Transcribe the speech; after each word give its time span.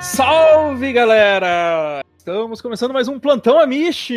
Salve 0.00 0.92
galera! 0.92 2.02
Estamos 2.16 2.62
começando 2.62 2.92
mais 2.94 3.08
um 3.08 3.18
Plantão 3.18 3.58
Amish! 3.58 4.10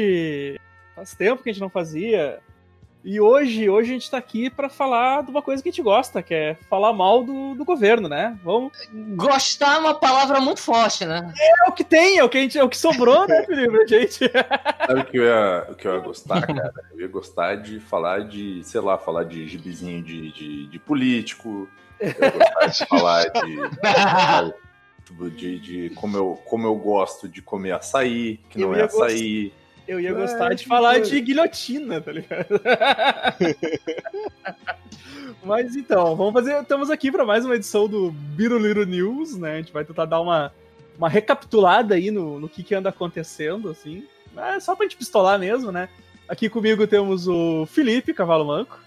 Faz 0.95 1.13
tempo 1.15 1.43
que 1.43 1.49
a 1.49 1.53
gente 1.53 1.61
não 1.61 1.69
fazia. 1.69 2.39
E 3.07 3.21
hoje, 3.21 3.69
hoje 3.69 3.89
a 3.89 3.93
gente 3.93 4.11
tá 4.11 4.17
aqui 4.17 4.49
para 4.49 4.67
falar 4.67 5.23
de 5.23 5.31
uma 5.31 5.41
coisa 5.41 5.63
que 5.63 5.69
a 5.69 5.71
gente 5.71 5.81
gosta, 5.81 6.21
que 6.21 6.33
é 6.33 6.57
falar 6.69 6.91
mal 6.91 7.23
do, 7.23 7.55
do 7.55 7.63
governo, 7.63 8.09
né? 8.09 8.37
Vamos. 8.43 8.73
Gostar 9.15 9.75
é 9.75 9.77
uma 9.77 9.95
palavra 9.95 10.41
muito 10.41 10.59
forte, 10.59 11.05
né? 11.05 11.33
É 11.39 11.69
o 11.69 11.71
que 11.71 11.85
tem, 11.85 12.17
é 12.17 12.23
o 12.25 12.27
que, 12.27 12.37
a 12.37 12.41
gente, 12.41 12.57
é 12.57 12.63
o 12.65 12.67
que 12.67 12.77
sobrou, 12.77 13.25
né, 13.25 13.45
Felipe, 13.45 13.77
gente? 13.87 14.29
Sabe 14.85 14.99
o 14.99 15.05
que, 15.05 15.19
eu 15.19 15.23
ia, 15.23 15.67
o 15.69 15.75
que 15.75 15.87
eu 15.87 15.93
ia 15.93 15.99
gostar, 15.99 16.45
cara? 16.45 16.73
Eu 16.91 16.99
ia 16.99 17.07
gostar 17.07 17.55
de 17.55 17.79
falar 17.79 18.25
de, 18.25 18.61
sei 18.65 18.81
lá, 18.81 18.97
falar 18.97 19.23
de 19.23 19.47
gibizinho 19.47 20.03
de, 20.03 20.33
de, 20.33 20.67
de 20.67 20.77
político. 20.77 21.69
Eu 22.01 22.09
ia 22.09 22.29
gostar 22.29 22.67
de 22.67 22.85
falar 22.87 23.23
de. 23.29 23.55
de, 25.33 25.59
de 25.59 25.89
como, 25.95 26.17
eu, 26.17 26.41
como 26.43 26.67
eu 26.67 26.75
gosto 26.75 27.29
de 27.29 27.41
comer 27.41 27.71
açaí, 27.71 28.41
que 28.49 28.59
não 28.59 28.75
é 28.75 28.83
açaí. 28.83 29.43
Gost... 29.43 29.66
Eu 29.87 30.01
ia 30.01 30.13
gostar 30.13 30.53
de 30.53 30.65
falar 30.65 30.99
de 30.99 31.21
guilhotina, 31.21 32.01
tá 32.01 32.11
ligado? 32.11 32.59
Mas 35.43 35.77
então, 35.77 36.13
vamos 36.13 36.33
fazer. 36.33 36.61
Estamos 36.61 36.89
aqui 36.89 37.09
para 37.09 37.25
mais 37.25 37.45
uma 37.45 37.55
edição 37.55 37.87
do 37.87 38.11
Biruliro 38.11 38.85
News, 38.85 39.37
né? 39.37 39.53
A 39.53 39.57
gente 39.57 39.71
vai 39.71 39.85
tentar 39.85 40.03
dar 40.03 40.19
uma, 40.19 40.51
uma 40.97 41.07
recapitulada 41.07 41.95
aí 41.95 42.11
no, 42.11 42.37
no 42.37 42.49
que, 42.49 42.63
que 42.63 42.75
anda 42.75 42.89
acontecendo, 42.89 43.69
assim. 43.69 44.05
É 44.35 44.59
só 44.59 44.75
pra 44.75 44.85
gente 44.85 44.97
pistolar 44.97 45.39
mesmo, 45.39 45.71
né? 45.71 45.87
Aqui 46.27 46.49
comigo 46.49 46.85
temos 46.85 47.25
o 47.25 47.65
Felipe 47.65 48.13
Cavalo 48.13 48.45
Manco. 48.45 48.77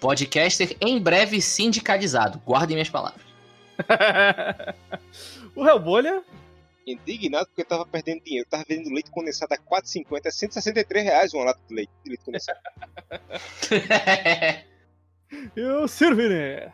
Podcaster 0.00 0.76
em 0.80 1.00
breve 1.00 1.40
sindicalizado. 1.40 2.42
Guardem 2.44 2.74
minhas 2.74 2.90
palavras. 2.90 3.22
o 5.54 5.66
Hellbolha 5.66 6.20
indignado 6.86 7.46
porque 7.46 7.64
tava 7.64 7.86
perdendo 7.86 8.22
dinheiro. 8.22 8.48
Tava 8.48 8.64
vendendo 8.68 8.92
leite 8.92 9.10
condensado 9.10 9.54
a 9.54 9.58
4,50, 9.58 10.20
é 10.24 10.30
163 10.30 11.04
reais 11.04 11.34
uma 11.34 11.44
lata 11.44 11.60
de 11.68 11.74
leite, 11.74 11.92
de 12.04 12.10
leite 12.10 12.24
condensado. 12.24 12.58
e 15.56 15.62
o 15.62 15.88
Sirvine? 15.88 16.72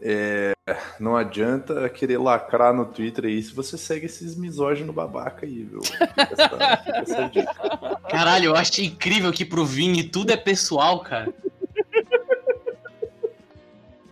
É, 0.00 0.54
não 1.00 1.16
adianta 1.16 1.88
querer 1.88 2.18
lacrar 2.18 2.72
no 2.72 2.86
Twitter 2.86 3.24
aí 3.24 3.42
se 3.42 3.52
você 3.52 3.76
segue 3.76 4.06
esses 4.06 4.36
misóginos 4.36 4.94
babaca 4.94 5.44
aí, 5.44 5.64
viu? 5.64 5.80
Essa, 6.16 7.28
essa 7.28 8.00
Caralho, 8.08 8.46
eu 8.46 8.54
acho 8.54 8.80
incrível 8.80 9.32
que 9.32 9.44
pro 9.44 9.66
Vini 9.66 10.04
tudo 10.04 10.30
é 10.30 10.36
pessoal, 10.36 11.00
cara. 11.00 11.34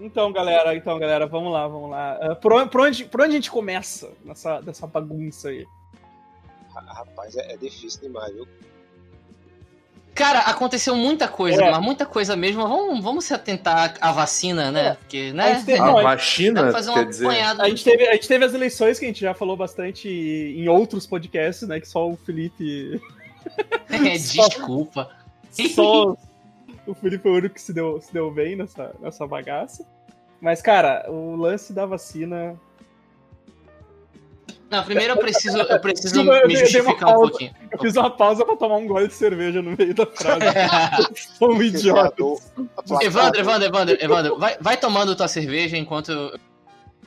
Então, 0.06 0.32
galera, 0.32 0.74
então, 0.76 0.98
galera, 0.98 1.26
vamos 1.26 1.52
lá, 1.52 1.66
vamos 1.66 1.90
lá. 1.90 2.18
Uh, 2.22 2.36
por, 2.36 2.68
por, 2.68 2.80
onde, 2.82 3.04
por 3.04 3.22
onde 3.22 3.30
a 3.30 3.34
gente 3.34 3.50
começa 3.50 4.08
nessa 4.24 4.60
dessa 4.60 4.86
bagunça 4.86 5.48
aí? 5.48 5.66
Rapaz, 6.72 7.36
é, 7.36 7.54
é 7.54 7.56
difícil 7.56 8.02
demais, 8.02 8.32
viu? 8.32 8.46
Cara, 10.14 10.40
aconteceu 10.40 10.94
muita 10.94 11.26
coisa, 11.26 11.64
é. 11.64 11.70
mas 11.70 11.82
muita 11.82 12.06
coisa 12.06 12.36
mesmo. 12.36 12.66
Vamos, 12.66 13.02
vamos 13.02 13.24
se 13.24 13.34
atentar 13.34 13.96
à 14.00 14.12
vacina, 14.12 14.70
né? 14.70 14.88
É. 14.88 14.94
Porque, 14.94 15.32
né? 15.32 15.52
A, 15.58 15.62
teve, 15.62 15.80
a 15.80 16.02
vacina, 16.02 16.72
fazer 16.72 16.92
quer 16.92 17.06
dizer... 17.06 17.28
A 17.28 17.68
gente, 17.68 17.84
teve, 17.84 18.08
a 18.08 18.12
gente 18.12 18.28
teve 18.28 18.44
as 18.44 18.54
eleições 18.54 18.98
que 18.98 19.04
a 19.04 19.08
gente 19.08 19.20
já 19.20 19.34
falou 19.34 19.56
bastante 19.56 20.08
em 20.08 20.68
outros 20.68 21.06
podcasts, 21.06 21.68
né? 21.68 21.80
Que 21.80 21.88
só 21.88 22.08
o 22.08 22.16
Felipe... 22.16 23.00
É, 23.88 23.98
desculpa. 24.18 25.08
Só 25.72 26.16
o 26.86 26.94
Felipe 26.94 27.22
foi 27.22 27.32
o 27.32 27.36
único 27.36 27.54
que 27.54 27.60
se 27.60 27.72
deu, 27.72 28.00
se 28.00 28.12
deu 28.12 28.30
bem 28.30 28.56
nessa, 28.56 28.94
nessa 29.00 29.26
bagaça. 29.26 29.84
Mas, 30.40 30.62
cara, 30.62 31.10
o 31.10 31.36
lance 31.36 31.72
da 31.72 31.86
vacina. 31.86 32.58
Não, 34.70 34.82
primeiro 34.84 35.14
eu 35.14 35.18
preciso, 35.18 35.58
eu 35.58 35.80
preciso 35.80 36.20
eu 36.20 36.46
me 36.46 36.56
justificar 36.56 37.10
um 37.10 37.20
pouquinho. 37.20 37.52
Eu 37.70 37.78
fiz 37.78 37.96
uma 37.96 38.10
pausa 38.10 38.44
pra 38.44 38.56
tomar 38.56 38.76
um 38.76 38.86
gole 38.86 39.08
de 39.08 39.14
cerveja 39.14 39.62
no 39.62 39.76
meio 39.76 39.94
da 39.94 40.06
frase. 40.06 40.40
Sou 41.38 41.52
um 41.52 41.62
idiota. 41.62 42.22
Evandro, 43.00 43.40
Evandro, 43.40 43.66
Evandro, 43.68 43.96
Evandro, 44.00 44.38
vai, 44.38 44.56
vai 44.60 44.76
tomando 44.76 45.14
tua 45.14 45.28
cerveja 45.28 45.76
enquanto 45.76 46.10
eu, 46.10 46.38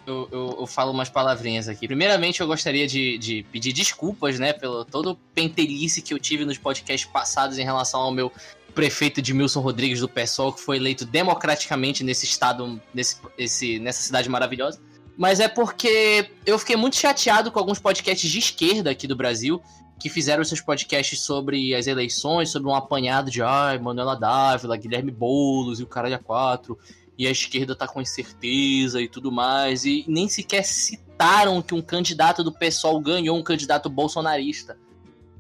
eu, 0.07 0.29
eu, 0.31 0.57
eu, 0.61 0.67
falo 0.67 0.91
umas 0.91 1.09
palavrinhas 1.09 1.67
aqui. 1.67 1.85
Primeiramente, 1.85 2.40
eu 2.40 2.47
gostaria 2.47 2.88
de, 2.88 3.17
de 3.17 3.44
pedir 3.51 3.73
desculpas, 3.73 4.40
né, 4.40 4.53
pelo 4.53 4.85
todo 4.85 5.11
o 5.11 5.16
pentelice 5.16 6.01
que 6.01 6.13
eu 6.13 6.19
tive 6.19 6.46
nos 6.46 6.57
podcasts 6.57 7.09
passados 7.09 7.59
em 7.59 7.63
relação 7.63 8.00
ao 8.00 8.11
meu 8.11 8.31
prefeito 8.74 9.19
Edmilson 9.19 9.59
Rodrigues 9.59 10.00
do 10.00 10.09
PSOL, 10.09 10.53
que 10.53 10.62
foi 10.62 10.78
eleito 10.78 11.06
democraticamente 11.06 12.03
nesse 12.03 12.25
estado, 12.25 12.81
nesse, 12.94 13.18
esse, 13.38 13.80
nessa 13.80 14.02
cidade 14.02 14.30
maravilhosa. 14.30 14.80
Mas 15.18 15.40
é 15.40 15.47
porque 15.47 16.31
eu 16.46 16.57
fiquei 16.57 16.75
muito 16.75 16.96
chateado 16.96 17.52
com 17.52 17.59
alguns 17.59 17.79
podcasts 17.79 18.29
de 18.29 18.40
esquerda 18.40 18.90
aqui 18.90 19.06
do 19.06 19.16
Brasil, 19.16 19.62
que 20.00 20.09
fizeram 20.09 20.44
seus 20.46 20.62
podcasts 20.62 21.19
sobre 21.19 21.75
as 21.75 21.88
eleições, 21.88 22.50
sobre 22.50 22.69
um 22.69 22.74
apanhado 22.74 23.29
de 23.29 23.41
ai, 23.41 23.78
Manuela 23.78 24.16
Dávila, 24.16 24.78
Guilherme 24.78 25.12
Boulos 25.12 25.79
e 25.79 25.84
o 25.84 25.88
Caralho 25.88 26.16
a 26.16 26.19
4, 26.19 26.78
e 27.18 27.28
a 27.28 27.31
esquerda 27.31 27.75
tá 27.75 27.85
com 27.85 28.02
incerteza 28.02 29.02
e 29.02 29.09
tudo 29.09 29.29
mais, 29.29 29.84
e 29.84 30.06
nem 30.08 30.29
sequer 30.29 30.63
citaram 30.63 31.62
que 31.62 31.75
um 31.75 31.81
candidato 31.81 32.41
do 32.41 32.53
PSOL 32.53 33.02
ganhou 33.02 33.38
um 33.38 33.44
candidato 33.44 33.90
bolsonarista, 33.90 34.78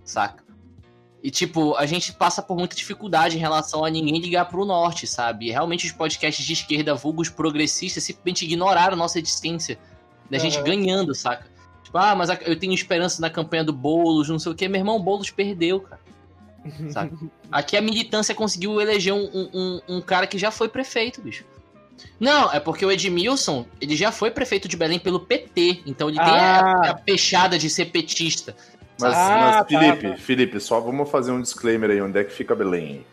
saca? 0.03 0.48
E, 1.21 1.29
tipo, 1.29 1.75
a 1.75 1.85
gente 1.85 2.13
passa 2.13 2.41
por 2.41 2.57
muita 2.57 2.75
dificuldade 2.75 3.35
em 3.35 3.39
relação 3.39 3.83
a 3.83 3.89
ninguém 3.89 4.19
ligar 4.19 4.45
pro 4.45 4.63
norte, 4.63 5.05
sabe? 5.05 5.47
E 5.47 5.51
realmente 5.51 5.85
os 5.85 5.91
podcasts 5.91 6.45
de 6.45 6.53
esquerda, 6.53 6.95
vulgos 6.95 7.29
progressistas, 7.29 8.03
simplesmente 8.03 8.45
ignoraram 8.45 8.95
nossa 8.95 9.19
existência. 9.19 9.77
Da 10.29 10.37
uhum. 10.37 10.43
gente 10.43 10.61
ganhando, 10.61 11.13
saca? 11.13 11.45
Tipo, 11.83 11.97
ah, 11.97 12.15
mas 12.15 12.29
eu 12.45 12.57
tenho 12.57 12.73
esperança 12.73 13.19
na 13.21 13.29
campanha 13.29 13.63
do 13.63 13.73
Boulos, 13.73 14.29
não 14.29 14.39
sei 14.39 14.51
o 14.51 14.55
quê. 14.55 14.67
Meu 14.67 14.79
irmão, 14.79 15.01
Boulos 15.01 15.29
perdeu, 15.31 15.81
cara. 15.81 15.99
Sabe? 16.91 17.17
Aqui 17.51 17.75
a 17.75 17.81
militância 17.81 18.35
conseguiu 18.35 18.79
eleger 18.79 19.13
um, 19.13 19.49
um, 19.53 19.81
um, 19.87 20.01
cara 20.01 20.27
que 20.27 20.37
já 20.37 20.51
foi 20.51 20.69
prefeito, 20.69 21.21
bicho. 21.21 21.43
Não, 22.19 22.51
é 22.51 22.59
porque 22.59 22.85
o 22.85 22.91
Edmilson, 22.91 23.65
ele 23.81 23.95
já 23.95 24.11
foi 24.11 24.31
prefeito 24.31 24.67
de 24.67 24.77
Belém 24.77 24.99
pelo 24.99 25.19
PT, 25.19 25.81
então 25.85 26.09
ele 26.09 26.19
ah. 26.19 26.25
tem 26.25 26.33
a, 26.33 26.59
ah. 26.59 26.89
a 26.91 26.93
peixada 26.93 27.57
de 27.57 27.69
ser 27.69 27.85
petista. 27.85 28.55
Mas, 28.99 29.15
ah, 29.15 29.65
mas 29.67 29.67
Felipe, 29.67 30.01
tá, 30.01 30.09
tá. 30.09 30.17
Felipe, 30.17 30.59
só 30.59 30.79
vamos 30.79 31.09
fazer 31.09 31.31
um 31.31 31.41
disclaimer 31.41 31.89
aí, 31.91 32.01
onde 32.01 32.19
é 32.19 32.23
que 32.23 32.33
fica 32.33 32.55
Belém? 32.55 33.05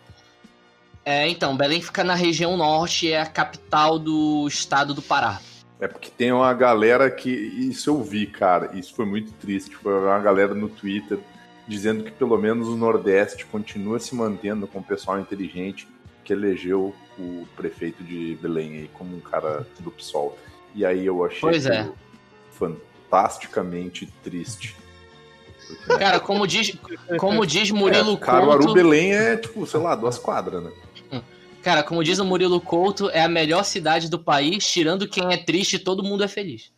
É, 1.04 1.28
então, 1.28 1.56
Belém 1.56 1.80
fica 1.80 2.02
na 2.02 2.14
região 2.14 2.56
norte, 2.56 3.12
é 3.12 3.20
a 3.20 3.26
capital 3.26 3.98
do 3.98 4.46
estado 4.48 4.92
do 4.92 5.00
Pará. 5.00 5.40
É 5.78 5.86
porque 5.86 6.10
tem 6.10 6.32
uma 6.32 6.52
galera 6.54 7.10
que. 7.10 7.30
Isso 7.30 7.90
eu 7.90 8.02
vi, 8.02 8.26
cara. 8.26 8.70
Isso 8.74 8.94
foi 8.94 9.04
muito 9.04 9.30
triste. 9.32 9.76
Foi 9.76 9.92
uma 9.92 10.18
galera 10.18 10.54
no 10.54 10.68
Twitter 10.68 11.18
dizendo 11.68 12.04
que 12.04 12.10
pelo 12.10 12.38
menos 12.38 12.68
o 12.68 12.76
Nordeste 12.76 13.44
continua 13.46 13.98
se 13.98 14.14
mantendo 14.14 14.66
com 14.66 14.78
o 14.78 14.82
pessoal 14.82 15.20
inteligente 15.20 15.86
que 16.24 16.32
elegeu 16.32 16.94
o 17.18 17.46
prefeito 17.56 18.02
de 18.02 18.36
Belém 18.40 18.78
aí 18.78 18.90
como 18.92 19.16
um 19.16 19.20
cara 19.20 19.66
do 19.80 19.90
PSOL. 19.90 20.36
E 20.74 20.84
aí 20.84 21.06
eu 21.06 21.24
achei 21.24 21.40
pois 21.40 21.66
é. 21.66 21.88
fantasticamente 22.52 24.06
triste. 24.24 24.76
Cara, 25.98 26.20
como 26.20 26.46
diz, 26.46 26.76
como 27.18 27.46
diz 27.46 27.70
Murilo 27.70 28.14
é, 28.14 28.16
Caruaru 28.16 28.60
Couto... 28.60 28.74
Belém 28.74 29.14
é, 29.14 29.36
tipo, 29.36 29.66
sei 29.66 29.80
lá, 29.80 29.94
duas 29.94 30.18
quadras, 30.18 30.62
né? 30.62 30.72
Cara, 31.62 31.82
como 31.82 32.04
diz 32.04 32.20
o 32.20 32.24
Murilo 32.24 32.60
Couto, 32.60 33.10
é 33.10 33.20
a 33.20 33.28
melhor 33.28 33.64
cidade 33.64 34.08
do 34.08 34.20
país, 34.20 34.64
tirando 34.64 35.08
quem 35.08 35.32
é 35.32 35.36
triste, 35.36 35.80
todo 35.80 36.04
mundo 36.04 36.22
é 36.22 36.28
feliz. 36.28 36.70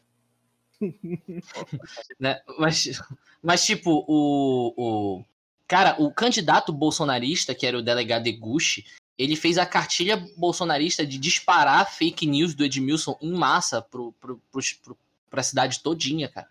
né? 2.19 2.41
mas, 2.59 2.99
mas, 3.43 3.67
tipo, 3.67 4.05
o, 4.09 4.73
o. 4.77 5.25
Cara, 5.67 5.95
o 5.99 6.11
candidato 6.11 6.73
bolsonarista, 6.73 7.55
que 7.55 7.67
era 7.67 7.77
o 7.77 7.83
delegado 7.83 8.27
Eguchi, 8.27 8.87
ele 9.19 9.37
fez 9.37 9.59
a 9.59 9.67
cartilha 9.67 10.17
bolsonarista 10.39 11.05
de 11.05 11.19
disparar 11.19 11.93
fake 11.93 12.27
news 12.27 12.55
do 12.55 12.65
Edmilson 12.65 13.19
em 13.21 13.33
massa 13.33 13.83
pro, 13.83 14.13
pro, 14.13 14.41
pro, 14.51 14.63
pro, 14.83 14.99
pra 15.29 15.43
cidade 15.43 15.81
todinha, 15.81 16.29
cara 16.29 16.49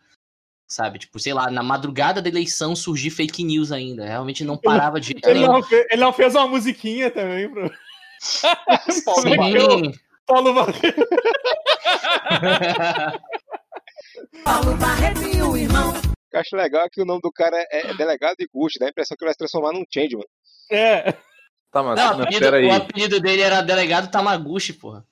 sabe? 0.67 0.99
Tipo, 0.99 1.19
sei 1.19 1.33
lá, 1.33 1.49
na 1.49 1.63
madrugada 1.63 2.21
da 2.21 2.29
eleição 2.29 2.75
surgir 2.75 3.09
fake 3.09 3.43
news 3.43 3.71
ainda. 3.71 4.05
Realmente 4.05 4.43
não 4.43 4.57
parava 4.57 4.99
de. 4.99 5.15
Ele 5.25 5.47
não, 5.47 5.63
fez, 5.63 5.87
ele 5.89 6.01
não 6.01 6.11
fez 6.11 6.35
uma 6.35 6.47
musiquinha 6.47 7.09
também, 7.09 7.49
pro. 7.49 7.71
Sim. 8.91 9.93
Paulo 10.25 10.53
Barreto. 10.53 11.07
Paulo 14.43 14.75
Barreto 14.75 15.21
e 15.21 15.41
o 15.41 15.55
irmão. 15.55 15.91
O 15.91 16.01
que 16.29 16.35
eu 16.35 16.41
acho 16.41 16.53
legal 16.55 16.83
é 16.83 16.89
que 16.89 17.01
o 17.01 17.05
nome 17.05 17.21
do 17.21 17.31
cara 17.31 17.55
é, 17.71 17.91
é 17.91 17.93
delegado 17.93 18.35
de 18.37 18.49
Gucci, 18.53 18.79
dá 18.79 18.87
a 18.87 18.89
impressão 18.89 19.15
que 19.15 19.23
ele 19.23 19.29
vai 19.29 19.33
se 19.33 19.37
transformar 19.37 19.71
num 19.71 19.85
change, 19.89 20.15
mano. 20.15 20.27
É. 20.69 21.13
Tá, 21.71 21.81
mas, 21.83 21.97
não, 21.97 22.23
apelido, 22.23 22.49
o 22.49 22.73
apelido 22.73 23.21
dele 23.21 23.41
era 23.41 23.61
delegado 23.61 24.11
Tamaguchi, 24.11 24.73
porra. 24.73 25.05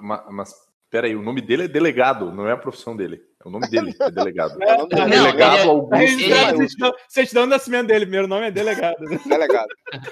mas, 0.00 0.20
mas 0.30 0.69
Pera 0.90 1.06
aí, 1.06 1.14
o 1.14 1.22
nome 1.22 1.40
dele 1.40 1.64
é 1.64 1.68
delegado, 1.68 2.32
não 2.32 2.48
é 2.48 2.52
a 2.52 2.56
profissão 2.56 2.96
dele. 2.96 3.22
É 3.42 3.48
o 3.48 3.50
nome 3.50 3.70
dele, 3.70 3.94
é 3.98 4.10
delegado. 4.10 4.58
É, 4.60 4.76
não, 4.76 4.88
delegado 4.88 5.54
ele 5.94 6.32
é, 6.32 6.48
Augusto. 6.48 6.84
É, 6.84 6.92
certidão 7.08 7.44
de 7.44 7.50
nascimento 7.50 7.86
dele, 7.86 8.04
primeiro 8.04 8.26
nome 8.26 8.48
é 8.48 8.50
delegado. 8.50 8.96
Delegado. 9.24 9.68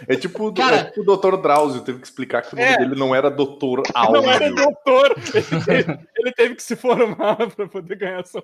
É 0.06 0.14
tipo, 0.14 0.52
Cara, 0.54 0.76
é 0.76 0.84
tipo 0.84 1.00
o 1.00 1.04
doutor 1.04 1.36
Drauzio, 1.36 1.82
teve 1.82 1.98
que 1.98 2.06
explicar 2.06 2.42
que 2.42 2.54
o 2.54 2.56
nome 2.56 2.70
é, 2.70 2.78
dele 2.78 2.94
não 2.94 3.14
era 3.14 3.28
doutor 3.28 3.82
Áudio. 3.92 4.22
Não 4.22 4.30
era 4.30 4.50
doutor, 4.50 5.16
ele 5.34 5.64
teve, 5.64 5.98
ele 6.16 6.32
teve 6.32 6.54
que 6.54 6.62
se 6.62 6.76
formar 6.76 7.36
para 7.36 7.68
poder 7.68 7.96
ganhar 7.96 8.20
essa. 8.20 8.40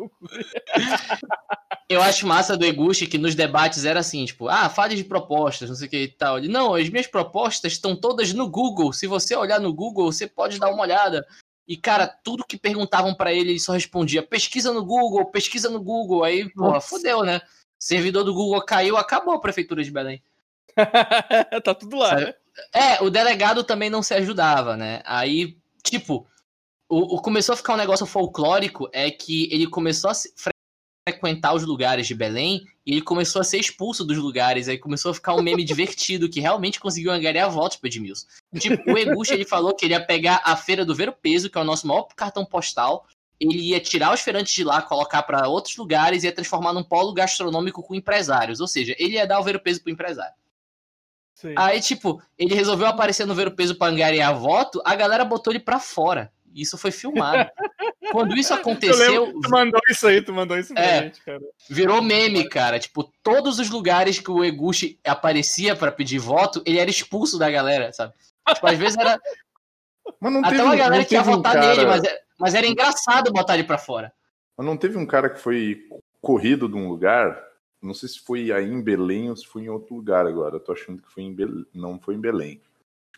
Eu 1.89 2.03
acho 2.03 2.27
massa 2.27 2.57
do 2.57 2.65
Eguchi 2.65 3.07
que 3.07 3.19
nos 3.19 3.35
debates 3.35 3.85
era 3.85 4.01
assim, 4.01 4.25
tipo, 4.25 4.49
ah, 4.49 4.69
fale 4.69 4.97
de 4.97 5.05
propostas, 5.05 5.69
não 5.69 5.77
sei 5.77 5.87
o 5.87 5.91
que 5.91 6.03
e 6.03 6.09
tal. 6.09 6.39
Ele, 6.39 6.49
não, 6.49 6.75
as 6.75 6.89
minhas 6.89 7.07
propostas 7.07 7.73
estão 7.73 7.95
todas 7.95 8.33
no 8.33 8.49
Google. 8.49 8.93
Se 8.93 9.07
você 9.07 9.37
olhar 9.37 9.61
no 9.61 9.73
Google, 9.73 10.11
você 10.11 10.27
pode 10.27 10.59
dar 10.59 10.71
uma 10.71 10.83
olhada. 10.83 11.25
E, 11.67 11.77
cara, 11.77 12.07
tudo 12.07 12.45
que 12.45 12.59
perguntavam 12.59 13.15
para 13.15 13.33
ele, 13.33 13.51
ele 13.51 13.61
só 13.61 13.73
respondia: 13.73 14.23
pesquisa 14.23 14.73
no 14.73 14.85
Google, 14.85 15.27
pesquisa 15.27 15.71
no 15.71 15.83
Google. 15.83 16.25
Aí, 16.25 16.49
porra, 16.51 16.81
fodeu, 16.81 17.23
né? 17.23 17.41
Servidor 17.79 18.25
do 18.25 18.35
Google 18.35 18.65
caiu, 18.65 18.97
acabou 18.97 19.35
a 19.35 19.41
prefeitura 19.41 19.83
de 19.83 19.91
Belém. 19.91 20.23
tá 21.65 21.75
tudo 21.75 21.97
lá, 21.97 22.17
né? 22.17 22.35
É, 22.73 23.03
o 23.03 23.11
delegado 23.11 23.65
também 23.65 23.91
não 23.91 24.03
se 24.03 24.15
ajudava, 24.15 24.77
né? 24.77 25.03
Aí, 25.05 25.57
tipo, 25.83 26.27
o, 26.89 27.17
o, 27.17 27.21
começou 27.21 27.55
a 27.55 27.57
ficar 27.57 27.75
um 27.75 27.79
negócio 27.79 28.07
folclórico, 28.07 28.89
é 28.93 29.11
que 29.11 29.53
ele 29.53 29.67
começou 29.67 30.11
a 30.11 30.15
frequentar 31.07 31.55
os 31.55 31.65
lugares 31.65 32.07
de 32.07 32.15
Belém 32.15 32.67
e 32.85 32.93
ele 32.93 33.03
começou 33.03 33.41
a 33.41 33.45
ser 33.45 33.59
expulso 33.59 34.05
dos 34.05 34.17
lugares. 34.17 34.69
Aí 34.69 34.79
começou 34.79 35.11
a 35.11 35.15
ficar 35.15 35.35
um 35.35 35.43
meme 35.43 35.63
divertido 35.65 36.29
que 36.29 36.41
realmente 36.41 36.81
conseguiu 36.81 37.13
angariar 37.13 37.51
votos 37.51 37.77
para 37.77 37.89
Edmilson. 37.89 38.27
Tipo, 38.59 38.91
o 38.91 38.99
Eguchi 38.99 39.35
ele 39.35 39.45
falou 39.45 39.75
que 39.75 39.85
ele 39.85 39.95
ia 39.95 40.05
pegar 40.05 40.41
a 40.45 40.57
feira 40.57 40.85
do 40.85 40.95
Ver 40.95 41.11
o 41.11 41.13
Peso, 41.13 41.51
que 41.51 41.59
é 41.59 41.61
o 41.61 41.65
nosso 41.65 41.87
maior 41.87 42.09
cartão 42.17 42.45
postal. 42.45 43.07
Ele 43.39 43.59
ia 43.59 43.81
tirar 43.81 44.15
os 44.15 44.21
feirantes 44.21 44.55
de 44.55 44.65
lá, 44.65 44.81
colocar 44.81 45.23
para 45.25 45.47
outros 45.47 45.77
lugares 45.77 46.23
e 46.23 46.27
ia 46.27 46.33
transformar 46.33 46.73
num 46.73 46.83
polo 46.83 47.13
gastronômico 47.13 47.83
com 47.83 47.95
empresários. 47.95 48.61
Ou 48.61 48.67
seja, 48.67 48.97
ele 48.99 49.15
ia 49.15 49.27
dar 49.27 49.39
o 49.39 49.43
Ver 49.43 49.57
o 49.57 49.61
Peso 49.61 49.83
pro 49.83 49.93
empresário. 49.93 50.35
Sim. 51.35 51.53
Aí, 51.57 51.81
tipo, 51.81 52.23
ele 52.39 52.55
resolveu 52.55 52.87
aparecer 52.87 53.27
no 53.27 53.35
Ver 53.35 53.49
o 53.49 53.55
Peso 53.55 53.75
pra 53.75 53.89
angariar 53.89 54.39
voto, 54.39 54.81
a 54.85 54.95
galera 54.95 55.25
botou 55.25 55.53
ele 55.53 55.61
pra 55.61 55.79
fora. 55.79 56.33
Isso 56.55 56.79
foi 56.79 56.93
filmado. 56.93 57.51
Quando 58.13 58.37
isso 58.37 58.55
aconteceu. 58.55 59.33
tu 59.43 59.51
mandou 59.51 59.81
isso 59.91 60.07
aí, 60.07 60.23
tu 60.23 60.33
mandou 60.33 60.57
isso 60.57 60.73
pra 60.73 60.83
é, 60.83 61.03
gente, 61.03 61.21
cara. 61.23 61.41
Virou 61.69 62.01
meme, 62.01 62.49
cara. 62.49 62.79
Tipo, 62.79 63.11
todos 63.23 63.59
os 63.59 63.69
lugares 63.69 64.21
que 64.21 64.31
o 64.31 64.45
Eguchi 64.45 65.01
aparecia 65.05 65.75
para 65.75 65.91
pedir 65.91 66.19
voto, 66.19 66.63
ele 66.65 66.79
era 66.79 66.89
expulso 66.89 67.39
da 67.39 67.51
galera, 67.51 67.93
sabe? 67.93 68.15
Tipo, 68.49 68.67
às 68.67 68.79
vezes 68.79 68.97
era. 68.97 69.21
Até 70.45 70.63
uma 70.63 70.77
galera 70.77 71.05
que 71.05 71.15
ia 71.15 71.23
votar 71.23 71.57
um 71.57 71.61
cara... 71.61 71.75
nele, 71.75 71.87
mas, 71.87 72.05
é, 72.05 72.21
mas 72.39 72.55
era 72.55 72.67
engraçado 72.67 73.33
botar 73.33 73.55
ele 73.55 73.65
pra 73.65 73.79
fora. 73.79 74.13
Mas 74.57 74.67
não 74.67 74.77
teve 74.77 74.97
um 74.97 75.07
cara 75.07 75.29
que 75.29 75.41
foi 75.41 75.89
corrido 76.21 76.69
de 76.69 76.77
um 76.77 76.89
lugar? 76.89 77.43
Não 77.83 77.93
sei 77.93 78.09
se 78.09 78.21
foi 78.21 78.53
aí 78.53 78.71
em 78.71 78.81
Belém 78.81 79.29
ou 79.29 79.37
se 79.37 79.47
foi 79.47 79.63
em 79.63 79.69
outro 79.69 79.95
lugar 79.95 80.27
agora. 80.27 80.57
Eu 80.57 80.61
tô 80.61 80.73
achando 80.73 81.03
que 81.03 81.11
foi 81.11 81.25
em 81.25 81.35
Belém. 81.35 81.67
Não 81.75 81.99
foi 81.99 82.15
em 82.15 82.21
Belém. 82.21 82.61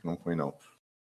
Não 0.03 0.17
foi, 0.17 0.35
não 0.35 0.55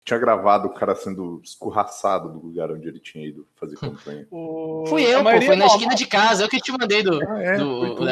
tinha 0.04 0.18
gravado 0.18 0.68
o 0.68 0.74
cara 0.74 0.94
sendo 0.94 1.40
escorraçado 1.44 2.28
do 2.28 2.44
lugar 2.44 2.70
onde 2.70 2.88
ele 2.88 2.98
tinha 2.98 3.26
ido 3.26 3.46
fazer 3.54 3.76
campanha. 3.76 4.26
O... 4.30 4.84
Fui 4.86 5.02
eu, 5.02 5.22
pô, 5.22 5.42
foi 5.42 5.56
na 5.56 5.66
esquina 5.66 5.94
de 5.94 6.06
casa, 6.06 6.42
eu 6.42 6.48
que 6.48 6.60
te 6.60 6.72
mandei 6.72 7.02
do. 7.02 7.20
Ah, 7.24 7.40
é, 7.40 7.56
do... 7.56 8.08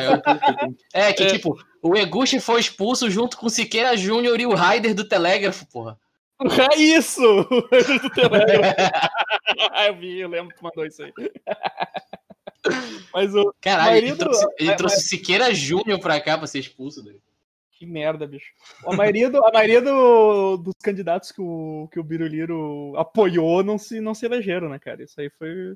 é, 0.92 1.12
que 1.12 1.24
é. 1.24 1.26
tipo, 1.26 1.58
o 1.82 1.96
Eguchi 1.96 2.38
foi 2.38 2.60
expulso 2.60 3.10
junto 3.10 3.36
com 3.36 3.46
o 3.46 3.50
Siqueira 3.50 3.96
Júnior 3.96 4.38
e 4.40 4.46
o 4.46 4.54
Raider 4.54 4.94
do 4.94 5.08
Telégrafo, 5.08 5.66
porra. 5.66 5.98
É 6.42 6.78
isso! 6.78 7.20
do 7.22 8.10
Telégrafo. 8.10 8.76
eu 9.86 9.96
vi, 9.96 10.20
eu 10.20 10.28
lembro 10.28 10.50
que 10.50 10.58
tu 10.58 10.64
mandou 10.64 10.86
isso 10.86 11.02
aí. 11.02 11.12
Mas 13.12 13.34
o. 13.34 13.54
Caralho, 13.60 13.96
ele 13.96 14.14
trouxe, 14.14 14.46
ele 14.58 14.76
trouxe 14.76 14.96
mas... 14.96 15.08
Siqueira 15.08 15.54
Júnior 15.54 15.98
pra 15.98 16.20
cá 16.20 16.36
pra 16.36 16.46
ser 16.46 16.58
expulso 16.58 17.02
dele. 17.02 17.20
Que 17.80 17.86
merda, 17.86 18.26
bicho. 18.26 18.52
A 18.84 18.94
maioria, 18.94 19.30
do, 19.30 19.42
a 19.42 19.50
maioria 19.50 19.80
do, 19.80 20.58
dos 20.58 20.74
candidatos 20.82 21.32
que 21.32 21.40
o, 21.40 21.88
que 21.90 21.98
o 21.98 22.04
Biruliro 22.04 22.92
apoiou 22.94 23.64
não 23.64 23.78
se, 23.78 24.02
não 24.02 24.12
se 24.12 24.26
elegeram, 24.26 24.68
né, 24.68 24.78
cara? 24.78 25.02
Isso 25.02 25.18
aí 25.18 25.30
foi. 25.30 25.74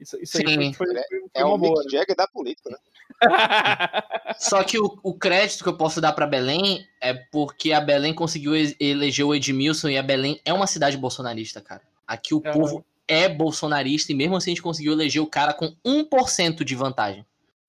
Isso, 0.00 0.16
isso 0.22 0.38
aí 0.38 0.72
foi, 0.72 0.86
foi, 0.86 1.02
foi, 1.04 1.20
É 1.34 1.44
o 1.44 1.58
Mick 1.58 1.76
né? 1.76 1.90
Jagger 1.90 2.16
da 2.16 2.26
política, 2.26 2.70
né? 2.70 2.78
Só 4.38 4.64
que 4.64 4.78
o, 4.78 4.98
o 5.02 5.12
crédito 5.12 5.62
que 5.62 5.68
eu 5.68 5.76
posso 5.76 6.00
dar 6.00 6.14
para 6.14 6.26
Belém 6.26 6.88
é 6.98 7.12
porque 7.12 7.72
a 7.72 7.80
Belém 7.80 8.14
conseguiu 8.14 8.54
eleger 8.80 9.26
o 9.26 9.34
Edmilson 9.34 9.90
e 9.90 9.98
a 9.98 10.02
Belém 10.02 10.40
é 10.46 10.52
uma 10.54 10.66
cidade 10.66 10.96
bolsonarista, 10.96 11.60
cara. 11.60 11.82
Aqui 12.06 12.34
o 12.34 12.40
é. 12.42 12.52
povo 12.54 12.82
é 13.06 13.28
bolsonarista 13.28 14.12
e 14.12 14.14
mesmo 14.14 14.34
assim 14.34 14.52
a 14.52 14.54
gente 14.54 14.62
conseguiu 14.62 14.94
eleger 14.94 15.20
o 15.20 15.26
cara 15.26 15.52
com 15.52 15.76
1% 15.84 16.64
de 16.64 16.74
vantagem. 16.74 17.22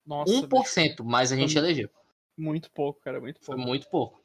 Nossa, 0.06 0.32
1%, 0.32 0.48
bicho. 0.48 1.04
mas 1.04 1.30
a 1.30 1.36
gente 1.36 1.58
elegeu. 1.58 1.90
Muito 2.36 2.70
pouco, 2.70 3.00
cara, 3.00 3.20
muito 3.20 3.40
pouco. 3.40 3.46
Foi 3.46 3.56
muito 3.56 3.88
pouco. 3.88 4.20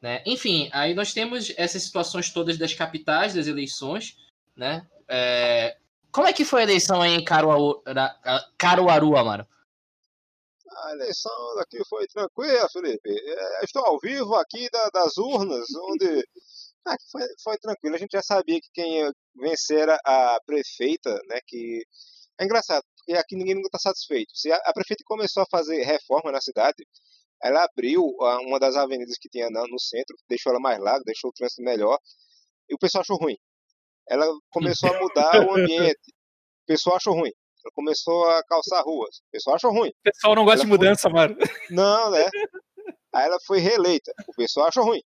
Né? 0.00 0.22
Enfim, 0.26 0.68
aí 0.72 0.94
nós 0.94 1.12
temos 1.12 1.52
essas 1.56 1.82
situações 1.82 2.30
todas 2.30 2.58
das 2.58 2.74
capitais, 2.74 3.34
das 3.34 3.46
eleições, 3.46 4.16
né? 4.56 4.86
É... 5.08 5.76
Como 6.10 6.26
é 6.26 6.32
que 6.32 6.44
foi 6.44 6.60
a 6.60 6.64
eleição 6.64 7.00
aí 7.00 7.12
em 7.12 7.24
Caruaru, 7.24 7.82
Caruaru 8.58 9.16
Amaro? 9.16 9.46
A 10.84 10.92
eleição 10.92 11.32
daqui 11.56 11.78
foi 11.88 12.06
tranquila, 12.08 12.68
Felipe. 12.70 13.10
É, 13.10 13.64
estou 13.64 13.84
ao 13.84 13.98
vivo 14.00 14.34
aqui 14.34 14.68
da, 14.70 14.88
das 14.90 15.16
urnas, 15.16 15.66
onde 15.90 16.24
ah, 16.84 16.96
foi, 17.10 17.22
foi 17.42 17.58
tranquilo. 17.58 17.94
A 17.94 17.98
gente 17.98 18.12
já 18.12 18.22
sabia 18.22 18.60
que 18.60 18.70
quem 18.74 18.98
ia 18.98 19.12
vencer 19.36 19.78
era 19.80 19.98
a 20.04 20.38
prefeita, 20.44 21.14
né? 21.28 21.38
Que 21.46 21.82
é 22.38 22.44
engraçado, 22.44 22.84
porque 22.96 23.12
aqui 23.12 23.36
ninguém 23.36 23.54
nunca 23.54 23.68
está 23.68 23.78
satisfeito. 23.78 24.32
Se 24.34 24.50
a, 24.50 24.56
a 24.56 24.72
prefeita 24.72 25.04
começou 25.06 25.42
a 25.44 25.50
fazer 25.50 25.82
reforma 25.84 26.32
na 26.32 26.40
cidade, 26.40 26.86
ela 27.42 27.64
abriu 27.64 28.02
uma 28.46 28.58
das 28.60 28.76
avenidas 28.76 29.16
que 29.18 29.28
tinha 29.28 29.48
no 29.50 29.78
centro, 29.80 30.16
deixou 30.28 30.50
ela 30.50 30.60
mais 30.60 30.78
larga, 30.78 31.02
deixou 31.04 31.30
o 31.30 31.32
trânsito 31.32 31.62
melhor, 31.62 31.98
e 32.68 32.74
o 32.74 32.78
pessoal 32.78 33.02
achou 33.02 33.16
ruim. 33.16 33.36
Ela 34.08 34.26
começou 34.50 34.94
a 34.94 35.00
mudar 35.00 35.46
o 35.46 35.56
ambiente, 35.56 36.10
o 36.62 36.66
pessoal 36.66 36.96
achou 36.96 37.14
ruim. 37.14 37.32
Ela 37.64 37.72
começou 37.74 38.28
a 38.28 38.42
calçar 38.44 38.82
ruas, 38.82 39.18
o 39.18 39.30
pessoal 39.30 39.56
achou 39.56 39.72
ruim. 39.72 39.88
O 39.88 40.02
pessoal 40.02 40.34
não 40.34 40.44
gosta 40.44 40.60
ela 40.60 40.64
de 40.64 40.70
mudança, 40.70 41.02
foi... 41.02 41.12
mano. 41.12 41.36
Não, 41.70 42.10
né? 42.10 42.28
Aí 43.14 43.26
ela 43.26 43.38
foi 43.46 43.58
reeleita, 43.58 44.12
o 44.26 44.32
pessoal 44.34 44.68
achou 44.68 44.84
ruim. 44.84 45.02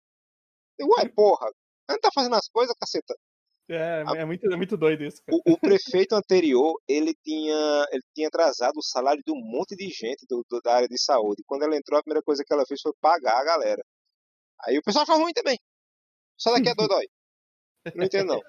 E, 0.79 0.85
ué, 0.85 1.09
porra, 1.15 1.47
ela 1.89 1.97
não 1.97 2.01
tá 2.01 2.11
fazendo 2.15 2.35
as 2.35 2.49
coisas, 2.49 2.75
caceta. 2.81 3.15
É, 3.69 4.05
é 4.19 4.25
muito, 4.25 4.53
é 4.53 4.57
muito 4.57 4.77
doido 4.77 5.05
isso. 5.05 5.23
O, 5.31 5.53
o, 5.53 5.59
prefeito 5.59 6.15
anterior, 6.15 6.79
ele 6.87 7.15
tinha, 7.25 7.87
ele 7.91 8.03
tinha 8.15 8.29
atrasado 8.29 8.77
o 8.77 8.83
salário 8.83 9.23
de 9.25 9.33
um 9.33 9.41
monte 9.41 9.75
de 9.75 9.89
gente 9.89 10.27
do, 10.29 10.45
do, 10.49 10.61
da 10.61 10.75
área 10.75 10.89
de 10.89 11.01
saúde. 11.01 11.43
Quando 11.47 11.63
ela 11.63 11.77
entrou, 11.77 11.99
a 11.99 12.03
primeira 12.03 12.23
coisa 12.23 12.45
que 12.45 12.53
ela 12.53 12.67
fez 12.67 12.81
foi 12.83 12.93
pagar 13.01 13.39
a 13.39 13.45
galera. 13.45 13.83
Aí 14.67 14.79
o 14.79 14.83
pessoal 14.83 15.05
achou 15.05 15.19
ruim 15.19 15.33
também. 15.33 15.59
Só 16.37 16.53
daqui 16.53 16.69
é 16.69 16.75
dodói. 16.77 17.07
Não 17.95 18.05
entendo, 18.05 18.35
não. 18.35 18.41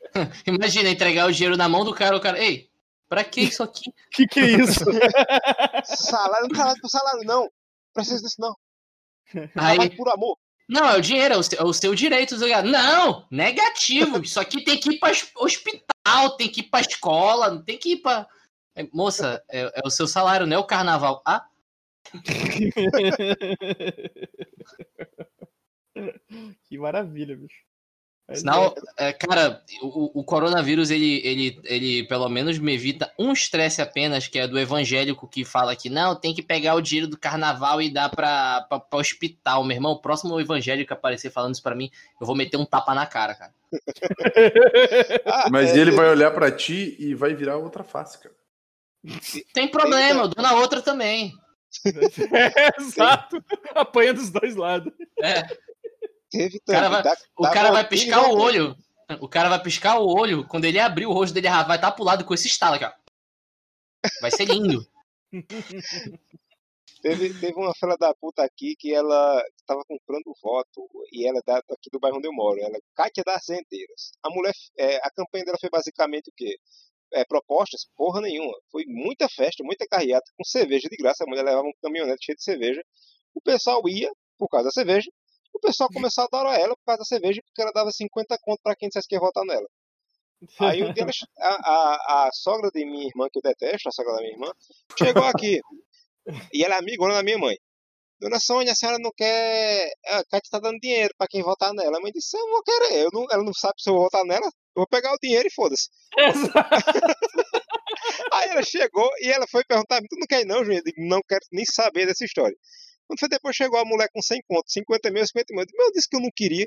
Imagina 0.46 0.90
entregar 0.90 1.26
o 1.26 1.32
dinheiro 1.32 1.56
na 1.56 1.68
mão 1.68 1.84
do 1.84 1.94
cara, 1.94 2.16
o 2.16 2.20
cara, 2.20 2.38
ei, 2.38 2.70
pra 3.08 3.24
que 3.24 3.40
isso 3.40 3.62
aqui? 3.62 3.90
que 4.12 4.26
que 4.26 4.40
é 4.40 4.50
isso? 4.50 4.84
salário, 5.84 6.48
não 6.48 6.56
salário 6.56 6.80
pro 6.80 6.90
salário, 6.90 7.24
não. 7.24 7.50
Precisa 7.94 8.20
disso, 8.22 8.36
não. 8.38 8.54
Aí, 9.56 9.96
por 9.96 10.08
amor. 10.12 10.38
Não, 10.68 10.90
é 10.90 10.98
o 10.98 11.00
dinheiro, 11.00 11.34
é 11.34 11.38
o 11.38 11.42
seu, 11.42 11.58
é 11.58 11.64
o 11.64 11.72
seu 11.72 11.94
direito. 11.94 12.36
Não, 12.36 13.26
negativo. 13.30 14.20
Isso 14.22 14.38
aqui 14.38 14.62
tem 14.62 14.78
que 14.78 14.90
ir 14.90 14.98
para 14.98 15.16
hospital, 15.36 16.36
tem 16.36 16.50
que 16.50 16.60
ir 16.60 16.64
para 16.64 16.80
escola, 16.80 17.62
tem 17.64 17.78
que 17.78 17.92
ir 17.92 17.96
para. 17.98 18.28
É, 18.74 18.86
moça, 18.92 19.42
é, 19.50 19.72
é, 19.74 19.80
o 19.84 19.90
seu 19.90 20.06
salário, 20.06 20.46
não 20.46 20.56
é 20.56 20.60
o 20.60 20.66
carnaval. 20.66 21.22
Ah? 21.26 21.46
que 26.64 26.78
maravilha, 26.78 27.36
bicho. 27.36 27.67
Sinal, 28.34 28.74
é, 28.98 29.10
cara, 29.10 29.62
o, 29.80 30.20
o, 30.20 30.24
coronavírus, 30.24 30.90
ele, 30.90 31.26
ele, 31.26 31.60
ele 31.64 32.06
pelo 32.06 32.28
menos 32.28 32.58
me 32.58 32.74
evita 32.74 33.10
um 33.18 33.32
estresse 33.32 33.80
apenas, 33.80 34.26
que 34.26 34.38
é 34.38 34.46
do 34.46 34.58
evangélico 34.58 35.26
que 35.26 35.46
fala 35.46 35.74
que 35.74 35.88
não, 35.88 36.14
tem 36.14 36.34
que 36.34 36.42
pegar 36.42 36.74
o 36.74 36.82
dinheiro 36.82 37.08
do 37.08 37.16
carnaval 37.16 37.80
e 37.80 37.90
dar 37.90 38.10
pra, 38.10 38.66
pra, 38.68 38.80
pra 38.80 38.98
hospital. 38.98 39.64
Meu 39.64 39.76
irmão, 39.76 39.92
o 39.92 40.00
próximo 40.00 40.38
evangélico 40.38 40.92
aparecer 40.92 41.30
falando 41.30 41.54
isso 41.54 41.62
pra 41.62 41.74
mim, 41.74 41.90
eu 42.20 42.26
vou 42.26 42.36
meter 42.36 42.58
um 42.58 42.66
tapa 42.66 42.94
na 42.94 43.06
cara, 43.06 43.34
cara. 43.34 43.52
Ah, 45.24 45.48
Mas 45.50 45.70
é, 45.70 45.78
ele 45.78 45.90
vai 45.90 46.10
olhar 46.10 46.30
para 46.30 46.50
ti 46.50 46.96
e 46.98 47.14
vai 47.14 47.34
virar 47.34 47.56
outra 47.56 47.82
face, 47.82 48.18
cara. 48.18 48.34
Tem 49.54 49.68
problema, 49.68 50.22
eu 50.22 50.28
dou 50.28 50.42
na 50.42 50.54
outra 50.54 50.82
também. 50.82 51.32
É, 52.32 52.74
exato. 52.80 53.42
Apanha 53.74 54.12
dos 54.12 54.28
dois 54.30 54.54
lados. 54.54 54.92
É. 55.22 55.44
Teve 56.30 56.60
também. 56.60 56.80
Cara 56.80 56.88
vai, 56.88 57.02
dá, 57.02 57.16
o 57.36 57.42
cara 57.50 57.72
vai 57.72 57.88
piscar 57.88 58.30
o 58.30 58.38
olho. 58.38 58.76
O 59.20 59.28
cara 59.28 59.48
vai 59.48 59.62
piscar 59.62 59.98
o 59.98 60.06
olho. 60.06 60.46
Quando 60.46 60.66
ele 60.66 60.78
abrir 60.78 61.06
o 61.06 61.12
rosto 61.12 61.32
dele, 61.32 61.48
vai 61.48 61.76
estar 61.76 61.92
pro 61.92 62.04
lado 62.04 62.24
com 62.24 62.34
esse 62.34 62.46
estalo 62.46 62.74
aqui, 62.74 62.84
ó. 62.84 62.92
Vai 64.20 64.30
ser 64.30 64.44
lindo. 64.44 64.86
Teve, 67.00 67.32
teve 67.40 67.54
uma 67.54 67.72
fila 67.74 67.96
da 67.96 68.12
puta 68.12 68.42
aqui 68.42 68.74
que 68.76 68.92
ela 68.92 69.44
tava 69.64 69.84
comprando 69.86 70.34
voto 70.42 70.88
e 71.12 71.28
ela 71.28 71.38
é 71.38 71.42
da, 71.46 71.62
daqui 71.68 71.88
do 71.92 72.00
bairro 72.00 72.18
onde 72.18 72.26
eu 72.26 72.32
moro. 72.32 72.58
Ela 72.60 72.76
é 72.76 72.80
Kátia 72.94 73.22
das 73.24 73.44
Zenteiras. 73.44 74.10
A 74.22 74.30
mulher, 74.30 74.52
é, 74.76 74.96
a 74.96 75.10
campanha 75.10 75.44
dela 75.44 75.58
foi 75.60 75.70
basicamente 75.70 76.28
o 76.28 76.32
quê? 76.36 76.58
É, 77.12 77.24
propostas? 77.24 77.86
Porra 77.96 78.20
nenhuma. 78.20 78.52
Foi 78.70 78.84
muita 78.86 79.28
festa, 79.28 79.62
muita 79.62 79.86
carreata, 79.86 80.28
com 80.36 80.44
cerveja 80.44 80.88
de 80.88 80.96
graça. 80.96 81.22
A 81.22 81.26
mulher 81.28 81.44
levava 81.44 81.68
um 81.68 81.72
caminhonete 81.80 82.26
cheio 82.26 82.36
de 82.36 82.42
cerveja. 82.42 82.82
O 83.32 83.40
pessoal 83.40 83.80
ia 83.88 84.10
por 84.36 84.48
causa 84.48 84.66
da 84.66 84.72
cerveja. 84.72 85.08
O 85.58 85.60
pessoal 85.60 85.90
começou 85.92 86.22
a 86.22 86.26
adorar 86.26 86.58
ela 86.58 86.74
por 86.76 86.84
causa 86.86 87.00
da 87.00 87.04
cerveja, 87.04 87.42
porque 87.44 87.60
ela 87.60 87.72
dava 87.72 87.90
50 87.90 88.38
conto 88.40 88.60
pra 88.62 88.76
quem 88.76 88.88
dissesse 88.88 89.08
que 89.08 89.16
ia 89.16 89.20
votar 89.20 89.44
nela. 89.44 89.66
Aí 90.60 90.84
um 90.84 90.92
ela, 90.96 91.10
a, 91.38 91.48
a, 91.48 92.28
a 92.28 92.30
sogra 92.32 92.70
de 92.70 92.84
minha 92.84 93.08
irmã, 93.08 93.26
que 93.30 93.38
eu 93.38 93.42
detesto, 93.42 93.88
a 93.88 93.92
sogra 93.92 94.14
da 94.14 94.20
minha 94.20 94.34
irmã, 94.34 94.52
chegou 94.96 95.24
aqui. 95.24 95.60
E 96.52 96.62
ela 96.62 96.76
é 96.76 96.78
amigona 96.78 97.14
da 97.14 97.22
minha 97.22 97.38
mãe. 97.38 97.56
Dona 98.20 98.38
Sônia, 98.40 98.72
a 98.72 98.74
senhora 98.74 98.98
não 98.98 99.12
quer. 99.16 99.90
A 100.06 100.24
Cátia 100.24 100.50
tá 100.50 100.58
dando 100.58 100.80
dinheiro 100.80 101.14
pra 101.16 101.28
quem 101.28 101.42
votar 101.42 101.72
nela. 101.72 101.98
A 101.98 102.00
mãe 102.00 102.10
disse: 102.12 102.36
Eu 102.36 102.50
vou 102.50 102.62
querer. 102.62 103.04
Eu 103.04 103.10
não, 103.12 103.26
ela 103.30 103.44
não 103.44 103.54
sabe 103.54 103.74
se 103.78 103.88
eu 103.88 103.94
vou 103.94 104.02
votar 104.04 104.24
nela. 104.24 104.46
Eu 104.46 104.52
vou 104.76 104.86
pegar 104.88 105.12
o 105.12 105.18
dinheiro 105.22 105.48
e 105.48 105.54
foda-se. 105.54 105.88
Aí 108.32 108.48
ela 108.50 108.62
chegou 108.62 109.08
e 109.20 109.30
ela 109.30 109.46
foi 109.48 109.64
perguntar: 109.64 110.00
Tu 110.00 110.16
não 110.18 110.26
quer 110.26 110.42
ir, 110.42 110.46
não, 110.46 110.64
Juninho? 110.64 110.80
Eu 110.80 110.84
digo: 110.84 111.08
Não 111.08 111.20
quero 111.28 111.44
nem 111.52 111.64
saber 111.64 112.06
dessa 112.06 112.24
história. 112.24 112.56
Quando 113.08 113.20
foi 113.20 113.28
depois 113.28 113.56
chegou 113.56 113.80
a 113.80 113.86
mulher 113.86 114.10
com 114.12 114.20
100 114.20 114.42
contos, 114.46 114.72
50 114.74 115.10
mil, 115.10 115.26
50 115.26 115.54
mil. 115.54 115.62
Eu 115.62 115.66
disse, 115.66 115.80
eu 115.80 115.92
disse 115.92 116.08
que 116.08 116.16
eu 116.16 116.20
não 116.20 116.30
queria. 116.30 116.66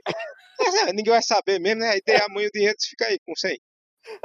Mas, 0.59 0.75
é, 0.75 0.93
ninguém 0.93 1.13
vai 1.13 1.21
saber 1.21 1.59
mesmo, 1.59 1.81
né? 1.81 1.91
Aí 1.91 2.01
dei 2.03 2.17
a 2.17 2.27
mãe 2.27 2.47
o 2.47 2.51
dinheiro 2.51 2.75
e 2.79 2.87
fica 2.87 3.05
aí 3.05 3.19
com 3.23 3.35
100. 3.35 3.59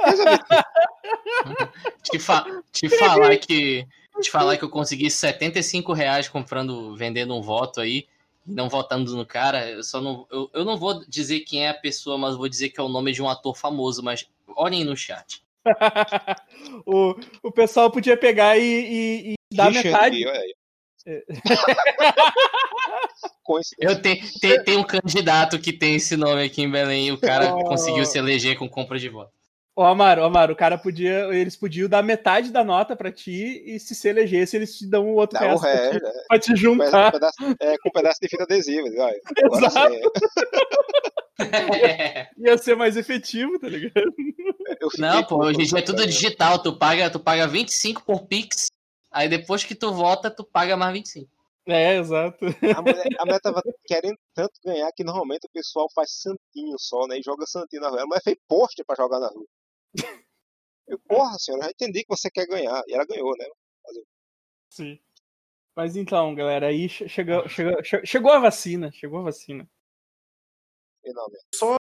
Resolvi. 0.03 0.37
te, 2.01 2.17
fa 2.17 2.63
te 2.71 2.89
falar 2.89 3.37
que 3.37 3.85
te 4.19 4.31
falar 4.31 4.57
que 4.57 4.63
eu 4.63 4.69
consegui 4.69 5.11
75 5.11 5.93
reais 5.93 6.27
comprando, 6.27 6.95
vendendo 6.95 7.35
um 7.35 7.41
voto 7.41 7.79
aí, 7.79 8.07
e 8.47 8.51
não 8.51 8.67
votando 8.67 9.15
no 9.15 9.25
cara, 9.25 9.69
eu 9.69 9.83
só 9.83 10.01
não. 10.01 10.25
Eu, 10.31 10.49
eu 10.53 10.65
não 10.65 10.75
vou 10.75 11.05
dizer 11.07 11.41
quem 11.41 11.65
é 11.65 11.69
a 11.69 11.73
pessoa, 11.75 12.17
mas 12.17 12.35
vou 12.35 12.49
dizer 12.49 12.69
que 12.69 12.79
é 12.79 12.83
o 12.83 12.89
nome 12.89 13.11
de 13.11 13.21
um 13.21 13.29
ator 13.29 13.55
famoso, 13.55 14.01
mas 14.01 14.27
olhem 14.55 14.83
no 14.83 14.97
chat. 14.97 15.43
o, 16.85 17.13
o 17.43 17.51
pessoal 17.51 17.91
podia 17.91 18.17
pegar 18.17 18.57
e, 18.57 18.63
e, 18.63 19.33
e 19.33 19.55
dar 19.55 19.69
Richard 19.69 20.17
metade. 20.17 20.55
Eu 23.79 24.01
tenho, 24.01 24.21
tem, 24.41 24.63
tem 24.63 24.77
um 24.77 24.83
candidato 24.83 25.57
que 25.59 25.71
tem 25.71 25.95
esse 25.95 26.17
nome 26.17 26.43
aqui 26.43 26.61
em 26.63 26.69
Belém 26.71 27.07
e 27.07 27.11
o 27.11 27.17
cara 27.17 27.55
Oh. 27.55 27.63
conseguiu 27.63 28.05
se 28.05 28.17
eleger 28.17 28.57
com 28.57 28.67
compra 28.69 28.99
de 28.99 29.07
voto. 29.09 29.31
Ô, 29.75 29.83
Amaro, 29.83 30.23
ô, 30.23 30.25
Amaro, 30.25 30.53
o 30.53 30.55
cara 30.55 30.75
podia. 30.77 31.27
Eles 31.33 31.55
podiam 31.55 31.87
dar 31.87 32.01
metade 32.03 32.51
da 32.51 32.63
nota 32.63 32.95
pra 32.95 33.11
ti 33.11 33.61
e 33.65 33.79
se 33.79 33.93
se 33.93 34.09
elegesse, 34.09 34.55
eles 34.57 34.75
te 34.75 34.87
dão 34.87 35.05
o 35.07 35.13
outro 35.15 35.39
Dá 35.39 35.53
o 35.53 35.57
resto 35.57 35.61
pra 35.61 35.71
resto, 35.71 35.97
ti, 35.99 36.03
né? 36.03 36.11
pra 36.27 36.39
te 36.39 36.49
Com 36.49 36.55
juntar. 36.57 37.11
pedaço, 37.11 37.37
é, 37.59 37.77
com 37.77 37.91
pedaço 37.91 38.19
de 38.19 38.27
fita 38.27 38.43
adesiva. 38.43 38.87
Olha, 38.97 39.21
Exato. 39.67 39.93
sim, 39.93 40.01
Ia 42.43 42.57
ser 42.57 42.75
mais 42.75 42.97
efetivo, 42.97 43.59
tá 43.59 43.67
ligado? 43.69 44.11
Não, 44.97 45.23
pô, 45.23 45.45
hoje 45.45 45.61
em 45.61 45.65
dia 45.65 45.77
é 45.79 45.81
tudo 45.83 46.05
digital, 46.07 46.57
tu 46.61 46.75
paga, 46.75 47.09
tu 47.11 47.19
paga 47.19 47.47
25 47.47 48.03
por 48.03 48.25
Pix, 48.25 48.66
aí 49.17 49.29
depois 49.29 49.63
que 49.63 49.75
tu 49.75 49.91
vota, 49.93 50.29
tu 50.29 50.43
paga 50.45 50.77
mais 50.77 50.93
25. 50.93 51.31
É, 51.65 51.97
exato. 51.97 52.45
A 52.45 52.81
mulher, 52.81 53.05
a 53.19 53.25
mulher 53.25 53.41
tava 53.41 53.61
querendo 53.85 54.17
tanto 54.33 54.53
ganhar 54.63 54.89
que 54.93 55.03
normalmente 55.03 55.45
o 55.47 55.51
pessoal 55.51 55.87
faz 55.93 56.11
santinho 56.21 56.77
só, 56.79 57.05
né? 57.07 57.19
E 57.19 57.23
joga 57.23 57.45
santinho 57.45 57.81
na 57.81 57.89
rua. 57.89 58.03
A 58.03 58.05
mulher 58.05 58.21
fez 58.23 58.37
pôster 58.47 58.85
pra 58.85 58.95
jogar 58.95 59.19
na 59.19 59.27
rua. 59.27 59.45
Eu, 60.87 60.97
porra, 60.99 61.37
senhora, 61.37 61.65
já 61.65 61.71
entendi 61.71 62.03
que 62.03 62.07
você 62.15 62.29
quer 62.31 62.47
ganhar. 62.47 62.81
E 62.87 62.93
ela 62.93 63.05
ganhou, 63.05 63.33
né? 63.37 63.45
Sim. 64.69 64.97
Mas 65.75 65.97
então, 65.97 66.33
galera, 66.33 66.67
aí 66.67 66.87
che- 66.87 67.09
chegou, 67.09 67.49
chegou, 67.49 67.83
che- 67.83 68.05
chegou 68.05 68.31
a 68.31 68.39
vacina. 68.39 68.89
Chegou 68.93 69.19
a 69.19 69.23
vacina. 69.23 69.69
Finalmente. 71.03 71.43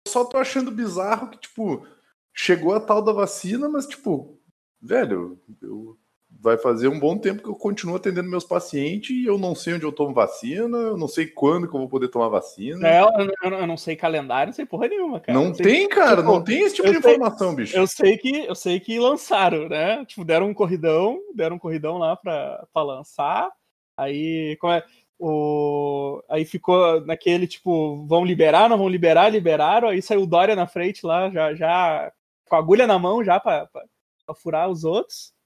Só 0.08 0.24
tô 0.24 0.38
achando 0.38 0.72
bizarro 0.72 1.30
que, 1.30 1.38
tipo, 1.38 1.86
chegou 2.34 2.74
a 2.74 2.80
tal 2.80 3.00
da 3.02 3.12
vacina, 3.12 3.68
mas, 3.68 3.86
tipo, 3.86 4.40
velho, 4.80 5.40
eu- 5.62 5.96
vai 6.42 6.56
fazer 6.56 6.88
um 6.88 6.98
bom 6.98 7.18
tempo 7.18 7.42
que 7.42 7.48
eu 7.48 7.54
continuo 7.54 7.96
atendendo 7.96 8.28
meus 8.30 8.44
pacientes 8.44 9.10
e 9.14 9.26
eu 9.26 9.36
não 9.36 9.54
sei 9.54 9.74
onde 9.74 9.84
eu 9.84 9.92
tomo 9.92 10.14
vacina, 10.14 10.76
eu 10.78 10.96
não 10.96 11.06
sei 11.06 11.26
quando 11.26 11.68
que 11.68 11.74
eu 11.74 11.80
vou 11.80 11.88
poder 11.88 12.08
tomar 12.08 12.28
vacina. 12.28 12.88
É, 12.88 13.02
eu, 13.02 13.66
não 13.66 13.76
sei 13.76 13.94
calendário, 13.94 14.48
não 14.48 14.54
sei 14.54 14.64
porra 14.64 14.88
nenhuma, 14.88 15.20
cara. 15.20 15.38
não 15.38 15.54
sei- 15.54 15.66
tem, 15.66 15.88
cara, 15.88 16.16
tipo, 16.16 16.32
não 16.32 16.42
tem 16.42 16.62
esse 16.62 16.76
tipo 16.76 16.88
de 16.90 17.00
sei- 17.02 17.14
informação, 17.14 17.54
bicho. 17.54 17.76
Eu 17.76 17.86
sei 17.86 18.16
que 18.16 18.46
eu 18.46 18.54
sei 18.54 18.80
que 18.80 18.98
lançaram, 18.98 19.68
né? 19.68 20.04
Tipo, 20.06 20.24
deram 20.24 20.48
um 20.48 20.54
corridão, 20.54 21.18
deram 21.34 21.56
um 21.56 21.58
corridão 21.58 21.98
lá 21.98 22.16
pra, 22.16 22.66
pra 22.72 22.82
lançar. 22.82 23.50
Aí, 23.96 24.56
como 24.60 24.72
é, 24.72 24.82
o, 25.18 26.22
aí 26.30 26.46
ficou 26.46 27.04
naquele 27.04 27.46
tipo, 27.46 28.06
vão 28.06 28.24
liberar, 28.24 28.68
não 28.68 28.78
vão 28.78 28.88
liberar, 28.88 29.28
liberaram. 29.28 29.88
Aí 29.88 30.00
saiu 30.00 30.22
o 30.22 30.26
Dória 30.26 30.56
na 30.56 30.66
frente 30.66 31.04
lá, 31.04 31.28
já, 31.28 31.54
já 31.54 32.10
com 32.48 32.56
a 32.56 32.58
agulha 32.58 32.86
na 32.86 32.98
mão 32.98 33.22
já 33.22 33.38
pra, 33.38 33.66
pra, 33.66 33.82
pra 34.24 34.34
furar 34.34 34.70
os 34.70 34.84
outros. 34.84 35.38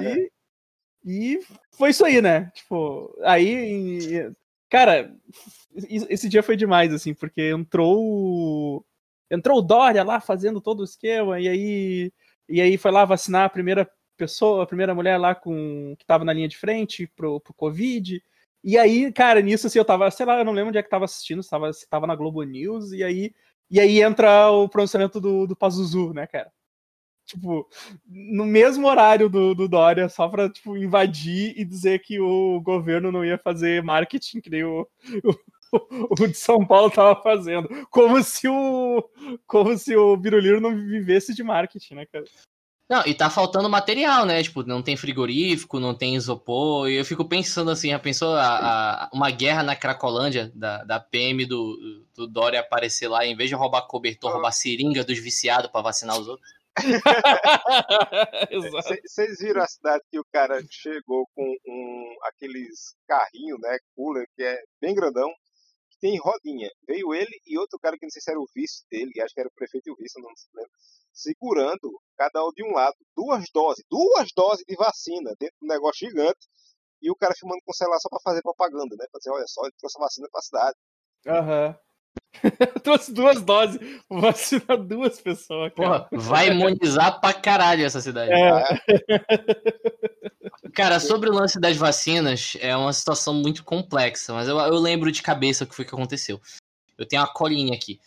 E, 0.00 0.30
e 1.04 1.40
foi 1.72 1.90
isso 1.90 2.04
aí, 2.04 2.20
né? 2.22 2.50
Tipo, 2.54 3.14
aí, 3.22 4.32
cara, 4.68 5.14
esse 5.88 6.28
dia 6.28 6.42
foi 6.42 6.56
demais, 6.56 6.92
assim, 6.92 7.14
porque 7.14 7.50
entrou 7.50 8.84
entrou 9.30 9.58
o 9.58 9.62
Dória 9.62 10.02
lá 10.02 10.20
fazendo 10.20 10.60
todo 10.60 10.80
o 10.80 10.84
esquema, 10.84 11.38
e 11.40 11.48
aí, 11.48 12.12
e 12.48 12.60
aí 12.60 12.76
foi 12.76 12.90
lá 12.90 13.04
vacinar 13.04 13.44
a 13.44 13.48
primeira 13.48 13.88
pessoa, 14.16 14.64
a 14.64 14.66
primeira 14.66 14.94
mulher 14.94 15.16
lá 15.18 15.34
com 15.34 15.94
que 15.98 16.04
tava 16.04 16.24
na 16.24 16.32
linha 16.32 16.48
de 16.48 16.58
frente 16.58 17.06
pro, 17.16 17.40
pro 17.40 17.54
Covid. 17.54 18.22
E 18.62 18.76
aí, 18.76 19.10
cara, 19.12 19.40
nisso 19.40 19.66
assim, 19.66 19.78
eu 19.78 19.84
tava, 19.84 20.10
sei 20.10 20.26
lá, 20.26 20.38
eu 20.38 20.44
não 20.44 20.52
lembro 20.52 20.68
onde 20.68 20.78
é 20.78 20.82
que 20.82 20.90
tava 20.90 21.06
assistindo, 21.06 21.42
se 21.42 21.48
tava, 21.50 21.72
se 21.72 21.88
tava 21.88 22.06
na 22.06 22.14
Globo 22.16 22.42
News, 22.42 22.92
e 22.92 23.02
aí, 23.02 23.32
e 23.70 23.80
aí 23.80 24.02
entra 24.02 24.50
o 24.50 24.68
pronunciamento 24.68 25.20
do, 25.20 25.46
do 25.46 25.56
Pazuzu, 25.56 26.12
né, 26.12 26.26
cara? 26.26 26.52
Tipo, 27.30 27.68
no 28.08 28.44
mesmo 28.44 28.86
horário 28.88 29.28
do, 29.28 29.54
do 29.54 29.68
Dória, 29.68 30.08
só 30.08 30.28
pra, 30.28 30.50
tipo, 30.50 30.76
invadir 30.76 31.54
e 31.56 31.64
dizer 31.64 32.00
que 32.00 32.18
o 32.20 32.60
governo 32.60 33.12
não 33.12 33.24
ia 33.24 33.38
fazer 33.38 33.82
marketing, 33.84 34.40
que 34.40 34.50
nem 34.50 34.64
o, 34.64 34.86
o, 35.24 35.34
o 36.24 36.26
de 36.26 36.34
São 36.36 36.66
Paulo 36.66 36.90
tava 36.90 37.20
fazendo. 37.22 37.68
Como 37.90 38.22
se 38.22 38.48
o, 38.48 39.08
como 39.46 39.76
se 39.78 39.96
o 39.96 40.16
Biruliro 40.16 40.60
não 40.60 40.74
vivesse 40.74 41.34
de 41.34 41.42
marketing, 41.42 41.94
né, 41.94 42.06
cara? 42.06 42.24
Não, 42.88 43.06
e 43.06 43.14
tá 43.14 43.30
faltando 43.30 43.70
material, 43.70 44.26
né? 44.26 44.42
Tipo, 44.42 44.64
não 44.64 44.82
tem 44.82 44.96
frigorífico, 44.96 45.78
não 45.78 45.94
tem 45.94 46.16
isopor. 46.16 46.88
E 46.90 46.96
eu 46.96 47.04
fico 47.04 47.24
pensando 47.24 47.70
assim, 47.70 47.90
já 47.90 47.98
pensou 48.00 48.34
a, 48.34 49.04
a- 49.04 49.10
uma 49.14 49.30
guerra 49.30 49.62
na 49.62 49.76
Cracolândia, 49.76 50.50
da, 50.54 50.82
da 50.84 50.98
PM 51.00 51.46
do, 51.46 52.04
do 52.16 52.26
Dória 52.26 52.58
aparecer 52.60 53.06
lá, 53.08 53.24
em 53.24 53.36
vez 53.36 53.48
de 53.48 53.54
roubar 53.54 53.82
cobertor, 53.86 54.32
roubar 54.32 54.50
seringa 54.52 55.04
dos 55.04 55.18
viciados 55.20 55.70
pra 55.70 55.82
vacinar 55.82 56.18
os 56.18 56.26
outros? 56.26 56.59
Vocês 59.04 59.38
viram 59.38 59.62
a 59.62 59.66
cidade 59.66 60.02
que 60.10 60.18
o 60.18 60.24
cara 60.32 60.60
chegou 60.70 61.26
com 61.34 61.44
um, 61.66 62.16
aqueles 62.24 62.94
carrinhos, 63.06 63.60
né? 63.60 63.78
Cooler, 63.94 64.26
que 64.36 64.42
é 64.42 64.58
bem 64.80 64.94
grandão, 64.94 65.28
que 65.90 65.98
tem 66.00 66.18
rodinha. 66.18 66.70
Veio 66.86 67.14
ele 67.14 67.40
e 67.46 67.58
outro 67.58 67.78
cara 67.78 67.96
que 67.98 68.06
não 68.06 68.10
sei 68.10 68.22
se 68.22 68.30
era 68.30 68.40
o 68.40 68.46
vice 68.54 68.84
dele, 68.90 69.12
acho 69.20 69.34
que 69.34 69.40
era 69.40 69.48
o 69.48 69.54
prefeito 69.54 69.88
e 69.88 69.92
o 69.92 69.96
vice, 69.96 70.18
eu 70.18 70.22
não 70.22 70.34
se 70.36 70.48
lembro, 70.54 70.70
segurando 71.12 72.00
cada 72.16 72.44
um 72.44 72.50
de 72.52 72.64
um 72.64 72.72
lado 72.72 72.96
duas 73.16 73.44
doses, 73.52 73.84
duas 73.90 74.28
doses 74.34 74.64
de 74.66 74.76
vacina 74.76 75.34
dentro 75.38 75.56
de 75.60 75.66
um 75.66 75.68
negócio 75.68 76.08
gigante. 76.08 76.48
E 77.02 77.10
o 77.10 77.16
cara 77.16 77.34
filmando 77.34 77.62
com 77.64 77.72
o 77.72 77.74
celular 77.74 77.98
só 77.98 78.10
pra 78.10 78.20
fazer 78.22 78.42
propaganda, 78.42 78.94
né? 78.94 79.06
Pra 79.10 79.18
dizer, 79.18 79.30
olha 79.30 79.46
só, 79.46 79.62
ele 79.64 79.72
trouxe 79.78 79.98
a 79.98 80.04
vacina 80.04 80.28
pra 80.30 80.42
cidade. 80.42 80.76
Aham. 81.26 81.78
Trouxe 82.82 83.12
duas 83.12 83.42
doses, 83.42 83.78
vacinar 84.08 84.78
duas 84.78 85.20
pessoas, 85.20 85.72
cara. 85.74 86.00
Porra, 86.00 86.08
vai 86.12 86.48
imunizar 86.48 87.20
pra 87.20 87.32
caralho 87.32 87.84
essa 87.84 88.00
cidade. 88.00 88.32
É. 88.32 88.62
Cara, 90.72 91.00
sobre 91.00 91.28
o 91.28 91.32
lance 91.32 91.58
das 91.58 91.76
vacinas, 91.76 92.56
é 92.60 92.76
uma 92.76 92.92
situação 92.92 93.34
muito 93.34 93.64
complexa, 93.64 94.32
mas 94.32 94.46
eu, 94.46 94.56
eu 94.58 94.78
lembro 94.78 95.10
de 95.10 95.22
cabeça 95.22 95.64
o 95.64 95.66
que 95.66 95.74
foi 95.74 95.84
que 95.84 95.94
aconteceu. 95.94 96.40
Eu 96.96 97.06
tenho 97.06 97.22
uma 97.22 97.32
colinha 97.32 97.74
aqui. 97.74 97.98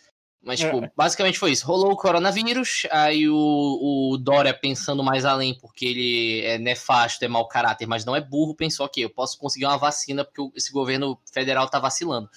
Mas, 0.42 0.60
tipo, 0.60 0.84
É. 0.84 0.92
basicamente 0.96 1.40
foi 1.40 1.52
isso. 1.52 1.66
Rolou 1.66 1.92
o 1.92 1.96
coronavírus, 1.96 2.86
aí 2.92 3.30
o, 3.30 4.12
o 4.12 4.18
Dória, 4.18 4.54
pensando 4.54 5.02
mais 5.04 5.24
além, 5.24 5.58
porque 5.58 5.86
ele 5.86 6.42
é 6.42 6.58
nefasto, 6.58 7.24
é 7.24 7.28
mau 7.28 7.48
caráter, 7.48 7.88
mas 7.88 8.04
não 8.04 8.16
é 8.16 8.20
burro, 8.22 8.54
pensou, 8.54 8.86
ok, 8.86 9.04
eu 9.04 9.10
posso 9.10 9.38
conseguir 9.38 9.66
uma 9.66 9.78
vacina 9.78 10.26
porque 10.26 10.58
esse 10.58 10.72
governo 10.72 11.18
federal 11.34 11.70
tá 11.70 11.80
vacilando. 11.80 12.30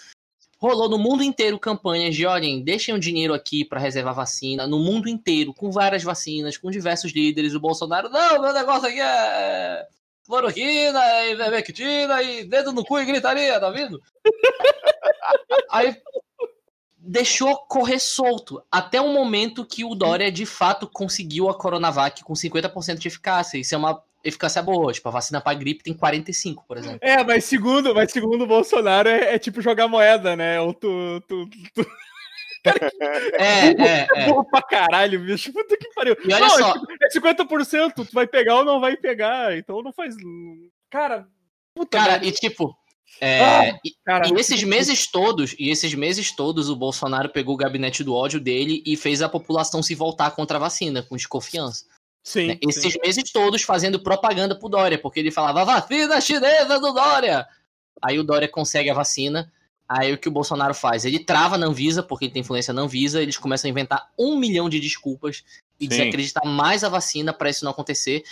Rolou 0.58 0.88
no 0.88 0.98
mundo 0.98 1.22
inteiro 1.22 1.58
campanhas 1.58 2.14
de, 2.14 2.24
olhem, 2.24 2.62
deixem 2.62 2.94
o 2.94 2.98
dinheiro 2.98 3.34
aqui 3.34 3.64
pra 3.64 3.78
reservar 3.78 4.14
vacina, 4.14 4.66
no 4.66 4.78
mundo 4.78 5.08
inteiro, 5.08 5.52
com 5.52 5.70
várias 5.70 6.02
vacinas, 6.02 6.56
com 6.56 6.70
diversos 6.70 7.12
líderes. 7.12 7.54
O 7.54 7.60
Bolsonaro, 7.60 8.08
não, 8.08 8.40
meu 8.40 8.52
negócio 8.52 8.88
aqui 8.88 9.00
é 9.00 9.86
cloroquina 10.26 11.24
e 11.26 11.34
vermectina 11.34 12.22
e 12.22 12.44
dedo 12.44 12.72
no 12.72 12.84
cu 12.84 12.98
e 12.98 13.04
gritaria, 13.04 13.60
tá 13.60 13.70
vendo? 13.70 14.00
Aí 15.70 15.96
deixou 16.96 17.56
correr 17.56 18.00
solto 18.00 18.60
até 18.70 19.00
o 19.00 19.12
momento 19.12 19.64
que 19.64 19.84
o 19.84 19.94
Dória 19.94 20.30
de 20.30 20.44
fato 20.44 20.88
conseguiu 20.88 21.48
a 21.48 21.54
Coronavac 21.54 22.24
com 22.24 22.32
50% 22.32 22.98
de 22.98 23.08
eficácia. 23.08 23.58
Isso 23.58 23.74
é 23.74 23.78
uma 23.78 24.02
eficácia 24.26 24.62
boa. 24.62 24.92
Tipo, 24.92 25.08
a 25.08 25.12
vacina 25.12 25.40
pra 25.40 25.54
gripe 25.54 25.82
tem 25.82 25.94
45, 25.94 26.64
por 26.66 26.76
exemplo. 26.76 26.98
É, 27.00 27.22
mas 27.24 27.44
segundo, 27.44 27.94
mas 27.94 28.10
segundo 28.12 28.42
o 28.44 28.46
Bolsonaro 28.46 29.08
é, 29.08 29.34
é 29.34 29.38
tipo 29.38 29.60
jogar 29.62 29.88
moeda, 29.88 30.34
né? 30.36 30.60
Ou 30.60 30.74
tu. 30.74 31.20
tu, 31.28 31.48
tu... 31.74 31.86
É, 33.38 33.68
é, 33.80 34.06
é. 34.16 34.26
burro 34.26 34.44
pra 34.50 34.60
caralho, 34.60 35.20
bicho. 35.24 35.52
Puta 35.52 35.76
que 35.76 35.88
pariu. 35.94 36.16
E 36.24 36.32
olha 36.34 36.40
não, 36.40 36.50
só. 36.50 36.74
é 37.00 37.08
50%, 37.16 37.92
tu 37.94 38.08
vai 38.12 38.26
pegar 38.26 38.56
ou 38.56 38.64
não 38.64 38.80
vai 38.80 38.96
pegar. 38.96 39.56
Então 39.56 39.80
não 39.82 39.92
faz. 39.92 40.16
Cara, 40.90 41.28
puta 41.74 41.96
Cara, 41.96 42.12
merda. 42.14 42.26
e 42.26 42.32
tipo. 42.32 42.76
é, 43.20 43.40
Ah, 43.44 43.78
e- 43.84 43.92
cara, 44.04 44.28
E 44.28 44.32
esses 44.40 44.64
meses 44.64 45.08
todos, 45.08 45.54
e 45.60 45.70
esses 45.70 45.94
meses 45.94 46.34
todos, 46.34 46.68
o 46.68 46.74
Bolsonaro 46.74 47.28
pegou 47.28 47.54
o 47.54 47.58
gabinete 47.58 48.02
do 48.02 48.12
ódio 48.14 48.40
dele 48.40 48.82
e 48.84 48.96
fez 48.96 49.22
a 49.22 49.28
população 49.28 49.80
se 49.80 49.94
voltar 49.94 50.32
contra 50.32 50.56
a 50.56 50.60
vacina, 50.60 51.04
com 51.04 51.14
desconfiança. 51.16 51.84
Sim, 52.26 52.48
né? 52.48 52.54
sim. 52.54 52.68
Esses 52.68 52.98
meses 53.00 53.30
todos 53.30 53.62
fazendo 53.62 54.00
propaganda 54.00 54.58
pro 54.58 54.68
Dória, 54.68 54.98
porque 54.98 55.20
ele 55.20 55.30
falava 55.30 55.64
vacina 55.64 56.20
chinesa 56.20 56.80
do 56.80 56.92
Dória. 56.92 57.46
Aí 58.02 58.18
o 58.18 58.24
Dória 58.24 58.48
consegue 58.48 58.90
a 58.90 58.94
vacina. 58.94 59.52
Aí 59.88 60.12
o 60.12 60.18
que 60.18 60.28
o 60.28 60.32
Bolsonaro 60.32 60.74
faz? 60.74 61.04
Ele 61.04 61.20
trava 61.20 61.56
na 61.56 61.66
Anvisa, 61.66 62.02
porque 62.02 62.24
ele 62.24 62.32
tem 62.32 62.40
influência 62.40 62.74
na 62.74 62.82
Anvisa, 62.82 63.22
eles 63.22 63.38
começam 63.38 63.68
a 63.68 63.70
inventar 63.70 64.10
um 64.18 64.36
milhão 64.36 64.68
de 64.68 64.80
desculpas 64.80 65.44
e 65.78 65.84
Sim. 65.84 65.88
desacreditar 65.90 66.44
mais 66.44 66.82
a 66.82 66.88
vacina 66.88 67.32
para 67.32 67.48
isso 67.48 67.64
não 67.64 67.70
acontecer. 67.70 68.24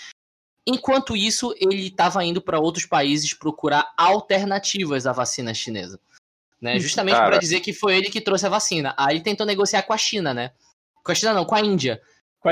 Enquanto 0.67 1.17
isso, 1.17 1.55
ele 1.61 1.87
estava 1.87 2.25
indo 2.25 2.43
para 2.43 2.59
outros 2.59 2.87
países 2.87 3.33
procurar 3.33 3.93
alternativas 3.97 5.07
à 5.07 5.13
vacina 5.13 5.55
chinesa. 5.55 6.01
Né? 6.61 6.81
Justamente 6.81 7.15
Cara. 7.15 7.29
para 7.29 7.39
dizer 7.39 7.61
que 7.61 7.73
foi 7.73 7.97
ele 7.97 8.11
que 8.11 8.21
trouxe 8.21 8.45
a 8.47 8.51
vacina. 8.51 8.93
Aí 8.97 9.15
ele 9.15 9.23
tentou 9.23 9.47
negociar 9.47 9.83
com 9.83 9.93
a 9.93 9.99
China, 9.99 10.35
né? 10.35 10.51
Com 11.05 11.13
a 11.13 11.15
China 11.15 11.33
não, 11.33 11.45
com 11.45 11.55
a 11.55 11.61
Índia. 11.61 12.03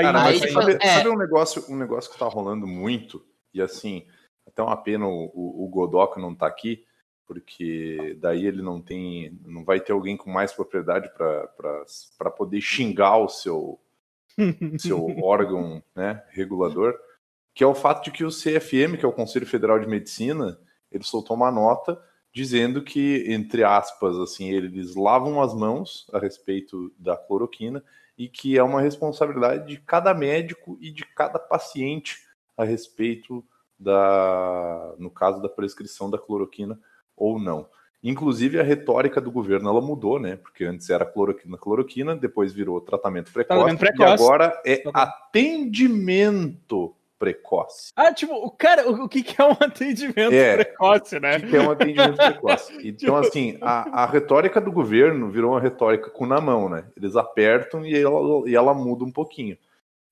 Cara. 0.01 0.25
Aí 0.25 0.39
mas 0.39 0.41
ele 0.41 0.51
sabe, 0.51 0.77
é. 0.81 0.87
sabe 0.87 1.09
um, 1.09 1.17
negócio, 1.17 1.63
um 1.69 1.75
negócio 1.75 2.11
que 2.11 2.17
tá 2.17 2.25
rolando 2.25 2.65
muito, 2.65 3.23
e 3.53 3.61
assim, 3.61 4.07
até 4.47 4.63
uma 4.63 4.75
pena 4.75 5.07
o, 5.07 5.31
o, 5.33 5.69
o 5.71 6.19
não 6.19 6.33
tá 6.33 6.47
aqui, 6.47 6.83
porque 7.27 8.17
daí 8.19 8.45
ele 8.45 8.61
não 8.61 8.81
tem, 8.81 9.39
não 9.45 9.63
vai 9.63 9.79
ter 9.79 9.91
alguém 9.91 10.17
com 10.17 10.31
mais 10.31 10.51
propriedade 10.51 11.09
para 11.15 12.31
poder 12.31 12.59
xingar 12.59 13.17
o 13.17 13.29
seu, 13.29 13.79
seu 14.79 15.05
órgão 15.23 15.81
né, 15.95 16.23
regulador, 16.31 16.99
que 17.53 17.63
é 17.63 17.67
o 17.67 17.75
fato 17.75 18.05
de 18.05 18.11
que 18.11 18.23
o 18.23 18.29
CFM, 18.29 18.97
que 18.97 19.05
é 19.05 19.07
o 19.07 19.13
Conselho 19.13 19.45
Federal 19.45 19.79
de 19.79 19.87
Medicina, 19.87 20.59
ele 20.91 21.03
soltou 21.03 21.35
uma 21.35 21.51
nota 21.51 22.01
dizendo 22.33 22.81
que, 22.81 23.25
entre 23.27 23.63
aspas, 23.63 24.17
assim, 24.17 24.49
eles 24.49 24.95
lavam 24.95 25.39
as 25.39 25.53
mãos 25.53 26.09
a 26.11 26.17
respeito 26.17 26.91
da 26.97 27.15
cloroquina 27.15 27.83
e 28.17 28.27
que 28.27 28.57
é 28.57 28.63
uma 28.63 28.81
responsabilidade 28.81 29.67
de 29.67 29.77
cada 29.77 30.13
médico 30.13 30.77
e 30.79 30.91
de 30.91 31.05
cada 31.05 31.39
paciente 31.39 32.17
a 32.55 32.63
respeito 32.63 33.43
da, 33.77 34.93
no 34.97 35.09
caso 35.09 35.41
da 35.41 35.49
prescrição 35.49 36.09
da 36.09 36.17
cloroquina 36.17 36.79
ou 37.15 37.39
não. 37.39 37.67
Inclusive 38.03 38.59
a 38.59 38.63
retórica 38.63 39.21
do 39.21 39.31
governo 39.31 39.69
ela 39.69 39.81
mudou, 39.81 40.19
né? 40.19 40.35
Porque 40.35 40.65
antes 40.65 40.89
era 40.89 41.05
cloroquina, 41.05 41.57
cloroquina, 41.57 42.15
depois 42.15 42.51
virou 42.51 42.81
tratamento 42.81 43.31
precoce, 43.31 43.59
Tratamento 43.59 43.79
precoce. 43.79 44.21
e 44.21 44.25
agora 44.25 44.61
é 44.65 44.83
atendimento 44.93 46.93
precoce. 47.23 47.93
Ah, 47.95 48.13
tipo, 48.13 48.33
o 48.33 48.51
cara, 48.51 48.89
o, 48.89 49.05
o 49.05 49.09
que, 49.09 49.23
que 49.23 49.41
é 49.41 49.45
um 49.45 49.51
atendimento 49.59 50.33
É. 50.33 50.55
precoce, 50.57 51.19
né? 51.19 51.39
que 51.39 51.55
é 51.55 51.61
um 51.61 51.71
atendimento 51.71 52.17
precoce. 52.17 52.73
Então, 52.83 53.15
assim, 53.15 53.57
a, 53.61 54.03
a 54.03 54.05
retórica 54.05 54.59
do 54.59 54.71
governo 54.71 55.29
virou 55.29 55.51
uma 55.51 55.61
retórica 55.61 56.09
com 56.09 56.25
na 56.25 56.41
mão, 56.41 56.67
né? 56.67 56.85
Eles 56.97 57.15
apertam 57.15 57.85
e 57.85 57.95
ela, 57.95 58.19
e 58.49 58.53
ela 58.55 58.73
muda 58.73 59.05
um 59.05 59.11
pouquinho. 59.11 59.57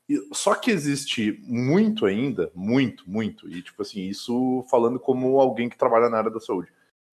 E- 0.10 0.20
só 0.34 0.56
que 0.56 0.72
existe 0.72 1.38
muito 1.44 2.06
ainda, 2.06 2.50
muito, 2.56 3.04
muito, 3.10 3.50
e 3.50 3.62
tipo 3.62 3.82
assim, 3.82 4.02
isso 4.08 4.66
falando 4.70 5.00
como 5.00 5.40
alguém 5.40 5.68
que 5.70 5.78
trabalha 5.78 6.10
na 6.10 6.18
área 6.18 6.32
da 6.32 6.40
saúde. 6.40 6.70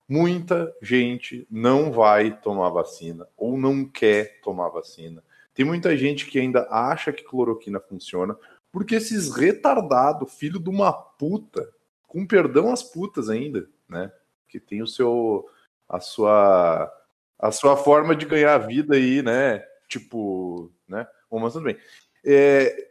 Muita 0.09 0.73
gente 0.81 1.47
não 1.51 1.93
vai 1.93 2.31
tomar 2.41 2.71
vacina 2.71 3.27
ou 3.37 3.59
não 3.59 3.85
quer 3.85 4.41
tomar 4.43 4.69
vacina. 4.69 5.23
Tem 5.55 5.67
muita 5.67 5.97
gente 5.97 6.25
que 6.27 6.39
ainda 6.39 6.67
acha 6.71 7.13
que 7.13 7.25
cloroquina 7.25 7.81
funciona, 7.81 8.37
porque 8.73 8.97
esses 8.97 9.35
retardados, 9.35 10.33
filho 10.35 10.59
de 10.59 10.69
uma 10.69 10.93
puta, 10.93 11.69
com 12.07 12.27
perdão 12.27 12.73
às 12.73 12.83
putas 12.83 13.29
ainda, 13.29 13.69
né? 13.89 14.13
Que 14.49 14.59
tem 14.59 14.83
o 14.83 14.87
seu 14.87 15.49
a 15.89 16.01
sua 16.01 16.93
a 17.39 17.53
sua 17.53 17.77
forma 17.77 18.17
de 18.17 18.27
ganhar 18.27 18.55
a 18.55 18.59
vida 18.67 18.97
aí, 18.97 19.23
né? 19.23 19.65
Tipo, 19.89 20.71
né? 20.89 21.07
Mas 21.31 21.53
tudo 21.53 21.65
bem. 21.65 21.79
É, 22.25 22.91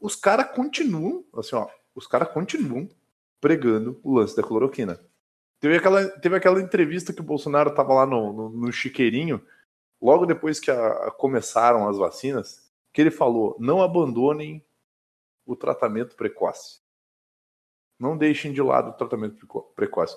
os 0.00 0.16
caras 0.16 0.50
continuam, 0.50 1.24
assim, 1.36 1.54
ó, 1.54 1.68
os 1.94 2.06
caras 2.06 2.28
continuam 2.28 2.88
pregando 3.40 4.00
o 4.02 4.14
lance 4.14 4.34
da 4.36 4.42
cloroquina. 4.42 4.98
Teve 5.60 5.76
aquela, 5.76 6.06
teve 6.20 6.36
aquela 6.36 6.60
entrevista 6.60 7.12
que 7.12 7.20
o 7.20 7.24
Bolsonaro 7.24 7.74
tava 7.74 7.94
lá 7.94 8.06
no, 8.06 8.32
no, 8.32 8.48
no 8.50 8.72
chiqueirinho, 8.72 9.40
logo 10.00 10.26
depois 10.26 10.58
que 10.60 10.70
a- 10.70 11.10
começaram 11.16 11.88
as 11.88 11.96
vacinas, 11.96 12.70
que 12.92 13.00
ele 13.00 13.10
falou: 13.10 13.56
não 13.58 13.80
abandonem 13.82 14.62
o 15.46 15.54
tratamento 15.56 16.16
precoce. 16.16 16.80
Não 18.00 18.16
deixem 18.16 18.52
de 18.52 18.60
lado 18.62 18.90
o 18.90 18.92
tratamento 18.94 19.36
preco- 19.36 19.72
precoce. 19.74 20.16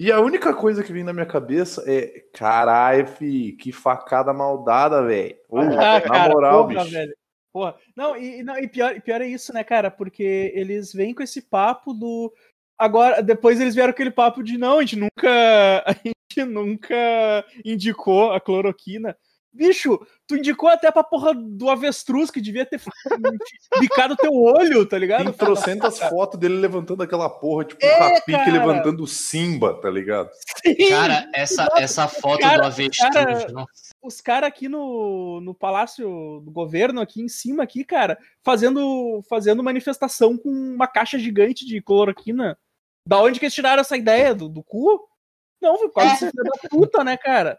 E 0.00 0.12
a 0.12 0.20
única 0.20 0.54
coisa 0.54 0.82
que 0.84 0.92
vem 0.92 1.04
na 1.04 1.12
minha 1.12 1.26
cabeça 1.26 1.82
é: 1.86 2.20
caralho, 2.32 3.06
fi, 3.06 3.52
que 3.52 3.72
facada 3.72 4.32
maldada, 4.32 5.04
velho. 5.06 5.36
Ah, 5.52 5.64
Na 5.64 6.00
cara, 6.00 6.32
moral, 6.32 6.68
porra, 6.68 6.80
bicho. 6.84 6.90
velho. 6.92 7.16
Porra. 7.52 7.76
Não, 7.96 8.16
e, 8.16 8.42
não, 8.42 8.58
e 8.58 8.68
pior, 8.68 9.00
pior 9.00 9.20
é 9.22 9.26
isso, 9.26 9.52
né, 9.54 9.64
cara? 9.64 9.90
Porque 9.90 10.52
eles 10.54 10.92
vêm 10.92 11.14
com 11.14 11.22
esse 11.22 11.40
papo 11.42 11.92
do. 11.94 12.32
Agora, 12.78 13.22
depois 13.22 13.58
eles 13.58 13.74
vieram 13.74 13.90
com 13.92 13.96
aquele 13.96 14.10
papo 14.10 14.42
de 14.42 14.58
não, 14.58 14.78
a 14.78 14.82
gente 14.82 14.96
nunca. 14.96 15.84
A 15.86 15.92
gente 15.92 16.44
nunca 16.52 16.94
indicou 17.64 18.32
a 18.32 18.40
cloroquina. 18.40 19.16
Bicho, 19.56 19.98
tu 20.26 20.36
indicou 20.36 20.68
até 20.68 20.90
pra 20.90 21.02
porra 21.02 21.32
do 21.34 21.70
avestruz 21.70 22.30
que 22.30 22.40
devia 22.40 22.66
ter 22.66 22.78
bicado 23.80 24.16
teu 24.16 24.32
olho, 24.34 24.84
tá 24.86 24.98
ligado? 24.98 25.24
Tem 25.24 25.32
trocentas 25.32 25.98
fotos 25.98 26.38
dele 26.38 26.56
levantando 26.58 27.02
aquela 27.02 27.28
porra, 27.30 27.64
tipo 27.64 27.84
É, 27.84 28.18
um 28.28 28.32
cara. 28.32 28.52
levantando 28.52 29.02
o 29.02 29.06
Simba, 29.06 29.74
tá 29.80 29.88
ligado? 29.90 30.30
Sim, 30.64 30.88
Cara, 30.90 31.28
essa, 31.34 31.68
essa 31.76 32.06
foto 32.08 32.40
Cara, 32.40 32.58
do 32.62 32.66
avestruz. 32.66 33.12
cara- 33.14 33.66
os 34.02 34.20
caras 34.20 34.48
aqui 34.48 34.68
no, 34.68 35.40
no 35.40 35.54
Palácio 35.54 36.40
do 36.44 36.50
Governo, 36.50 37.00
aqui 37.00 37.20
em 37.22 37.28
cima, 37.28 37.62
aqui, 37.64 37.82
cara, 37.84 38.18
fazendo, 38.44 39.20
fazendo 39.28 39.64
manifestação 39.64 40.36
com 40.36 40.48
uma 40.50 40.86
caixa 40.86 41.18
gigante 41.18 41.66
de 41.66 41.80
cloroquina. 41.80 42.56
Da 43.08 43.20
onde 43.20 43.38
que 43.40 43.46
eles 43.46 43.54
tiraram 43.54 43.80
essa 43.80 43.96
ideia? 43.96 44.34
Do, 44.34 44.48
do 44.48 44.62
cu? 44.62 45.08
Não, 45.62 45.78
foi 45.78 45.88
quase 45.88 46.26
É. 46.26 46.30
da 46.32 46.68
puta, 46.68 47.02
né, 47.02 47.16
cara? 47.16 47.58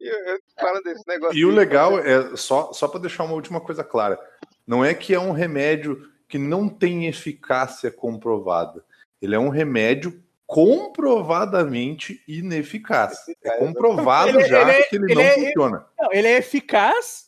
E. 0.00 1.38
E 1.38 1.44
o 1.44 1.50
legal 1.50 1.98
é, 1.98 2.36
só, 2.36 2.72
só 2.72 2.86
para 2.88 3.00
deixar 3.00 3.24
uma 3.24 3.34
última 3.34 3.60
coisa 3.60 3.82
clara, 3.82 4.18
não 4.66 4.84
é 4.84 4.92
que 4.94 5.14
é 5.14 5.20
um 5.20 5.32
remédio 5.32 6.10
que 6.28 6.38
não 6.38 6.68
tem 6.68 7.06
eficácia 7.06 7.90
comprovada. 7.90 8.84
Ele 9.22 9.34
é 9.34 9.38
um 9.38 9.48
remédio 9.48 10.22
comprovadamente 10.46 12.22
ineficaz. 12.26 13.16
É 13.42 13.58
comprovado 13.58 14.38
Ele- 14.38 14.48
já 14.48 14.62
ele 14.62 14.70
é- 14.70 14.82
que 14.84 14.96
ele, 14.96 15.04
ele 15.06 15.14
não 15.14 15.22
é- 15.22 15.34
funciona. 15.34 15.86
Não, 15.98 16.12
ele 16.12 16.28
é 16.28 16.36
eficaz 16.38 17.26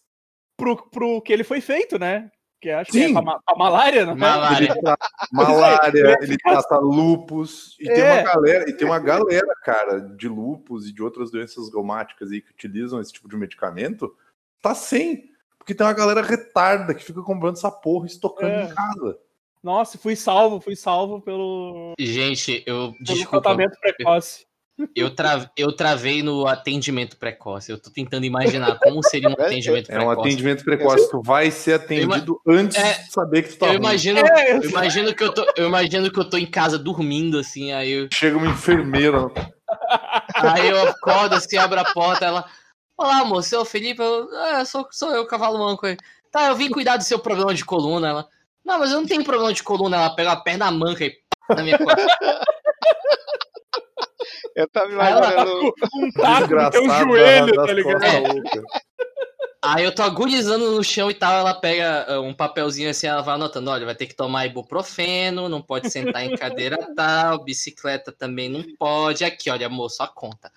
pro, 0.56 0.76
pro 0.76 1.20
que 1.22 1.32
ele 1.32 1.44
foi 1.44 1.60
feito, 1.60 1.98
né? 1.98 2.30
Que 2.60 2.70
acho 2.70 2.90
que 2.90 2.98
Sim. 2.98 3.10
é 3.10 3.12
pra, 3.12 3.22
ma- 3.22 3.40
pra 3.44 3.56
malária, 3.56 4.04
não 4.04 4.12
é? 4.14 4.16
Malária. 4.16 4.64
Ele 4.72 4.80
trata 4.80 5.06
malária, 5.32 6.18
Ele 6.22 6.34
é 6.34 6.36
trata 6.38 6.78
lupus, 6.78 7.76
e 7.78 7.84
tem 7.84 8.00
É. 8.02 8.14
uma 8.14 8.22
galera, 8.22 8.68
e 8.70 8.72
tem 8.76 8.86
uma 8.86 8.98
galera, 8.98 9.54
cara, 9.64 10.00
de 10.00 10.28
lupus 10.28 10.86
e 10.88 10.92
de 10.92 11.00
outras 11.02 11.30
doenças 11.30 11.72
reumáticas 11.72 12.32
aí 12.32 12.40
que 12.40 12.50
utilizam 12.50 13.00
esse 13.00 13.12
tipo 13.12 13.28
de 13.28 13.36
medicamento, 13.36 14.12
tá 14.60 14.74
sem. 14.74 15.30
Porque 15.56 15.72
tem 15.72 15.86
uma 15.86 15.92
galera 15.92 16.20
retarda 16.22 16.94
que 16.94 17.04
fica 17.04 17.22
comprando 17.22 17.54
essa 17.56 17.70
porra 17.70 18.06
e 18.06 18.10
estocando 18.10 18.50
É. 18.52 18.64
em 18.64 18.74
casa. 18.74 19.18
Nossa, 19.62 19.96
fui 19.98 20.16
salvo, 20.16 20.60
fui 20.60 20.74
salvo 20.74 21.20
pelo, 21.20 21.92
Gente, 21.98 22.62
eu. 22.66 22.92
pelo 22.92 23.04
Desculpa, 23.04 23.40
tratamento 23.40 23.78
precoce. 23.80 24.46
Eu, 24.94 25.14
tra, 25.14 25.50
eu 25.56 25.72
travei 25.72 26.22
no 26.22 26.46
atendimento 26.46 27.16
precoce. 27.16 27.70
Eu 27.72 27.78
tô 27.78 27.90
tentando 27.90 28.24
imaginar 28.24 28.78
como 28.78 29.02
seria 29.02 29.28
um 29.28 29.34
É, 29.38 29.46
atendimento 29.46 29.90
É 29.90 29.94
um 29.96 30.06
precoce. 30.06 30.20
atendimento 30.20 30.64
precoce. 30.64 31.10
Tu 31.10 31.22
vai 31.22 31.50
ser 31.50 31.74
atendido 31.74 32.40
antes 32.46 32.76
É, 32.76 33.02
de 33.02 33.12
saber 33.12 33.42
que 33.42 33.50
tu 33.50 33.58
tá 33.58 33.66
Eu 33.66 33.74
imagino, 33.74 34.20
É, 34.20 34.56
eu 34.56 34.62
imagino 34.62 35.14
que 35.14 35.22
eu 35.24 35.32
tô, 35.32 35.44
eu 35.56 35.66
imagino 35.68 36.10
que 36.10 36.18
eu 36.18 36.28
tô 36.28 36.36
em 36.36 36.46
casa 36.46 36.78
dormindo 36.78 37.38
assim, 37.38 37.72
aí 37.72 37.90
eu, 37.90 38.08
Chega 38.12 38.36
uma 38.36 38.46
enfermeira. 38.48 39.26
aí 40.36 40.68
eu 40.68 40.82
acordo 40.88 41.34
assim, 41.34 41.56
abro 41.56 41.80
a 41.80 41.84
porta, 41.92 42.24
ela, 42.24 42.44
olá, 42.96 43.24
moço, 43.24 43.54
eu, 43.54 43.64
Felipe, 43.64 44.00
eu, 44.00 44.28
ah, 44.34 44.64
sou, 44.64 44.86
sou 44.90 45.10
eu, 45.14 45.26
cavalo 45.26 45.58
manco 45.58 45.86
aí. 45.86 45.96
Tá, 46.30 46.48
eu 46.48 46.56
vim 46.56 46.68
cuidar 46.70 46.96
do 46.96 47.04
seu 47.04 47.18
problema 47.18 47.54
de 47.54 47.64
coluna, 47.64 48.08
ela. 48.08 48.28
Não, 48.64 48.78
mas 48.78 48.90
eu 48.92 49.00
não 49.00 49.06
tenho 49.08 49.24
problema 49.24 49.52
de 49.52 49.62
coluna, 49.62 49.96
ela 49.96 50.14
pega 50.14 50.32
a 50.32 50.36
perna 50.36 50.70
manca 50.70 51.04
e 51.04 51.10
pá, 51.48 51.54
na 51.56 51.62
minha 51.62 51.78
costa. 51.78 52.06
Eu 54.54 54.68
tava 54.68 54.90
imaginando. 54.92 55.74
um 55.94 56.10
taco 56.12 56.54
no 56.54 56.70
teu 56.70 56.84
joelho, 56.88 57.54
tá 57.54 57.72
ligado? 57.72 58.62
Aí 59.60 59.84
eu 59.84 59.92
tô 59.94 60.02
agonizando 60.02 60.70
no 60.72 60.84
chão 60.84 61.10
e 61.10 61.14
tal, 61.14 61.32
ela 61.32 61.52
pega 61.52 62.06
ah, 62.08 62.20
um 62.20 62.32
papelzinho 62.32 62.88
assim, 62.88 63.08
ela 63.08 63.22
vai 63.22 63.34
anotando, 63.34 63.70
olha, 63.70 63.84
vai 63.84 63.94
ter 63.94 64.06
que 64.06 64.14
tomar 64.14 64.46
ibuprofeno, 64.46 65.48
não 65.48 65.60
pode 65.60 65.90
sentar 65.90 66.24
em 66.24 66.36
cadeira 66.36 66.76
tal, 66.94 67.42
bicicleta 67.42 68.12
também 68.12 68.48
não 68.48 68.62
pode. 68.78 69.24
Aqui, 69.24 69.50
olha, 69.50 69.68
moço, 69.68 70.00
a 70.02 70.06
conta. 70.06 70.50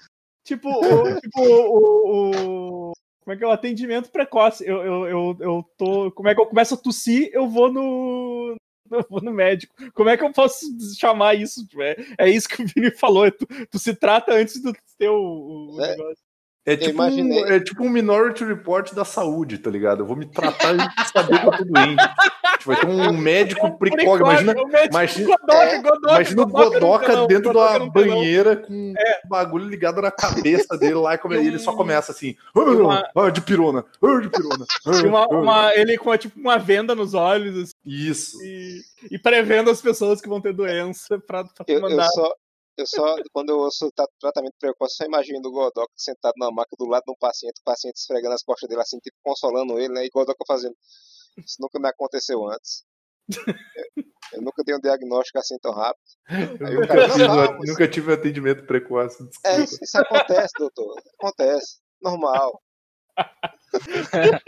Tipo, 0.45 0.69
o, 0.69 1.19
tipo 1.19 1.41
o, 1.41 2.89
o- 2.91 2.93
Como 3.23 3.33
é 3.33 3.37
que 3.37 3.43
é 3.43 3.47
o 3.47 3.51
atendimento 3.51 4.11
precoce? 4.11 4.63
Eu, 4.67 4.83
eu, 4.85 5.07
eu, 5.07 5.37
eu 5.39 5.65
tô. 5.77 6.11
Como 6.11 6.29
é 6.29 6.35
que 6.35 6.41
eu 6.41 6.45
começo 6.45 6.75
a 6.75 6.77
tossir, 6.77 7.29
eu 7.33 7.47
vou 7.49 7.71
no. 7.71 8.55
Eu 8.97 9.05
vou 9.09 9.21
no 9.21 9.31
médico. 9.31 9.73
Como 9.93 10.09
é 10.09 10.17
que 10.17 10.23
eu 10.23 10.31
posso 10.33 10.65
chamar 10.99 11.35
isso? 11.35 11.65
É, 11.79 12.25
é 12.25 12.29
isso 12.29 12.47
que 12.49 12.61
o 12.61 12.67
Vini 12.67 12.91
falou. 12.97 13.29
Tu, 13.31 13.47
tu 13.69 13.79
se 13.79 13.93
trata 13.95 14.33
antes 14.33 14.61
de 14.61 14.73
ter 14.97 15.09
o, 15.09 15.75
o 15.75 15.81
É. 15.81 15.91
negócio. 15.91 16.17
É 16.63 16.77
tipo, 16.77 16.91
um, 17.01 17.07
imaginei. 17.07 17.43
é 17.45 17.59
tipo 17.59 17.83
um 17.83 17.89
Minority 17.89 18.45
Report 18.45 18.93
da 18.93 19.03
saúde, 19.03 19.57
tá 19.57 19.69
ligado? 19.71 20.01
Eu 20.03 20.05
vou 20.05 20.15
me 20.15 20.27
tratar 20.27 20.75
e 20.75 21.07
saber 21.11 21.39
que 21.39 21.47
eu 21.47 21.51
tô 21.57 21.63
doente. 21.65 21.97
Tipo, 22.61 22.73
vai 22.73 22.79
ter 22.81 22.87
um 22.87 23.11
médico 23.17 23.77
precoce. 23.77 24.21
Imagina, 24.21 24.51
o 24.61 24.67
médico 24.67 24.93
imagina- 24.93 25.35
Godoka, 25.37 25.81
Godoka, 25.81 26.15
imagina 26.15 26.41
o 26.43 26.99
telão, 27.01 27.27
dentro 27.27 27.53
da 27.53 27.79
banheira 27.89 28.55
com 28.57 28.73
um 28.73 28.93
bagulho 29.27 29.67
ligado 29.67 30.01
na 30.01 30.11
cabeça 30.11 30.77
dele 30.77 30.95
lá 30.95 31.15
e 31.15 31.17
come- 31.17 31.37
ele 31.37 31.59
só 31.59 31.75
começa 31.75 32.11
assim: 32.11 32.35
uma- 32.55 33.09
ah, 33.15 33.29
de 33.29 33.41
pirona, 33.41 33.85
ah, 34.01 34.19
de 34.21 34.29
pirona. 34.29 34.65
ah, 34.85 35.07
uma, 35.07 35.23
ah." 35.23 35.27
uma- 35.27 35.75
ele 35.75 35.97
com 35.97 36.15
tipo 36.17 36.39
uma 36.39 36.57
venda 36.57 36.93
nos 36.95 37.13
olhos 37.13 37.57
assim, 37.57 37.73
Isso. 37.85 38.37
e, 38.43 38.81
e 39.11 39.17
prevendo 39.19 39.69
as 39.69 39.81
pessoas 39.81 40.21
que 40.21 40.29
vão 40.29 40.39
ter 40.41 40.53
doença 40.53 41.19
pra, 41.19 41.43
pra 41.43 41.65
Eu, 41.67 41.75
eu 41.75 41.81
mandar. 41.81 42.07
só, 42.09 42.33
eu 42.77 42.85
só, 42.87 43.15
quando 43.33 43.49
eu 43.49 43.57
ouço 43.59 43.91
tra- 43.95 44.07
tratamento 44.19 44.53
precoce, 44.59 44.95
só 44.95 45.05
imagino 45.05 45.39
o 45.45 45.51
Godoka 45.51 45.91
sentado 45.95 46.33
na 46.37 46.51
maca 46.51 46.75
do 46.77 46.85
lado 46.87 47.03
de 47.05 47.11
um 47.11 47.15
paciente, 47.19 47.59
o 47.59 47.63
paciente 47.63 47.95
esfregando 47.97 48.33
as 48.35 48.43
costas 48.43 48.69
dele 48.69 48.81
assim, 48.81 48.97
tipo, 48.99 49.15
consolando 49.23 49.77
ele, 49.79 49.93
né? 49.93 50.05
E 50.05 50.09
Godoka 50.09 50.43
fazendo. 50.47 50.75
Isso 51.37 51.57
nunca 51.59 51.79
me 51.79 51.87
aconteceu 51.87 52.45
antes. 52.47 52.83
Eu, 53.29 53.53
eu 54.33 54.41
nunca 54.41 54.63
dei 54.63 54.75
um 54.75 54.79
diagnóstico 54.79 55.37
assim 55.39 55.57
tão 55.59 55.71
rápido. 55.73 56.01
Eu 56.59 56.67
Aí 56.67 56.75
o 56.75 56.81
nunca, 56.81 56.87
cara, 56.87 57.09
tive, 57.09 57.27
não, 57.27 57.35
não, 57.35 57.59
nunca 57.59 57.87
tive 57.87 58.13
atendimento 58.13 58.65
precoce. 58.65 59.23
desculpa. 59.23 59.49
É, 59.49 59.61
isso, 59.63 59.77
isso 59.81 59.97
acontece, 59.97 60.53
doutor. 60.57 61.01
Acontece. 61.19 61.79
Normal. 62.01 62.61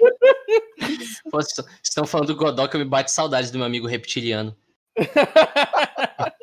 Pô, 1.31 1.41
vocês 1.41 1.65
estão- 1.83 2.05
falando 2.05 2.27
do 2.27 2.35
Godoka, 2.35 2.77
me 2.77 2.85
bate 2.85 3.11
saudades 3.11 3.51
do 3.51 3.57
meu 3.57 3.65
amigo 3.67 3.87
reptiliano. 3.87 4.55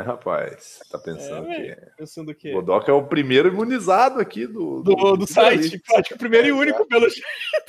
Rapaz, 0.00 0.80
tá 0.90 0.98
pensando 0.98 1.48
É, 1.48 1.54
que 1.54 1.62
é. 1.70 1.88
Pensando 1.96 2.32
o 2.32 2.34
quê? 2.34 2.50
O 2.50 2.54
Godoka 2.54 2.90
é 2.90 2.94
o 2.94 3.06
primeiro 3.06 3.46
imunizado 3.48 4.20
aqui 4.20 4.44
do, 4.44 4.82
Do, 4.82 5.16
do 5.16 5.26
site. 5.26 5.80
Acho 5.94 6.08
que 6.08 6.14
o 6.14 6.18
primeiro 6.18 6.48
e 6.48 6.52
único 6.52 6.84
pelo 6.88 7.06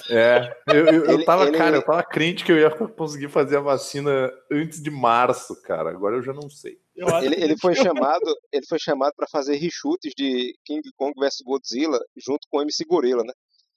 É, 0.10 0.58
eu, 0.68 0.88
eu, 0.88 1.06
eu 1.06 1.24
tava, 1.26 1.48
ele- 1.48 1.58
cara, 1.58 1.76
eu 1.76 1.84
tava 1.84 2.04
crente 2.04 2.44
que 2.44 2.52
eu 2.52 2.58
ia 2.58 2.72
conseguir 2.72 3.30
fazer 3.30 3.58
a 3.58 3.62
vacina 3.62 4.32
antes 4.52 4.82
de 4.82 4.90
março, 4.90 5.62
cara. 5.62 5.92
Agora 5.92 6.16
eu 6.16 6.24
já 6.24 6.34
não 6.34 6.50
sei. 6.50 6.80
Ele, 6.96 7.36
ele 7.36 7.58
foi 7.58 7.76
chamado, 8.10 8.36
ele 8.52 8.66
foi 8.66 8.80
chamado 8.80 9.14
para 9.16 9.28
fazer 9.28 9.56
reshoots 9.58 10.12
de 10.18 10.58
King 10.66 10.82
Kong 10.98 11.14
vs 11.20 11.42
Godzilla 11.46 12.00
junto 12.18 12.48
com 12.50 12.58
o 12.58 12.62
MC 12.64 12.86
Gorilla, 12.86 13.24
né? 13.24 13.34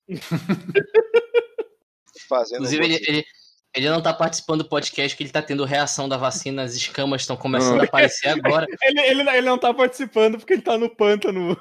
Fazendo 2.29 2.59
Inclusive, 2.61 2.85
ele, 2.85 2.95
ele, 3.07 3.25
ele 3.75 3.91
não 3.91 4.01
tá 4.01 4.13
participando 4.13 4.63
do 4.63 4.69
podcast 4.69 5.15
porque 5.15 5.25
ele 5.25 5.31
tá 5.31 5.43
tendo 5.43 5.65
reação 5.65 6.09
da 6.09 6.17
vacina, 6.17 6.63
as 6.63 6.75
escamas 6.75 7.23
estão 7.23 7.37
começando 7.37 7.81
a 7.81 7.85
aparecer 7.85 8.29
agora. 8.29 8.67
Ele, 8.83 9.01
ele, 9.01 9.31
ele 9.31 9.43
não 9.43 9.59
tá 9.59 9.73
participando 9.75 10.39
porque 10.39 10.55
ele 10.55 10.63
tá 10.63 10.79
no 10.79 10.89
pântano. 10.89 11.57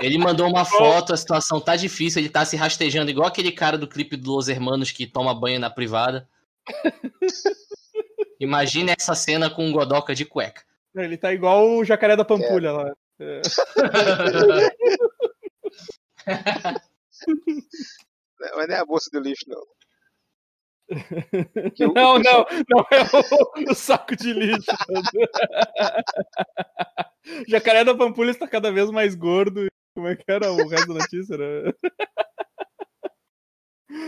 Ele 0.00 0.16
mandou 0.16 0.48
uma 0.48 0.64
foto, 0.64 1.12
a 1.12 1.16
situação 1.16 1.60
tá 1.60 1.76
difícil, 1.76 2.20
ele 2.20 2.30
tá 2.30 2.44
se 2.44 2.56
rastejando 2.56 3.10
igual 3.10 3.28
aquele 3.28 3.52
cara 3.52 3.76
do 3.76 3.86
clipe 3.86 4.16
do 4.16 4.32
Los 4.32 4.48
Hermanos 4.48 4.90
que 4.90 5.06
toma 5.06 5.38
banho 5.38 5.60
na 5.60 5.68
privada. 5.68 6.28
Imagine 8.40 8.94
essa 8.98 9.14
cena 9.14 9.50
com 9.50 9.66
um 9.66 9.72
Godoka 9.72 10.14
de 10.14 10.24
cueca. 10.24 10.62
Ele 10.94 11.18
tá 11.18 11.32
igual 11.32 11.68
o 11.68 11.84
jacaré 11.84 12.16
da 12.16 12.24
Pampulha 12.24 12.72
lá. 12.72 12.92
É. 13.20 13.42
Mas 18.56 18.66
não 18.68 18.74
é 18.74 18.78
a 18.78 18.86
bolsa 18.86 19.10
de 19.12 19.20
lixo, 19.20 19.44
não. 19.46 19.62
Não, 21.94 22.18
não, 22.18 22.46
não 22.68 22.86
é 22.90 23.02
o, 23.68 23.70
o 23.70 23.74
saco 23.74 24.16
de 24.16 24.32
lixo. 24.32 24.70
O 27.46 27.50
jacaré 27.50 27.84
da 27.84 27.94
Pampulha 27.94 28.30
está 28.30 28.48
cada 28.48 28.72
vez 28.72 28.90
mais 28.90 29.14
gordo. 29.14 29.66
Como 29.94 30.08
é 30.08 30.16
que 30.16 30.24
era 30.28 30.50
o 30.52 30.68
resto 30.68 30.88
da 30.88 30.94
notícia? 30.94 31.34
Era... 31.34 31.74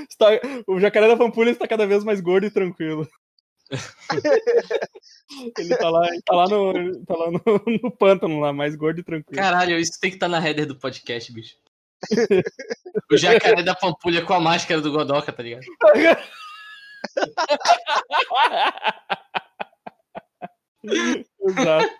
Está- 0.09 0.41
O 0.67 0.79
jacaré 0.81 1.09
da 1.09 1.17
Pampulha 1.17 1.51
está 1.51 1.67
cada 1.69 1.87
vez 1.87 2.05
mais 2.05 2.21
gordo 2.21 2.47
e 2.47 2.51
tranquilo. 2.51 3.09
Ele 5.59 5.77
tá 5.77 5.89
lá, 5.91 6.07
ele 6.09 6.23
tá 6.23 6.35
lá, 6.35 6.47
no, 6.49 7.05
tá 7.05 7.15
lá 7.17 7.31
no, 7.31 7.41
no 7.83 7.91
pântano, 7.91 8.39
lá, 8.41 8.53
mais 8.53 8.77
gordo 8.77 9.01
e 9.01 9.05
tranquilo. 9.05 9.41
Caralho, 9.43 9.79
isso 9.79 9.99
tem 10.01 10.11
que 10.11 10.17
estar 10.17 10.29
na 10.29 10.39
header 10.47 10.67
do 10.67 10.79
podcast, 10.79 11.33
bicho. 11.33 11.57
O 13.11 13.17
jacaré 13.17 13.63
da 13.63 13.75
Pampulha 13.75 14.25
com 14.25 14.35
a 14.35 14.41
máscara 14.41 14.81
do 14.81 14.93
Godoka, 14.93 15.33
tá 15.33 15.43
ligado? 15.43 15.65
Exato. 21.41 21.91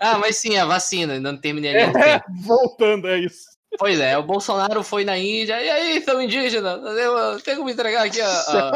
Ah, 0.00 0.18
mas 0.18 0.36
sim, 0.36 0.56
a 0.58 0.64
vacina, 0.66 1.14
ainda 1.14 1.32
não 1.32 1.40
terminei 1.40 1.74
É, 1.76 1.92
tempo. 1.92 2.24
voltando, 2.42 3.08
é 3.08 3.18
isso. 3.18 3.46
Pois 3.78 4.00
é, 4.00 4.16
o 4.16 4.22
Bolsonaro 4.22 4.82
foi 4.82 5.04
na 5.04 5.16
Índia. 5.18 5.60
E 5.62 5.70
aí, 5.70 6.02
seu 6.02 6.20
indígena? 6.20 6.70
Eu 6.72 7.40
tenho 7.40 7.58
como 7.58 7.70
entregar 7.70 8.06
aqui 8.06 8.20
a. 8.20 8.28
a- 8.28 8.72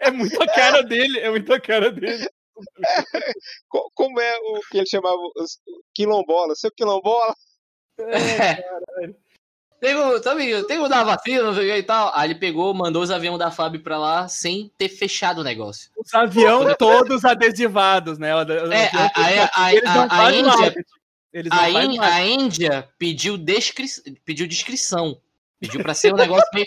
É 0.00 0.10
muito 0.10 0.42
a 0.42 0.46
cara 0.46 0.82
dele, 0.82 1.20
é 1.20 1.30
muito 1.30 1.52
a 1.52 1.60
cara 1.60 1.90
dele. 1.92 2.26
Co- 3.68 3.90
Como 3.94 4.18
é 4.20 4.36
o 4.38 4.60
que 4.70 4.78
ele 4.78 4.86
chamava 4.86 5.16
quilombola? 5.94 6.54
Seu 6.54 6.70
quilombola? 6.72 7.34
Tem 9.82 9.96
como, 9.96 10.22
sabe, 10.22 10.62
tem 10.66 10.76
como 10.76 10.88
dar 10.88 11.02
vacina, 11.02 11.42
não 11.42 11.54
sei 11.54 11.68
o 11.68 11.72
que 11.72 11.78
e 11.80 11.82
tal. 11.82 12.12
Aí 12.14 12.28
ele 12.30 12.38
pegou, 12.38 12.72
mandou 12.72 13.02
os 13.02 13.10
aviões 13.10 13.36
da 13.36 13.50
FAB 13.50 13.78
pra 13.80 13.98
lá 13.98 14.28
sem 14.28 14.70
ter 14.78 14.88
fechado 14.88 15.40
o 15.40 15.44
negócio. 15.44 15.90
Os 15.96 16.14
aviões 16.14 16.76
todos 16.78 17.24
adesivados, 17.24 18.16
né? 18.16 18.28
É, 18.30 18.34
a- 18.96 19.10
a- 19.50 19.64
a- 19.64 20.32
Índia- 20.32 21.50
A, 21.50 21.64
a 21.64 22.82
pediu, 22.96 23.36
descri... 23.36 23.86
pediu 24.24 24.46
descrição. 24.46 25.20
Pediu 25.58 25.82
pra 25.82 25.94
ser 25.94 26.14
um 26.14 26.16
negócio 26.16 26.46
meio 26.54 26.66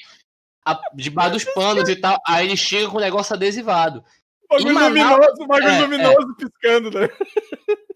a- 0.65 0.81
debaixo 0.93 1.31
dos 1.31 1.43
panos 1.45 1.87
e 1.87 1.95
tal. 1.95 2.19
Aí 2.27 2.45
ele 2.47 2.57
chega 2.57 2.89
com 2.89 2.97
o 2.97 3.01
negócio 3.01 3.33
adesivado. 3.33 4.03
Bagulho 4.49 4.77
luminoso, 4.77 5.47
bagulho 5.47 5.69
É, 5.69 5.77
é. 5.77 5.81
luminoso 5.81 6.35
piscando, 6.35 6.91
né? 6.91 7.09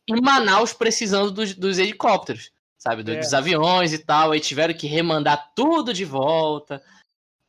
Em 0.07 0.21
Manaus 0.21 0.71
precisando 0.71 1.29
dos, 1.29 1.53
dos 1.53 1.77
helicópteros, 1.77 2.51
sabe? 2.79 3.03
do- 3.03 3.11
É. 3.11 3.17
Dos 3.17 3.33
aviões 3.33 3.93
e 3.93 3.99
tal. 3.99 4.31
Aí 4.31 4.39
tiveram 4.39 4.73
que 4.73 4.87
remandar 4.87 5.51
tudo 5.53 5.93
de 5.93 6.05
volta. 6.05 6.81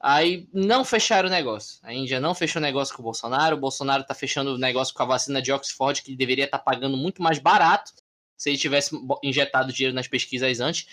Aí 0.03 0.49
não 0.53 0.85
fecharam 0.85 1.29
o 1.29 1.31
negócio. 1.33 1.79
A 1.83 1.93
Índia 1.93 2.19
não 2.21 2.35
fechou 2.35 2.59
o 2.61 2.63
negócio 2.63 2.95
com 2.95 3.01
o 3.03 3.05
Bolsonaro. 3.05 3.57
O 3.57 3.61
Bolsonaro 3.61 4.03
tá 4.05 4.15
fechando 4.15 4.55
o 4.55 4.59
negócio 4.59 4.95
com 4.95 5.03
a 5.03 5.07
vacina 5.07 5.41
de 5.43 5.53
Oxford, 5.53 6.03
que 6.03 6.11
ele 6.11 6.17
deveria 6.17 6.47
estar 6.47 6.59
pagando 6.59 6.97
muito 6.97 7.23
mais 7.23 7.39
barato 7.39 7.93
se 8.37 8.49
ele 8.51 8.57
tivesse 8.59 8.99
injetado 9.23 9.73
dinheiro 9.73 9.95
nas 9.95 10.09
pesquisas 10.09 10.59
antes. 10.61 10.87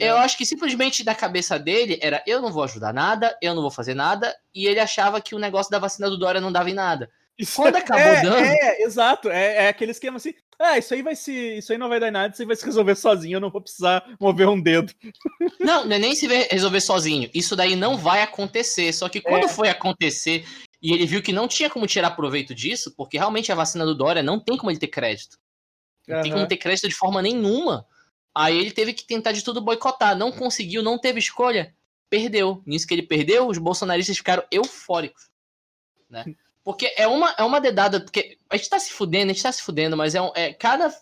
Eu 0.00 0.16
acho 0.16 0.36
que 0.36 0.44
simplesmente 0.46 1.02
da 1.04 1.14
cabeça 1.14 1.58
dele 1.58 1.98
era 2.02 2.22
eu 2.26 2.40
não 2.42 2.52
vou 2.52 2.62
ajudar 2.64 2.92
nada, 2.92 3.36
eu 3.42 3.54
não 3.54 3.62
vou 3.62 3.70
fazer 3.70 3.94
nada, 3.94 4.36
e 4.54 4.66
ele 4.66 4.78
achava 4.80 5.20
que 5.20 5.34
o 5.34 5.38
negócio 5.40 5.70
da 5.70 5.78
vacina 5.78 6.08
do 6.10 6.16
Dória 6.18 6.40
não 6.40 6.52
dava 6.52 6.70
em 6.70 6.74
nada. 6.74 7.10
Isso 7.36 7.56
Quando 7.62 7.76
acabou 7.76 8.02
é, 8.04 8.22
dando- 8.22 8.36
É, 8.44 8.82
exato. 8.82 9.28
É, 9.28 9.64
é 9.66 9.68
aquele 9.68 9.92
esquema 9.92 10.16
assim. 10.16 10.34
Ah, 10.60 10.76
isso 10.76 10.92
aí 10.92 11.02
vai 11.02 11.14
se. 11.14 11.58
Isso 11.58 11.70
aí 11.72 11.78
não 11.78 11.88
vai 11.88 12.00
dar 12.00 12.10
nada, 12.10 12.32
isso 12.32 12.42
aí 12.42 12.46
vai 12.46 12.56
se 12.56 12.64
resolver 12.64 12.94
sozinho, 12.96 13.36
eu 13.36 13.40
não 13.40 13.50
vou 13.50 13.60
precisar 13.60 14.04
mover 14.18 14.48
um 14.48 14.60
dedo. 14.60 14.92
Não, 15.60 15.84
não 15.84 15.94
é 15.94 15.98
nem 15.98 16.14
se 16.16 16.26
ver- 16.26 16.48
resolver 16.50 16.80
sozinho. 16.80 17.30
Isso 17.32 17.54
daí 17.54 17.76
não 17.76 17.96
vai 17.96 18.22
acontecer. 18.22 18.92
Só 18.92 19.08
que 19.08 19.20
quando 19.20 19.44
É. 19.44 19.48
foi 19.48 19.68
acontecer 19.68 20.44
e 20.82 20.92
ele 20.92 21.06
viu 21.06 21.22
que 21.22 21.32
não 21.32 21.46
tinha 21.46 21.70
como 21.70 21.86
tirar 21.86 22.10
proveito 22.12 22.54
disso, 22.54 22.92
porque 22.96 23.16
realmente 23.16 23.52
a 23.52 23.54
vacina 23.54 23.84
do 23.86 23.94
Dória 23.94 24.22
não 24.22 24.40
tem 24.40 24.56
como 24.56 24.70
ele 24.70 24.78
ter 24.80 24.88
crédito. 24.88 25.36
Não 26.08 26.22
tem 26.22 26.32
Aham. 26.32 26.40
como 26.40 26.48
ter 26.48 26.56
crédito 26.56 26.88
de 26.88 26.94
forma 26.94 27.22
nenhuma. 27.22 27.86
Aí 28.34 28.56
ele 28.58 28.70
teve 28.72 28.92
que 28.92 29.04
tentar 29.06 29.32
de 29.32 29.42
tudo 29.44 29.60
boicotar. 29.60 30.16
Não 30.16 30.32
conseguiu, 30.32 30.82
não 30.82 30.98
teve 30.98 31.18
escolha. 31.20 31.74
Perdeu. 32.10 32.62
Nisso 32.66 32.86
que 32.86 32.94
ele 32.94 33.02
perdeu, 33.02 33.46
os 33.46 33.58
bolsonaristas 33.58 34.16
ficaram 34.16 34.42
eufóricos. 34.50 35.28
Né? 36.10 36.24
Porque 36.64 36.92
é 36.96 37.06
uma, 37.06 37.30
é 37.38 37.42
uma 37.42 37.60
dedada. 37.60 38.00
Porque 38.00 38.36
a 38.50 38.56
gente 38.56 38.68
tá 38.68 38.78
se 38.78 38.92
fudendo, 38.92 39.30
a 39.30 39.34
gente 39.34 39.42
tá 39.42 39.52
se 39.52 39.62
fudendo, 39.62 39.96
mas 39.96 40.14
é, 40.14 40.20
um, 40.22 40.30
é 40.34 40.52
cada 40.52 40.94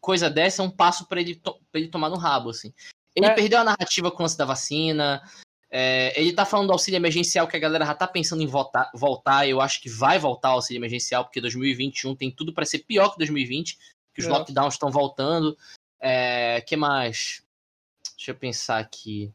coisa 0.00 0.28
dessa 0.28 0.62
é 0.62 0.64
um 0.64 0.70
passo 0.70 1.06
pra 1.06 1.20
ele, 1.20 1.34
to- 1.36 1.58
pra 1.72 1.80
ele 1.80 1.88
tomar 1.88 2.10
no 2.10 2.16
rabo, 2.16 2.50
assim. 2.50 2.72
Ele 3.16 3.26
É. 3.26 3.34
perdeu 3.34 3.58
a 3.60 3.64
narrativa 3.64 4.10
com 4.10 4.18
o 4.18 4.22
lance 4.22 4.36
da 4.36 4.44
vacina. 4.44 5.22
é, 5.76 6.12
ele 6.20 6.32
tá 6.32 6.44
falando 6.44 6.68
do 6.68 6.72
auxílio 6.72 6.98
emergencial 6.98 7.48
que 7.48 7.56
a 7.56 7.58
galera 7.58 7.84
já 7.84 7.94
tá 7.96 8.06
pensando 8.06 8.40
em 8.42 8.46
voltar, 8.46 8.88
voltar. 8.94 9.48
Eu 9.48 9.60
acho 9.60 9.80
que 9.82 9.88
vai 9.88 10.20
voltar 10.20 10.50
o 10.50 10.54
auxílio 10.54 10.78
emergencial, 10.78 11.24
porque 11.24 11.40
2021 11.40 12.14
tem 12.14 12.30
tudo 12.30 12.52
pra 12.54 12.64
ser 12.64 12.80
pior 12.80 13.10
que 13.10 13.18
2020 13.18 13.76
que 14.14 14.20
os 14.20 14.26
É. 14.26 14.30
lockdowns 14.30 14.74
estão 14.74 14.88
voltando. 14.92 15.58
É, 16.00 16.60
que 16.60 16.76
mais? 16.76 17.42
Deixa 18.16 18.30
eu 18.30 18.36
pensar 18.36 18.78
aqui. 18.78 19.32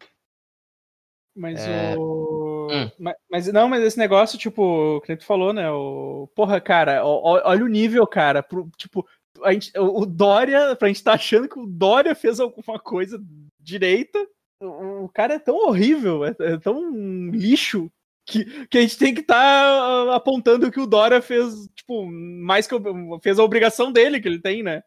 Mas 1.35 1.59
É. 1.59 1.95
o. 1.97 2.48
Hum. 2.71 2.91
Mas, 2.99 3.15
mas 3.29 3.47
não, 3.53 3.67
mas 3.67 3.83
esse 3.83 3.97
negócio, 3.97 4.37
tipo, 4.37 5.01
que 5.01 5.15
tu 5.17 5.25
falou, 5.25 5.51
né? 5.53 5.69
O... 5.71 6.29
Porra, 6.35 6.59
cara, 6.61 7.05
ó- 7.05 7.41
olha 7.43 7.63
o 7.63 7.67
nível, 7.67 8.05
cara. 8.07 8.41
pro- 8.43 8.69
Tipo, 8.77 9.07
a 9.43 9.53
gente, 9.53 9.71
o 9.77 10.01
o 10.01 10.05
Dória, 10.05 10.75
pra 10.75 10.87
gente 10.87 11.03
tá 11.03 11.13
achando 11.13 11.47
que 11.47 11.57
o 11.59 11.65
Dória 11.65 12.13
fez 12.15 12.39
alguma 12.39 12.79
coisa 12.79 13.19
direita. 13.59 14.19
O, 14.61 15.05
o 15.05 15.09
cara 15.09 15.35
é 15.35 15.39
tão 15.39 15.55
horrível, 15.55 16.25
é, 16.25 16.35
é 16.39 16.57
tão 16.57 16.91
lixo. 17.31 17.89
Que, 18.25 18.67
que 18.67 18.77
a 18.77 18.81
gente 18.81 18.95
tem 18.97 19.11
que 19.13 19.21
estar 19.21 20.13
apontando 20.13 20.71
que 20.71 20.79
o 20.79 20.85
Dória 20.85 21.19
fez, 21.19 21.67
tipo, 21.75 22.05
mais 22.05 22.67
que 22.67 22.75
o- 22.75 23.19
fez 23.23 23.39
a 23.39 23.43
obrigação 23.43 23.91
dele 23.91 24.19
que 24.21 24.27
ele 24.27 24.39
tem, 24.39 24.61
né? 24.61 24.83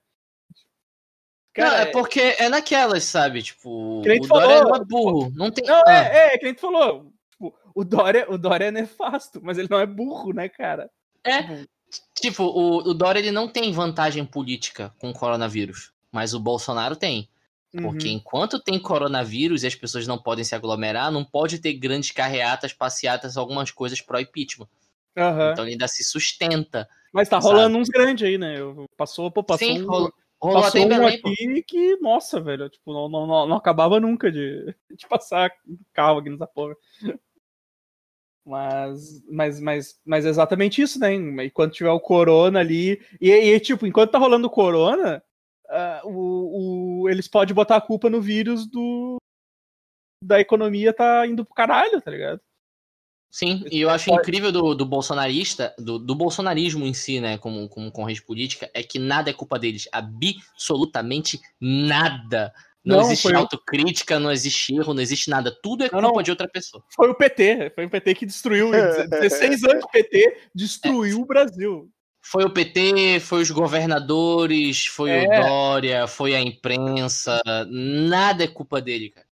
não, 1.58 1.66
é 1.66 1.86
porque 1.86 2.20
é 2.38 2.48
naquelas, 2.48 3.04
sabe? 3.04 3.42
Tipo, 3.42 4.00
o 4.00 4.02
Dória 4.02 4.26
falou, 4.28 4.64
não 4.70 4.76
é 4.76 4.84
burro. 4.84 5.32
Não 5.34 5.50
tem. 5.50 5.64
Não, 5.66 5.82
Ah, 5.86 5.92
é, 5.92 6.34
é, 6.34 6.38
que 6.38 6.46
a 6.46 6.48
gente 6.48 6.60
falou. 6.60 7.11
O 7.74 7.84
Dória, 7.84 8.26
o 8.28 8.36
Dória 8.36 8.66
é 8.66 8.70
nefasto, 8.70 9.40
mas 9.42 9.58
ele 9.58 9.68
não 9.70 9.78
é 9.78 9.86
burro, 9.86 10.32
né, 10.32 10.48
cara? 10.48 10.90
É. 11.24 11.42
Tipo, 11.42 11.68
Tipo, 12.14 12.44
o, 12.44 12.78
o 12.78 12.94
Dória 12.94 13.18
ele 13.18 13.30
não 13.30 13.48
tem 13.48 13.72
vantagem 13.72 14.24
política 14.24 14.94
com 14.98 15.10
o 15.10 15.12
coronavírus. 15.12 15.92
Mas 16.10 16.34
o 16.34 16.40
Bolsonaro 16.40 16.96
tem. 16.96 17.28
Porque 17.70 18.08
uhum. 18.08 18.14
enquanto 18.14 18.60
tem 18.60 18.78
coronavírus 18.78 19.62
e 19.62 19.66
as 19.66 19.74
pessoas 19.74 20.06
não 20.06 20.18
podem 20.18 20.44
se 20.44 20.54
aglomerar, 20.54 21.10
não 21.10 21.24
pode 21.24 21.58
ter 21.58 21.72
grandes 21.72 22.10
carreatas, 22.10 22.72
passeatas, 22.72 23.36
algumas 23.36 23.70
coisas 23.70 24.00
pró-impeachment. 24.00 24.68
Aham. 25.16 25.52
Então 25.52 25.64
ele 25.64 25.72
ainda 25.72 25.88
se 25.88 26.04
sustenta. 26.04 26.86
Mas 27.12 27.28
tá 27.28 27.40
sabe? 27.40 27.54
rolando 27.54 27.78
uns 27.78 27.88
grandes 27.88 28.28
aí, 28.28 28.36
né? 28.36 28.56
Passou, 28.96 29.30
pô, 29.30 29.42
passou 29.42 29.66
Sim, 29.66 29.82
um, 29.82 29.86
rolou, 29.86 30.12
rolou 30.40 30.62
passou 30.62 30.82
até 30.82 30.94
um 30.94 30.98
Belém, 31.00 31.20
pô. 31.20 31.28
aqui 31.28 31.62
que, 31.62 31.96
nossa, 31.96 32.40
velho, 32.40 32.68
tipo, 32.68 32.92
não, 32.92 33.08
não, 33.08 33.26
não, 33.26 33.46
não 33.46 33.56
acabava 33.56 33.98
nunca 33.98 34.30
de, 34.30 34.74
de 34.94 35.06
passar 35.08 35.50
carro 35.94 36.18
aqui 36.18 36.28
nessa 36.28 36.46
porra. 36.46 36.76
Mas, 38.44 39.22
mas, 39.30 39.60
mas, 39.60 40.00
mas 40.04 40.26
é 40.26 40.28
exatamente 40.28 40.82
isso, 40.82 40.98
né? 40.98 41.14
Enquanto 41.14 41.74
tiver 41.74 41.90
o 41.90 42.00
corona 42.00 42.58
ali. 42.60 43.00
E, 43.20 43.30
e, 43.30 43.60
tipo, 43.60 43.86
enquanto 43.86 44.10
tá 44.10 44.18
rolando 44.18 44.48
o 44.48 44.50
corona, 44.50 45.22
ah, 45.68 46.02
o, 46.04 47.02
o- 47.02 47.08
eles 47.08 47.28
podem 47.28 47.54
botar 47.54 47.76
a 47.76 47.80
culpa 47.80 48.10
no 48.10 48.20
vírus 48.20 48.66
do. 48.66 49.16
Da 50.24 50.40
economia 50.40 50.92
tá 50.92 51.26
indo 51.26 51.44
pro 51.44 51.54
caralho, 51.54 52.00
tá 52.00 52.10
ligado? 52.10 52.40
Sim, 53.30 53.64
e 53.72 53.80
eu 53.80 53.88
acho 53.88 54.10
incrível 54.12 54.52
do, 54.52 54.74
do 54.74 54.84
bolsonarista, 54.84 55.74
do, 55.78 55.98
do 55.98 56.14
bolsonarismo 56.14 56.84
em 56.84 56.92
si, 56.92 57.18
né, 57.18 57.38
como, 57.38 57.66
como 57.66 57.90
corrente 57.90 58.22
política, 58.22 58.70
é 58.74 58.82
que 58.82 58.98
nada 58.98 59.30
é 59.30 59.32
culpa 59.32 59.58
deles. 59.58 59.88
Absolutamente 59.90 61.40
nada. 61.58 62.52
Não, 62.84 62.96
Não, 62.96 63.02
existe 63.06 63.22
foi 63.22 63.32
o- 63.34 63.38
autocrítica, 63.38 64.18
não 64.18 64.32
existe 64.32 64.74
erro, 64.74 64.92
não 64.92 65.00
existe 65.02 65.30
nada. 65.30 65.56
Tudo 65.62 65.84
é 65.84 65.90
Não, 65.92 66.00
culpa 66.00 66.16
não. 66.16 66.22
de 66.22 66.30
outra 66.30 66.48
pessoa. 66.48 66.82
Foi 66.94 67.08
o 67.10 67.14
PT, 67.14 67.70
foi 67.74 67.86
o 67.86 67.90
PT 67.90 68.14
que 68.14 68.26
destruiu. 68.26 68.70
16 69.08 69.62
anos 69.64 69.84
de 69.84 69.90
PT 69.92 70.38
destruiu 70.54 71.20
o 71.20 71.24
Brasil. 71.26 71.88
Foi 72.24 72.44
o 72.44 72.50
PT, 72.50 73.20
foi 73.20 73.42
os 73.42 73.50
governadores, 73.50 74.86
foi 74.86 75.10
É. 75.10 75.24
o 75.26 75.42
Dória, 75.46 76.06
foi 76.06 76.34
a 76.34 76.40
imprensa. 76.40 77.40
Nada 77.68 78.44
é 78.44 78.48
culpa 78.48 78.80
dele, 78.80 79.10
cara. 79.10 79.26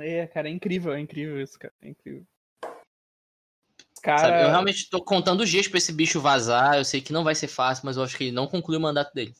É, 0.00 0.26
cara, 0.26 0.48
é 0.48 0.52
incrível, 0.52 0.92
é 0.92 1.00
incrível 1.00 1.40
isso, 1.40 1.58
cara. 1.58 1.72
É 1.82 1.88
incrível. 1.88 2.24
Os 2.64 4.00
Sabe? 4.04 4.22
Cara, 4.22 4.42
Eu 4.42 4.50
realmente 4.50 4.88
tô 4.88 5.02
contando 5.02 5.40
os 5.42 5.48
dias 5.48 5.66
pra 5.68 5.78
esse 5.78 5.92
bicho 5.92 6.20
vazar. 6.20 6.76
Eu 6.76 6.84
sei 6.84 7.00
que 7.00 7.12
não 7.12 7.24
vai 7.24 7.34
ser 7.34 7.48
fácil, 7.48 7.84
mas 7.86 7.96
eu 7.96 8.02
acho 8.04 8.16
que 8.16 8.24
ele 8.24 8.32
não 8.32 8.46
concluiu 8.46 8.78
o 8.78 8.82
mandato 8.82 9.12
dele. 9.14 9.34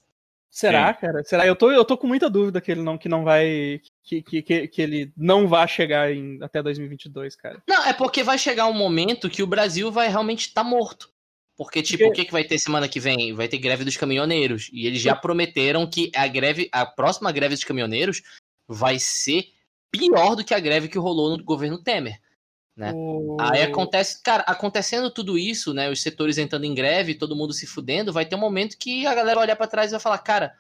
Será, 0.51 0.93
cara? 0.95 1.23
Será? 1.25 1.47
Eu 1.47 1.57
tô, 1.57 1.71
eu 1.71 1.85
tô 1.85 1.97
com 1.97 2.07
muita 2.07 2.29
dúvida 2.29 2.61
que 2.61 2.71
ele 2.71 2.83
não, 2.83 2.99
que 2.99 3.09
não 3.09 3.25
vai. 3.25 3.81
Que, 4.03 4.23
que, 4.23 4.69
que, 4.69 4.83
ele 4.83 5.13
não 5.17 5.47
vai 5.47 5.69
chegar 5.69 6.13
em, 6.13 6.39
até 6.43 6.63
2022, 6.63 7.37
cara. 7.37 7.63
Não, 7.69 7.87
é 7.87 7.93
porque 7.93 8.23
vai 8.23 8.39
chegar 8.39 8.67
um 8.67 8.73
momento 8.73 9.29
que 9.29 9.43
o 9.43 9.47
Brasil 9.47 9.93
vai 9.93 10.09
realmente 10.09 10.49
estar 10.49 10.65
morto. 10.65 11.11
Porque, 11.57 11.83
tipo, 11.83 12.05
Porque- 12.05 12.13
o 12.13 12.15
que, 12.23 12.27
que 12.27 12.33
vai 12.33 12.45
ter 12.45 12.59
semana 12.59 12.89
que 12.89 13.01
vem? 13.01 13.35
Vai 13.35 13.49
ter 13.49 13.59
greve 13.59 13.85
dos 13.85 13.97
caminhoneiros. 13.97 14.71
E 14.73 14.87
eles 14.87 15.01
já 15.01 15.15
prometeram 15.17 15.89
que 15.89 16.11
a 16.15 16.27
greve, 16.29 16.69
a 16.71 16.87
próxima 16.87 17.33
greve 17.33 17.55
dos 17.55 17.65
caminhoneiros 17.65 18.23
vai 18.69 18.99
ser 18.99 19.45
pior 19.91 20.37
do 20.37 20.45
que 20.45 20.55
a 20.55 20.61
greve 20.61 20.89
que 20.89 20.99
rolou 20.99 21.37
no 21.37 21.43
governo 21.43 21.83
Temer. 21.83 22.21
Né? 22.79 22.93
O- 22.95 23.37
Aí 23.41 23.61
acontece, 23.63 24.23
cara, 24.23 24.45
acontecendo 24.45 25.11
tudo 25.11 25.37
isso, 25.37 25.75
né? 25.75 25.91
Os 25.91 26.01
setores 26.01 26.39
entrando 26.39 26.65
em 26.65 26.75
greve, 26.75 27.15
todo 27.17 27.35
mundo 27.35 27.53
se 27.53 27.67
fudendo, 27.67 28.13
vai 28.13 28.25
ter 28.25 28.37
um 28.37 28.41
momento 28.41 28.79
que 28.79 29.05
a 29.07 29.15
galera 29.15 29.41
olhar 29.41 29.57
pra 29.57 29.67
trás 29.67 29.91
e 29.91 29.93
vai 29.93 30.01
falar, 30.01 30.19
cara, 30.19 30.55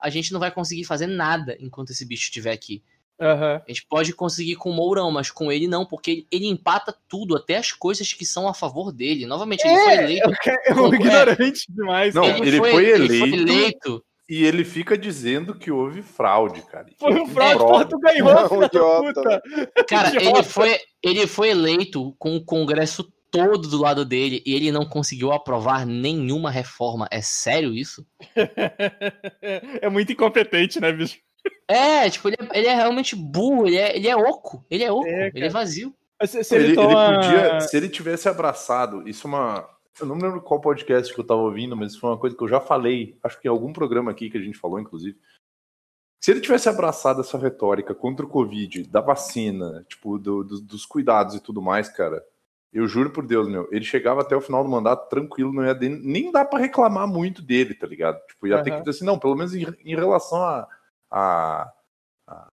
a 0.00 0.10
gente 0.10 0.32
não 0.32 0.40
vai 0.40 0.50
conseguir 0.50 0.84
fazer 0.84 1.06
nada 1.06 1.56
enquanto 1.60 1.90
esse 1.90 2.04
bicho 2.04 2.24
estiver 2.24 2.52
aqui. 2.52 2.82
Aham. 3.20 3.60
A 3.64 3.68
gente 3.68 3.86
pode 3.86 4.14
conseguir 4.14 4.56
com 4.56 4.70
o 4.70 4.74
Mourão, 4.74 5.10
mas 5.12 5.30
com 5.30 5.52
ele 5.52 5.68
não, 5.68 5.84
porque 5.84 6.10
ele, 6.10 6.26
ele 6.32 6.46
empata 6.46 6.96
tudo, 7.06 7.36
até 7.36 7.58
as 7.58 7.70
coisas 7.70 8.12
que 8.14 8.24
são 8.24 8.48
a 8.48 8.54
favor 8.54 8.90
dele. 8.90 9.26
Novamente, 9.26 9.62
ele 9.66 9.76
foi 9.78 9.92
eleito. 9.94 10.30
É 10.66 10.74
um 10.74 10.94
ignorante 10.94 11.66
demais. 11.68 12.14
Não, 12.14 12.22
cara. 12.24 12.38
ele 12.38 12.56
foi 12.56 12.84
ele 12.86 13.18
foi 13.18 13.32
eleito. 13.34 14.04
E 14.30 14.44
ele 14.44 14.64
fica 14.64 14.96
dizendo 14.96 15.56
que 15.56 15.72
houve 15.72 16.02
fraude, 16.02 16.62
cara. 16.62 16.86
Foi 17.00 17.20
um 17.20 17.26
fraude, 17.26 17.58
porra, 17.58 17.84
tu 17.84 17.98
ganhou, 17.98 18.32
Não, 18.32 18.62
idiota. 18.62 19.20
puta. 19.42 19.42
Cara, 19.88 20.08
Idiota. 20.10 20.38
ele 20.38 20.42
foi, 20.44 20.78
ele 21.02 21.26
foi 21.26 21.50
eleito 21.50 22.14
com 22.16 22.36
o 22.36 22.44
Congresso 22.44 23.12
todo 23.28 23.68
do 23.68 23.80
lado 23.80 24.04
dele 24.04 24.40
e 24.46 24.54
ele 24.54 24.70
não 24.70 24.88
conseguiu 24.88 25.32
aprovar 25.32 25.84
nenhuma 25.84 26.48
reforma. 26.48 27.08
É 27.10 27.20
sério 27.20 27.74
isso? 27.74 28.06
É 29.82 29.88
muito 29.88 30.12
incompetente, 30.12 30.80
né, 30.80 30.92
bicho? 30.92 31.18
É, 31.66 32.08
tipo, 32.08 32.28
ele 32.28 32.36
é, 32.38 32.58
ele 32.58 32.66
é 32.68 32.74
realmente 32.74 33.16
burro, 33.16 33.66
ele 33.66 33.76
é, 33.78 33.96
ele 33.96 34.06
é 34.08 34.14
oco, 34.14 34.64
ele 34.70 34.84
é 34.84 34.92
oco, 34.92 35.08
É, 35.08 35.32
ele 35.34 35.46
é 35.46 35.48
vazio. 35.48 35.92
Se, 36.24 36.44
se 36.44 36.54
ele, 36.54 36.64
ele, 36.64 36.72
ele 36.72 36.82
toma... 36.82 37.14
podia, 37.14 37.60
se 37.62 37.76
ele 37.76 37.88
tivesse 37.88 38.28
abraçado, 38.28 39.08
isso 39.08 39.26
é 39.26 39.30
uma. 39.30 39.68
Eu 40.00 40.06
não 40.06 40.16
lembro 40.16 40.40
qual 40.40 40.60
podcast 40.60 41.12
que 41.12 41.20
eu 41.20 41.26
tava 41.26 41.40
ouvindo, 41.40 41.76
mas 41.76 41.96
foi 41.96 42.10
uma 42.10 42.18
coisa 42.18 42.36
que 42.36 42.42
eu 42.42 42.48
já 42.48 42.60
falei, 42.60 43.18
acho 43.22 43.40
que 43.40 43.46
em 43.46 43.50
algum 43.50 43.72
programa 43.72 44.10
aqui 44.10 44.30
que 44.30 44.38
a 44.38 44.42
gente 44.42 44.58
falou, 44.58 44.80
inclusive. 44.80 45.18
Se 46.22 46.30
ele 46.30 46.40
tivesse 46.40 46.68
abraçado 46.68 47.20
essa 47.22 47.38
retórica 47.38 47.94
contra 47.94 48.26
o 48.26 48.28
Covid, 48.28 48.82
da 48.84 49.00
vacina, 49.00 49.84
tipo, 49.88 50.18
do- 50.18 50.44
do- 50.44 50.60
dos 50.60 50.84
cuidados 50.84 51.34
e 51.34 51.40
tudo 51.40 51.62
mais, 51.62 51.88
cara, 51.88 52.22
eu 52.72 52.86
juro 52.86 53.10
por 53.10 53.26
Deus, 53.26 53.48
meu, 53.48 53.66
ele 53.72 53.84
chegava 53.84 54.20
até 54.20 54.36
o 54.36 54.40
final 54.40 54.62
do 54.62 54.68
mandato 54.70 55.08
tranquilo, 55.08 55.52
não 55.52 55.64
ia 55.64 55.74
de- 55.74 55.88
nem 55.88 56.30
dá 56.30 56.44
pra 56.44 56.58
reclamar 56.58 57.08
muito 57.08 57.40
dele, 57.42 57.74
tá 57.74 57.86
ligado? 57.86 58.20
Tipo, 58.26 58.46
ia 58.46 58.62
ter 58.62 58.70
que 58.70 58.78
dizer 58.80 58.90
assim, 58.90 59.04
não, 59.04 59.18
pelo 59.18 59.34
menos 59.34 59.54
em, 59.54 59.64
em 59.84 59.94
relação 59.96 60.42
a, 60.42 60.68
a, 61.10 61.72
a, 62.28 62.48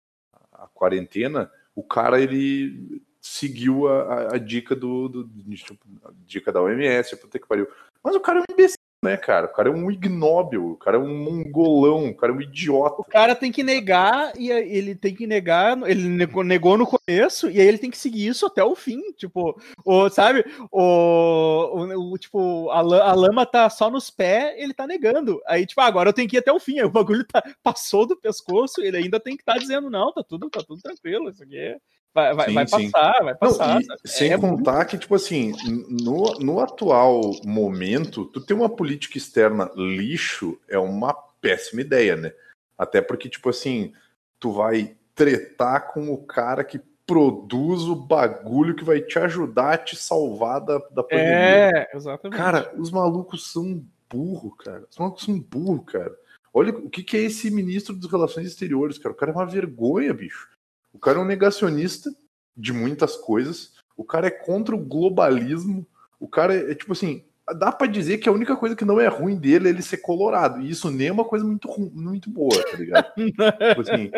a 0.52 0.68
quarentena, 0.72 1.50
o 1.74 1.82
cara, 1.82 2.20
ele 2.20 3.02
seguiu 3.26 3.88
a, 3.88 4.02
a- 4.02 4.34
a 4.34 4.38
dica 4.38 4.74
do, 4.74 5.08
do- 5.08 5.24
tipo, 5.56 5.78
dica 6.26 6.52
da 6.52 6.62
OMS, 6.62 7.16
puta 7.16 7.38
que 7.38 7.46
pariu. 7.46 7.66
Mas 8.02 8.14
o 8.14 8.20
cara 8.20 8.38
é 8.38 8.42
um 8.42 8.52
imbecil, 8.54 8.78
né, 9.04 9.16
cara? 9.16 9.46
O 9.46 9.52
cara 9.52 9.68
é 9.68 9.72
um 9.72 9.90
ignóbil, 9.90 10.70
o 10.72 10.76
cara 10.76 10.96
é 10.96 11.00
um 11.00 11.12
mongolão, 11.24 12.08
o 12.08 12.14
cara 12.14 12.32
é 12.32 12.36
um 12.36 12.40
idiota. 12.40 13.00
O 13.00 13.04
cara 13.04 13.34
tem 13.34 13.50
que 13.50 13.62
negar 13.64 14.32
e 14.38 14.50
ele 14.50 14.94
tem 14.94 15.12
que 15.14 15.26
negar, 15.26 15.76
ele 15.90 16.08
negou, 16.08 16.78
no 16.78 16.86
começo 16.86 17.50
e 17.50 17.60
aí 17.60 17.66
ele 17.66 17.78
tem 17.78 17.90
que 17.90 17.98
seguir 17.98 18.28
isso 18.28 18.46
até 18.46 18.62
o 18.62 18.76
fim, 18.76 19.00
tipo, 19.14 19.60
o, 19.84 20.08
sabe? 20.08 20.44
O, 20.70 20.80
o, 20.80 22.12
o- 22.12 22.18
tipo, 22.18 22.70
a, 22.70 22.78
a 22.78 23.12
lama 23.14 23.44
tá 23.44 23.68
só 23.68 23.90
nos 23.90 24.08
pés, 24.10 24.54
ele 24.56 24.72
tá 24.72 24.86
negando. 24.86 25.40
Aí 25.46 25.66
tipo, 25.66 25.80
ah, 25.80 25.86
agora 25.86 26.10
eu 26.10 26.12
tenho 26.14 26.28
que 26.28 26.36
ir 26.36 26.38
até 26.40 26.52
o 26.52 26.60
fim. 26.60 26.78
Aí 26.78 26.84
o 26.84 26.90
bagulho 26.90 27.24
tá, 27.24 27.42
passou 27.62 28.06
do 28.06 28.16
pescoço, 28.16 28.80
ele 28.82 28.96
ainda 28.96 29.18
tem 29.18 29.36
que 29.36 29.42
estar 29.42 29.58
dizendo 29.58 29.90
não, 29.90 30.12
tá 30.12 30.22
tudo, 30.22 30.48
tá 30.48 30.62
tudo 30.66 30.80
tranquilo, 30.80 31.28
isso 31.30 31.42
aqui 31.42 31.56
é- 31.58 31.78
vai, 32.16 32.34
vai, 32.34 32.48
Sim, 32.48 32.54
vai 32.54 32.66
sim. 32.66 32.90
passar, 32.90 33.12
vai 33.22 33.32
Não, 33.34 33.38
passar. 33.38 33.82
sabe? 33.82 33.86
sem 34.04 34.32
É 34.32 34.38
contar 34.38 34.84
que, 34.86 34.96
tipo 34.96 35.14
assim, 35.14 35.52
no, 35.88 36.38
no 36.40 36.60
atual 36.60 37.20
momento, 37.44 38.24
tu 38.24 38.40
ter 38.40 38.54
uma 38.54 38.68
política 38.68 39.18
externa 39.18 39.70
lixo 39.76 40.58
é 40.68 40.78
uma 40.78 41.12
péssima 41.40 41.82
ideia, 41.82 42.16
né? 42.16 42.32
Até 42.78 43.00
porque, 43.02 43.28
tipo 43.28 43.50
assim, 43.50 43.92
tu 44.40 44.50
vai 44.52 44.96
tretar 45.14 45.92
com 45.92 46.10
o 46.12 46.18
cara 46.18 46.64
que 46.64 46.80
produz 47.06 47.82
o 47.82 47.94
bagulho 47.94 48.74
que 48.74 48.84
vai 48.84 49.00
te 49.00 49.18
ajudar 49.18 49.74
a 49.74 49.78
te 49.78 49.94
salvar 49.94 50.60
da, 50.60 50.78
da 50.90 51.02
pandemia. 51.02 51.30
É, 51.30 51.90
exatamente. 51.94 52.36
Cara, 52.36 52.72
os 52.76 52.90
malucos 52.90 53.52
são 53.52 53.84
burro, 54.10 54.56
cara. 54.56 54.84
Os 54.90 54.98
malucos 54.98 55.24
são 55.24 55.38
burro, 55.38 55.84
cara. 55.84 56.12
Olha 56.52 56.72
o 56.72 56.88
que, 56.88 57.02
que 57.02 57.16
é 57.16 57.20
esse 57.20 57.50
ministro 57.50 57.94
das 57.94 58.10
Relações 58.10 58.46
Exteriores, 58.46 58.98
cara. 58.98 59.12
O 59.12 59.16
cara 59.16 59.30
é 59.30 59.34
uma 59.34 59.46
vergonha, 59.46 60.12
bicho. 60.14 60.48
O 60.96 60.98
cara 60.98 61.18
é 61.18 61.20
um 61.20 61.26
negacionista 61.26 62.10
de 62.56 62.72
muitas 62.72 63.16
coisas. 63.16 63.74
O 63.94 64.02
cara 64.02 64.28
é 64.28 64.30
contra 64.30 64.74
o 64.74 64.78
globalismo. 64.78 65.86
O 66.18 66.26
cara 66.26 66.54
é, 66.54 66.70
é 66.70 66.74
tipo 66.74 66.92
assim. 66.92 67.22
Dá 67.58 67.70
pra 67.70 67.86
dizer 67.86 68.16
que 68.16 68.30
a 68.30 68.32
única 68.32 68.56
coisa 68.56 68.74
que 68.74 68.84
não 68.84 68.98
é 68.98 69.06
ruim 69.06 69.36
dele 69.36 69.66
é 69.68 69.70
ele 69.70 69.82
ser 69.82 69.98
colorado. 69.98 70.62
E 70.62 70.70
isso 70.70 70.90
nem 70.90 71.08
é 71.08 71.12
uma 71.12 71.26
coisa 71.26 71.44
muito, 71.44 71.68
muito 71.92 72.30
boa, 72.30 72.60
tá 72.64 72.78
ligado? 72.78 73.12
tipo 73.14 73.80
assim. 73.82 74.10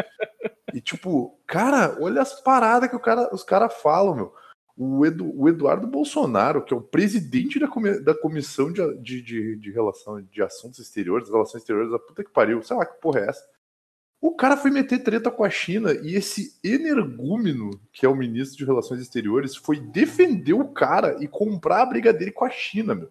E 0.73 0.81
tipo, 0.81 1.37
cara, 1.49 1.99
olha 2.01 2.23
as 2.23 2.41
paradas 2.41 2.89
que 2.89 2.95
o 2.95 3.01
cara, 3.01 3.29
os 3.35 3.43
caras 3.43 3.75
falam, 3.83 4.15
meu. 4.15 4.35
O, 4.77 5.05
Edu- 5.05 5.33
o 5.37 5.49
Eduardo 5.49 5.89
Bolsonaro, 5.89 6.63
que 6.63 6.73
é 6.73 6.77
o 6.77 6.81
presidente 6.81 7.59
da, 7.59 7.67
comi- 7.67 7.99
da 8.01 8.15
comissão 8.15 8.73
de, 8.73 8.97
de, 8.99 9.21
de, 9.21 9.57
de 9.57 9.71
relação 9.73 10.23
de 10.23 10.41
assuntos 10.41 10.79
exteriores, 10.79 11.29
relações 11.29 11.63
exteriores, 11.63 11.93
a 11.93 11.99
puta 11.99 12.23
que 12.23 12.31
pariu, 12.31 12.63
sei 12.63 12.77
lá 12.77 12.87
que 12.87 13.01
porra 13.01 13.19
é 13.23 13.29
essa. 13.29 13.45
O 14.21 14.33
cara 14.35 14.57
foi 14.57 14.71
meter 14.71 15.03
treta 15.03 15.31
com 15.31 15.45
a 15.45 15.51
China 15.51 15.93
e 15.93 16.17
esse 16.17 16.59
energúmeno, 16.63 17.71
que 17.93 18.05
é 18.05 18.09
o 18.09 18.17
ministro 18.17 18.59
de 18.59 18.65
Relações 18.65 19.01
Exteriores, 19.01 19.55
foi 19.55 19.79
defender 19.79 20.55
o 20.55 20.69
cara 20.69 21.17
e 21.21 21.29
comprar 21.29 21.83
a 21.83 21.87
briga 21.87 22.13
dele 22.13 22.33
com 22.33 22.45
a 22.45 22.51
China, 22.51 22.95
meu. 22.95 23.11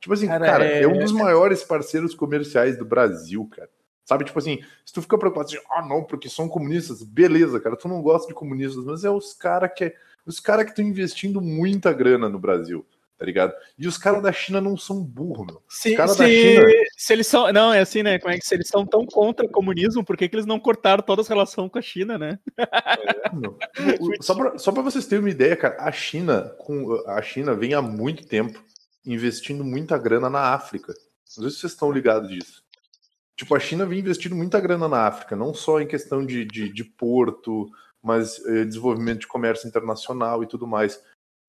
Tipo 0.00 0.14
assim, 0.14 0.26
cara, 0.26 0.46
cara 0.46 0.64
é... 0.64 0.82
é... 0.82 0.88
um 0.88 0.98
dos 0.98 1.12
maiores 1.12 1.62
parceiros 1.62 2.14
comerciais 2.14 2.78
do 2.78 2.84
Brasil, 2.84 3.46
cara. 3.54 3.68
Sabe, 4.04 4.24
tipo 4.24 4.38
assim, 4.38 4.62
se 4.84 4.94
tu 4.94 5.02
fica 5.02 5.18
preocupado 5.18 5.48
assim, 5.48 5.58
ah, 5.70 5.84
não, 5.84 6.04
porque 6.04 6.28
são 6.28 6.48
comunistas, 6.48 7.02
beleza, 7.02 7.58
cara, 7.60 7.76
tu 7.76 7.88
não 7.88 8.00
gosta 8.00 8.28
de 8.28 8.34
comunistas, 8.34 8.84
mas 8.84 9.04
é 9.04 9.10
os 9.10 9.34
caras 9.34 9.72
que 9.74 9.92
os 10.24 10.40
cara 10.40 10.64
que 10.64 10.70
estão 10.70 10.84
investindo 10.84 11.40
muita 11.40 11.92
grana 11.92 12.28
no 12.28 12.38
Brasil 12.38 12.86
tá 13.18 13.24
ligado? 13.24 13.52
E 13.78 13.86
os 13.86 13.96
caras 13.96 14.22
da 14.22 14.32
China 14.32 14.60
não 14.60 14.76
são 14.76 15.02
burros, 15.02 15.46
meu. 15.46 15.62
Se, 15.68 15.90
os 15.90 15.96
caras 15.96 16.16
da 16.16 16.26
China. 16.26 16.66
Se 16.96 17.12
eles 17.12 17.26
são. 17.26 17.52
Não, 17.52 17.72
é 17.72 17.80
assim, 17.80 18.02
né? 18.02 18.18
Como 18.18 18.32
é 18.32 18.38
que 18.38 18.46
se 18.46 18.54
eles 18.54 18.68
são 18.68 18.86
tão 18.86 19.06
contra 19.06 19.46
o 19.46 19.50
comunismo, 19.50 20.04
por 20.04 20.16
que, 20.16 20.28
que 20.28 20.36
eles 20.36 20.46
não 20.46 20.60
cortaram 20.60 21.02
todas 21.02 21.26
as 21.26 21.28
relações 21.28 21.70
com 21.70 21.78
a 21.78 21.82
China, 21.82 22.18
né? 22.18 22.38
É, 22.58 22.66
só, 24.20 24.34
pra, 24.34 24.58
só 24.58 24.72
pra 24.72 24.82
vocês 24.82 25.06
terem 25.06 25.24
uma 25.24 25.30
ideia, 25.30 25.56
cara, 25.56 25.76
a 25.80 25.90
China, 25.90 26.54
com, 26.58 27.02
a 27.06 27.22
China 27.22 27.54
vem 27.54 27.74
há 27.74 27.82
muito 27.82 28.26
tempo 28.26 28.62
investindo 29.04 29.64
muita 29.64 29.96
grana 29.96 30.28
na 30.28 30.54
África. 30.54 30.92
Não 30.92 31.44
sei 31.44 31.50
se 31.50 31.58
vocês 31.58 31.72
estão 31.72 31.90
ligados 31.90 32.28
disso. 32.28 32.62
Tipo, 33.36 33.54
a 33.54 33.60
China 33.60 33.84
vem 33.84 34.00
investindo 34.00 34.34
muita 34.34 34.58
grana 34.58 34.88
na 34.88 35.06
África, 35.06 35.36
não 35.36 35.52
só 35.52 35.80
em 35.80 35.86
questão 35.86 36.24
de, 36.24 36.44
de, 36.44 36.72
de 36.72 36.84
porto, 36.84 37.68
mas 38.02 38.38
eh, 38.46 38.64
desenvolvimento 38.64 39.20
de 39.20 39.26
comércio 39.26 39.68
internacional 39.68 40.42
e 40.42 40.46
tudo 40.46 40.66
mais. 40.66 40.98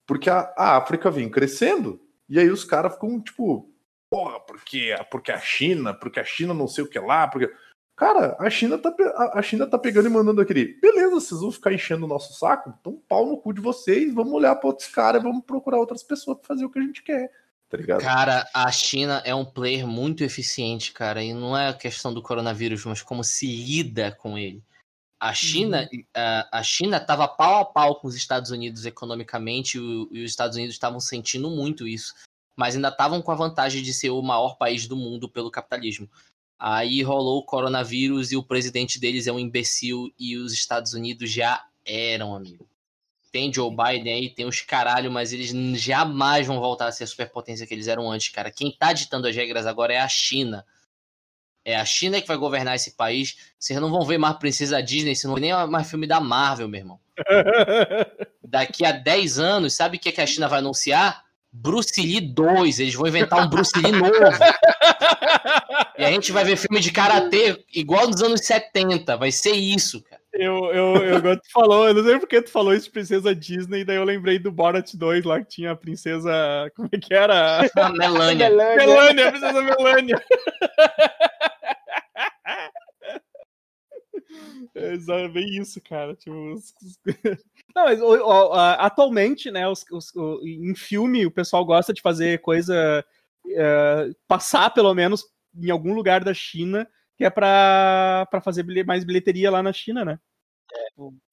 Porque 0.08 0.30
a, 0.30 0.54
a 0.58 0.78
África 0.78 1.12
vem 1.12 1.30
crescendo. 1.30 2.02
E 2.30 2.39
aí 2.39 2.50
os 2.50 2.63
caras 2.63 2.93
ficam 2.93 3.22
tipo, 3.22 3.70
porra, 4.10 4.39
porque, 4.39 4.96
porque 5.12 5.32
a 5.32 5.39
China, 5.39 5.93
porque 5.93 6.20
a 6.20 6.24
China 6.24 6.54
não 6.54 6.67
sei 6.67 6.84
o 6.84 6.89
que 6.89 7.00
lá, 7.00 7.28
porque. 7.28 7.54
Cara, 7.96 8.38
a 8.39 8.48
China 8.48 8.78
tá, 8.78 8.93
a 9.34 9.41
China 9.41 9.65
tá 9.65 9.78
pegando 9.78 10.08
e 10.08 10.12
mandando 10.12 10.39
aquele. 10.39 10.80
Beleza, 10.80 11.15
vocês 11.15 11.41
vão 11.41 11.52
ficar 11.52 11.74
enchendo 11.74 12.06
o 12.06 12.08
nosso 12.08 12.38
saco? 12.38 12.72
Então, 12.80 13.02
pau 13.10 13.26
no 13.26 13.38
cu 13.39 13.52
de 13.52 13.60
vocês, 13.60 14.13
vamos 14.13 14.34
olhar 14.34 14.56
para 14.56 14.67
outros 14.67 14.88
caras, 14.88 15.24
vamos 15.24 15.43
procurar 15.43 15.80
outras 15.80 16.04
pessoas 16.04 16.38
para 16.38 16.48
fazer 16.48 16.63
o 16.63 16.70
que 16.70 16.78
a 16.78 16.84
gente 16.84 17.02
quer. 17.02 17.32
Tá? 17.70 17.98
Cara, 17.98 18.48
a 18.54 18.72
China 18.72 19.22
é 19.26 19.34
um 19.34 19.43
player 19.43 19.86
muito 19.86 20.24
eficiente, 20.24 20.93
cara, 20.93 21.24
e 21.24 21.34
não 21.34 21.58
é 21.58 21.70
a 21.70 21.74
questão 21.74 22.13
do 22.13 22.22
coronavírus, 22.22 22.86
mas 22.86 23.02
como 23.02 23.24
se 23.24 23.48
lida 23.48 24.12
com 24.12 24.38
ele. 24.38 24.63
A 25.20 25.34
China 25.34 25.90
uhum. 25.92 26.04
a, 26.16 26.60
a 26.60 26.64
China 26.64 26.98
estava 26.98 27.28
pau 27.28 27.62
a 27.62 27.66
pau 27.66 27.96
com 27.96 28.08
os 28.08 28.16
Estados 28.16 28.52
Unidos 28.52 28.86
economicamente 28.86 29.78
e, 29.78 29.82
e 30.12 30.24
os 30.24 30.32
Estados 30.32 30.56
Unidos 30.56 30.76
estavam 30.76 31.00
sentindo 31.00 31.50
muito 31.50 31.88
isso, 31.88 32.14
mas 32.56 32.76
ainda 32.76 32.90
estavam 32.90 33.22
com 33.22 33.32
a 33.32 33.36
vantagem 33.36 33.82
de 33.82 33.94
ser 33.94 34.12
o 34.12 34.22
maior 34.22 34.58
país 34.58 34.88
do 34.88 34.96
mundo 34.96 35.28
pelo 35.28 35.50
capitalismo. 35.50 36.10
Aí 36.60 37.04
rolou 37.04 37.40
o 37.40 37.46
coronavírus 37.46 38.32
e 38.32 38.38
o 38.38 38.44
presidente 38.44 39.00
deles 39.00 39.28
é 39.28 39.32
um 39.32 39.40
imbecil 39.40 40.12
e 40.20 40.38
os 40.38 40.54
Estados 40.54 40.94
Unidos 40.94 41.32
já 41.32 41.64
eram, 41.86 42.36
amigo. 42.36 42.68
Tem 43.32 43.54
Joe 43.54 43.70
Biden 43.70 44.14
aí, 44.14 44.30
tem 44.30 44.46
os 44.46 44.62
caralho, 44.62 45.12
mas 45.12 45.34
eles 45.34 45.52
jamais 45.80 46.48
vão 46.48 46.60
voltar 46.60 46.88
a 46.88 46.92
ser 46.92 47.04
a 47.04 47.08
superpotência 47.08 47.68
que 47.68 47.74
eles 47.74 47.88
eram 47.88 48.10
antes, 48.10 48.30
cara. 48.30 48.50
Quem 48.50 48.72
tá 48.72 48.94
ditando 48.94 49.28
as 49.28 49.36
regras 49.36 49.68
agora 49.68 49.94
é 49.94 50.00
a 50.00 50.08
China. 50.08 50.66
É 51.68 51.76
a 51.76 51.84
China 51.84 52.22
que 52.22 52.28
vai 52.30 52.38
governar 52.38 52.76
esse 52.76 52.96
país. 52.96 53.36
Vocês 53.60 53.78
não 53.82 53.90
vão 53.90 54.06
ver 54.06 54.18
mais 54.18 54.38
Princesa 54.38 54.82
Disney, 54.82 55.14
vocês 55.14 55.26
não 55.26 55.34
vão 55.34 55.42
nem 55.42 55.68
mais 55.68 55.90
filme 55.90 56.08
da 56.08 56.18
Marvel, 56.22 56.70
meu 56.70 56.80
irmão. 56.80 56.98
Daqui 58.42 58.86
a 58.86 58.94
10 58.94 59.38
anos, 59.38 59.74
sabe 59.74 59.98
o 59.98 60.00
que, 60.00 60.08
é 60.08 60.12
que 60.14 60.22
a 60.22 60.26
China 60.26 60.48
vai 60.48 60.60
anunciar? 60.60 61.26
Bruce 61.52 62.02
Lee 62.02 62.22
2. 62.22 62.80
Eles 62.80 62.94
vão 62.94 63.06
inventar 63.06 63.46
um 63.46 63.50
Bruce 63.50 63.74
Lee 63.76 63.92
novo. 63.92 64.14
e 66.00 66.06
a 66.06 66.10
gente 66.10 66.32
vai 66.32 66.46
ver 66.46 66.56
filme 66.56 66.80
de 66.80 66.90
karatê 66.90 67.62
igual 67.76 68.08
nos 68.08 68.22
anos 68.22 68.46
70. 68.46 69.18
Vai 69.18 69.34
ser 69.34 69.52
isso, 69.52 70.02
cara. 70.04 70.22
Eu, 70.32 70.72
eu, 70.72 70.96
eu, 71.04 71.18
igual 71.18 71.36
tu 71.36 71.52
falou, 71.52 71.88
eu 71.88 71.96
não 71.96 72.04
sei 72.04 72.20
porque 72.20 72.42
tu 72.42 72.52
falou 72.52 72.74
isso 72.74 72.86
de 72.86 72.92
princesa 72.92 73.36
Disney, 73.36 73.84
daí 73.84 73.96
eu 73.96 74.04
lembrei 74.04 74.38
do 74.38 74.52
Borat 74.52 74.94
2 74.94 75.26
lá 75.26 75.40
que 75.40 75.48
tinha 75.48 75.72
a 75.72 75.76
princesa. 75.76 76.72
Como 76.76 76.88
é 76.92 76.98
que 76.98 77.14
era? 77.14 77.60
A 77.76 77.90
Melania. 77.90 78.50
Melania, 78.50 79.28
a 79.28 79.32
princesa 79.32 79.62
Melania. 79.62 80.22
É 84.76 85.28
bem 85.28 85.58
isso, 85.58 85.82
cara. 85.82 86.15
Tipo, 86.15 86.54
os... 86.54 86.73
Não, 87.76 87.86
mas 87.86 88.00
atualmente, 88.80 89.52
né, 89.52 89.67
os, 89.67 89.86
os, 89.91 90.12
em 90.43 90.76
filme, 90.76 91.26
o 91.26 91.32
pessoal 91.32 91.65
gosta 91.65 91.93
de 91.93 92.02
fazer 92.02 92.41
coisa. 92.41 93.06
Uh, 93.45 94.13
passar, 94.28 94.69
pelo 94.71 94.93
menos, 94.93 95.23
em 95.56 95.69
algum 95.69 95.93
lugar 95.93 96.23
da 96.23 96.34
China, 96.34 96.88
que 97.15 97.23
é 97.23 97.30
pra, 97.30 98.28
pra 98.30 98.41
fazer 98.41 98.63
mais 98.86 99.06
bilheteria 99.06 99.50
lá 99.50 99.63
na 99.63 99.71
China, 99.71 100.04
né? 100.04 100.19
É. 100.73 100.88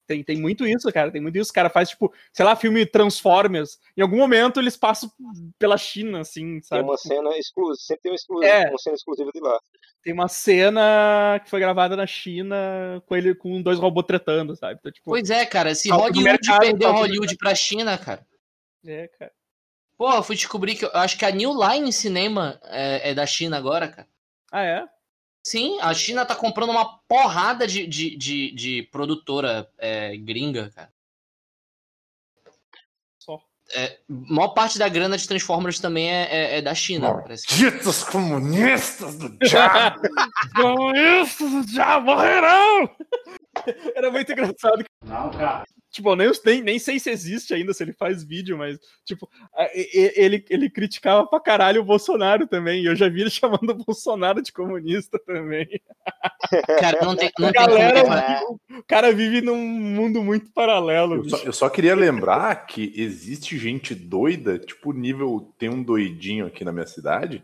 Tem, 0.07 0.23
tem 0.23 0.37
muito 0.37 0.65
isso, 0.67 0.91
cara. 0.91 1.11
Tem 1.11 1.21
muito 1.21 1.37
isso. 1.37 1.51
O 1.51 1.53
cara 1.53 1.69
faz, 1.69 1.89
tipo, 1.89 2.13
sei 2.31 2.45
lá, 2.45 2.55
filme 2.55 2.85
Transformers. 2.85 3.79
Em 3.97 4.01
algum 4.01 4.17
momento 4.17 4.59
eles 4.59 4.77
passam 4.77 5.11
pela 5.57 5.77
China, 5.77 6.19
assim, 6.19 6.61
sabe? 6.61 6.81
Tem 6.81 6.89
uma 6.89 6.97
cena 6.97 7.37
exclusiva, 7.37 7.75
sempre 7.75 8.01
tem 8.03 8.11
uma, 8.11 8.15
exclusiva, 8.15 8.53
é. 8.53 8.69
uma 8.69 8.77
cena 8.77 8.95
exclusiva 8.95 9.31
de 9.33 9.39
lá. 9.39 9.59
Tem 10.03 10.13
uma 10.13 10.27
cena 10.27 11.41
que 11.43 11.49
foi 11.49 11.59
gravada 11.59 11.95
na 11.95 12.05
China 12.05 12.55
com 13.07 13.15
ele 13.15 13.33
com 13.33 13.61
dois 13.61 13.79
robôs 13.79 14.05
tretando, 14.05 14.55
sabe? 14.55 14.77
Então, 14.79 14.91
tipo, 14.91 15.09
pois 15.09 15.29
é, 15.29 15.45
cara. 15.45 15.73
Se 15.73 15.89
Hollywood 15.89 16.39
perdeu 16.59 16.91
Hollywood 16.91 17.35
pra 17.37 17.55
China, 17.55 17.97
cara. 17.97 18.25
É, 18.85 19.07
cara. 19.07 19.31
Pô, 19.97 20.13
eu 20.13 20.23
fui 20.23 20.35
descobrir 20.35 20.75
que 20.75 20.85
eu 20.85 20.91
acho 20.93 21.17
que 21.17 21.25
a 21.25 21.31
New 21.31 21.53
Line 21.53 21.91
Cinema 21.91 22.59
é, 22.65 23.11
é 23.11 23.13
da 23.13 23.25
China 23.25 23.57
agora, 23.57 23.87
cara. 23.87 24.07
Ah, 24.51 24.63
é? 24.63 24.94
Sim, 25.45 25.77
a 25.79 25.93
China 25.93 26.25
tá 26.25 26.35
comprando 26.35 26.71
uma 26.71 26.97
porrada 27.07 27.67
de, 27.67 27.85
de, 27.85 28.17
de, 28.17 28.51
de 28.51 28.83
produtora 28.91 29.69
é, 29.77 30.17
gringa, 30.17 30.71
cara. 30.73 30.91
Só. 33.19 33.39
É, 33.75 33.99
maior 34.09 34.55
parte 34.55 34.79
da 34.79 34.89
grana 34.89 35.15
de 35.15 35.27
Transformers 35.27 35.79
também 35.79 36.09
é, 36.11 36.23
é, 36.31 36.57
é 36.57 36.61
da 36.63 36.73
China. 36.73 37.13
Malditos 37.13 38.03
comunistas 38.05 39.19
do 39.19 39.37
diabo! 39.37 40.01
comunistas 40.55 41.51
do 41.51 41.65
diabo 41.67 42.05
morrerão! 42.07 42.89
Era 43.95 44.09
muito 44.09 44.31
engraçado. 44.31 44.83
Não, 45.03 45.29
cara. 45.29 45.63
Tipo, 45.95 46.13
nem, 46.13 46.29
nem, 46.43 46.61
nem 46.61 46.77
sei 46.77 46.99
se 46.99 47.09
existe 47.09 47.53
ainda, 47.53 47.73
se 47.73 47.81
ele 47.81 47.93
faz 47.93 48.21
vídeo, 48.21 48.57
mas, 48.57 48.77
tipo, 49.05 49.29
ele, 49.73 50.43
ele 50.49 50.69
criticava 50.69 51.25
pra 51.25 51.39
caralho 51.39 51.79
o 51.79 51.85
Bolsonaro 51.85 52.45
também. 52.45 52.83
E 52.83 52.85
eu 52.85 52.97
já 52.97 53.07
vi 53.07 53.21
ele 53.21 53.29
chamando 53.31 53.69
o 53.69 53.85
Bolsonaro 53.85 54.41
de 54.41 54.51
comunista 54.51 55.17
também. 55.25 55.65
Cara, 56.81 56.99
não 57.01 57.15
tem, 57.15 57.31
não 57.39 57.49
Galera, 57.49 58.03
como... 58.03 58.59
O 58.77 58.83
cara 58.83 59.13
vive 59.13 59.39
num 59.39 59.55
mundo 59.55 60.21
muito 60.21 60.51
paralelo. 60.51 61.15
Eu 61.15 61.29
só, 61.29 61.37
eu 61.45 61.53
só, 61.53 61.69
queria 61.69 61.95
lembrar 61.95 62.67
que 62.67 62.91
existe 62.93 63.57
gente 63.57 63.95
doida, 63.95 64.59
tipo, 64.59 64.91
nível. 64.91 65.53
Tem 65.57 65.69
um 65.69 65.81
doidinho 65.81 66.45
aqui 66.45 66.65
na 66.65 66.73
minha 66.73 66.87
cidade, 66.87 67.41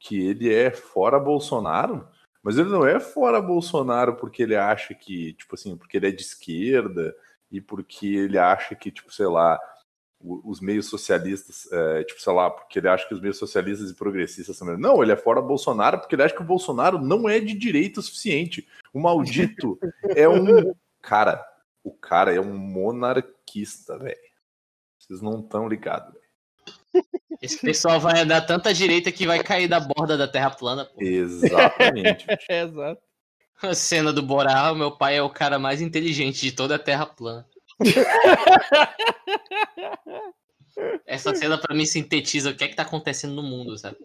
que 0.00 0.18
ele 0.18 0.50
é 0.50 0.70
fora 0.70 1.20
Bolsonaro. 1.20 2.08
Mas 2.42 2.56
ele 2.56 2.70
não 2.70 2.86
é 2.86 2.98
fora 2.98 3.38
Bolsonaro 3.42 4.16
porque 4.16 4.44
ele 4.44 4.56
acha 4.56 4.94
que, 4.94 5.34
tipo 5.34 5.54
assim, 5.54 5.76
porque 5.76 5.98
ele 5.98 6.08
é 6.08 6.10
de 6.10 6.22
esquerda 6.22 7.14
e 7.50 7.60
porque 7.60 8.06
ele 8.06 8.38
acha 8.38 8.74
que, 8.74 8.90
tipo, 8.90 9.12
sei 9.12 9.26
lá, 9.26 9.58
os 10.20 10.60
meios 10.60 10.86
socialistas, 10.86 11.70
é, 11.70 12.04
tipo, 12.04 12.20
sei 12.20 12.32
lá, 12.32 12.50
porque 12.50 12.78
ele 12.78 12.88
acha 12.88 13.06
que 13.06 13.14
os 13.14 13.20
meios 13.20 13.38
socialistas 13.38 13.90
e 13.90 13.94
progressistas 13.94 14.58
também. 14.58 14.76
Não, 14.78 15.02
ele 15.02 15.12
é 15.12 15.16
fora 15.16 15.40
Bolsonaro 15.40 15.98
porque 15.98 16.14
ele 16.14 16.22
acha 16.22 16.34
que 16.34 16.42
o 16.42 16.46
Bolsonaro 16.46 16.98
não 16.98 17.28
é 17.28 17.38
de 17.38 17.54
direita 17.54 18.00
o 18.00 18.02
suficiente. 18.02 18.66
O 18.92 19.00
maldito 19.00 19.78
é 20.14 20.28
um. 20.28 20.74
Cara, 21.02 21.46
o 21.84 21.92
cara 21.92 22.34
é 22.34 22.40
um 22.40 22.56
monarquista, 22.56 23.96
velho. 23.96 24.16
Vocês 24.98 25.22
não 25.22 25.38
estão 25.38 25.68
ligados, 25.68 26.12
velho. 26.12 27.06
Esse 27.40 27.60
pessoal 27.60 28.00
vai 28.00 28.22
andar 28.22 28.40
tanta 28.40 28.74
direita 28.74 29.12
que 29.12 29.24
vai 29.24 29.40
cair 29.40 29.68
da 29.68 29.78
borda 29.78 30.16
da 30.16 30.26
Terra 30.26 30.50
plana. 30.50 30.84
Pô. 30.84 31.00
Exatamente. 31.00 32.26
é, 32.50 32.62
exato. 32.62 33.00
A 33.62 33.74
cena 33.74 34.12
do 34.12 34.22
Boral, 34.22 34.74
meu 34.74 34.90
pai 34.90 35.16
é 35.16 35.22
o 35.22 35.30
cara 35.30 35.58
mais 35.58 35.80
inteligente 35.80 36.40
de 36.40 36.52
toda 36.52 36.76
a 36.76 36.78
Terra 36.78 37.06
plana. 37.06 37.46
Essa 41.06 41.34
cena 41.34 41.56
para 41.56 41.74
mim 41.74 41.86
sintetiza 41.86 42.50
o 42.50 42.54
que 42.54 42.64
é 42.64 42.68
que 42.68 42.76
tá 42.76 42.82
acontecendo 42.82 43.34
no 43.34 43.42
mundo, 43.42 43.78
sabe? 43.78 43.96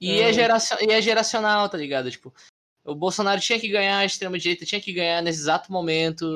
E 0.00 0.20
é, 0.20 0.28
é 0.28 0.32
geracion... 0.32 0.76
e 0.80 0.92
é 0.92 1.00
geracional, 1.00 1.68
tá 1.68 1.78
ligado? 1.78 2.10
Tipo, 2.10 2.34
o 2.84 2.94
Bolsonaro 2.94 3.40
tinha 3.40 3.58
que 3.58 3.68
ganhar, 3.68 3.98
a 3.98 4.04
extrema-direita 4.04 4.66
tinha 4.66 4.80
que 4.80 4.92
ganhar 4.92 5.22
nesse 5.22 5.40
exato 5.40 5.72
momento, 5.72 6.26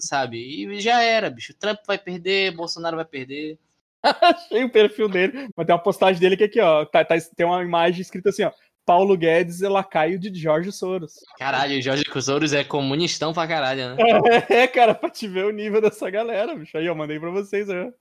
sabe? 0.00 0.38
E 0.38 0.80
já 0.80 1.02
era, 1.02 1.30
bicho. 1.30 1.54
Trump 1.54 1.78
vai 1.86 1.98
perder, 1.98 2.56
Bolsonaro 2.56 2.96
vai 2.96 3.04
perder. 3.04 3.58
Achei 4.02 4.64
o 4.64 4.70
perfil 4.70 5.08
dele, 5.08 5.48
mas 5.54 5.66
tem 5.66 5.74
uma 5.74 5.82
postagem 5.82 6.18
dele 6.18 6.36
que 6.36 6.44
aqui, 6.44 6.60
ó. 6.60 6.84
Tá, 6.86 7.04
tá, 7.04 7.14
tem 7.36 7.46
uma 7.46 7.62
imagem 7.62 8.00
escrita 8.00 8.30
assim, 8.30 8.44
ó. 8.44 8.52
Paulo 8.90 9.16
Guedes 9.16 9.62
é 9.62 9.68
lacaio 9.68 10.18
de 10.18 10.34
Jorge 10.34 10.72
Soros. 10.72 11.14
Caralho, 11.38 11.78
o 11.78 11.80
Jorge 11.80 12.02
Soros 12.20 12.52
é 12.52 12.64
comunistão 12.64 13.32
pra 13.32 13.46
caralho, 13.46 13.94
né? 13.94 13.96
É, 14.50 14.66
cara, 14.66 14.96
pra 14.96 15.08
te 15.08 15.28
ver 15.28 15.44
o 15.46 15.52
nível 15.52 15.80
dessa 15.80 16.10
galera, 16.10 16.56
bicho. 16.56 16.76
Aí, 16.76 16.86
eu 16.86 16.94
mandei 16.96 17.20
pra 17.20 17.30
vocês, 17.30 17.68
né? 17.68 17.92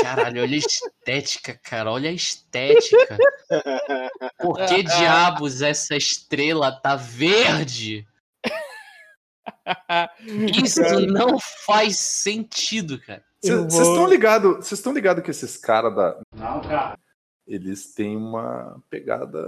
Caralho, 0.00 0.42
olha 0.42 0.54
a 0.54 0.56
estética, 0.56 1.58
cara. 1.64 1.90
Olha 1.90 2.10
a 2.10 2.12
estética. 2.12 3.18
Por 4.38 4.64
que 4.66 4.84
diabos 4.86 5.62
essa 5.62 5.96
estrela 5.96 6.70
tá 6.70 6.94
verde? 6.94 8.06
Isso 10.62 10.80
Cara. 10.80 11.00
não 11.00 11.40
faz 11.66 11.98
sentido, 11.98 13.00
cara. 13.00 13.24
Vocês 13.42 13.72
estão 13.74 14.06
ligados 14.06 14.56
vocês 14.58 14.78
estão 14.78 14.92
ligado 14.92 15.22
que 15.22 15.30
esses 15.32 15.56
caras 15.56 15.92
da. 15.96 16.20
Não, 16.36 16.60
cara. 16.60 16.96
Eles 17.50 17.92
têm 17.92 18.16
uma 18.16 18.80
pegada 18.88 19.42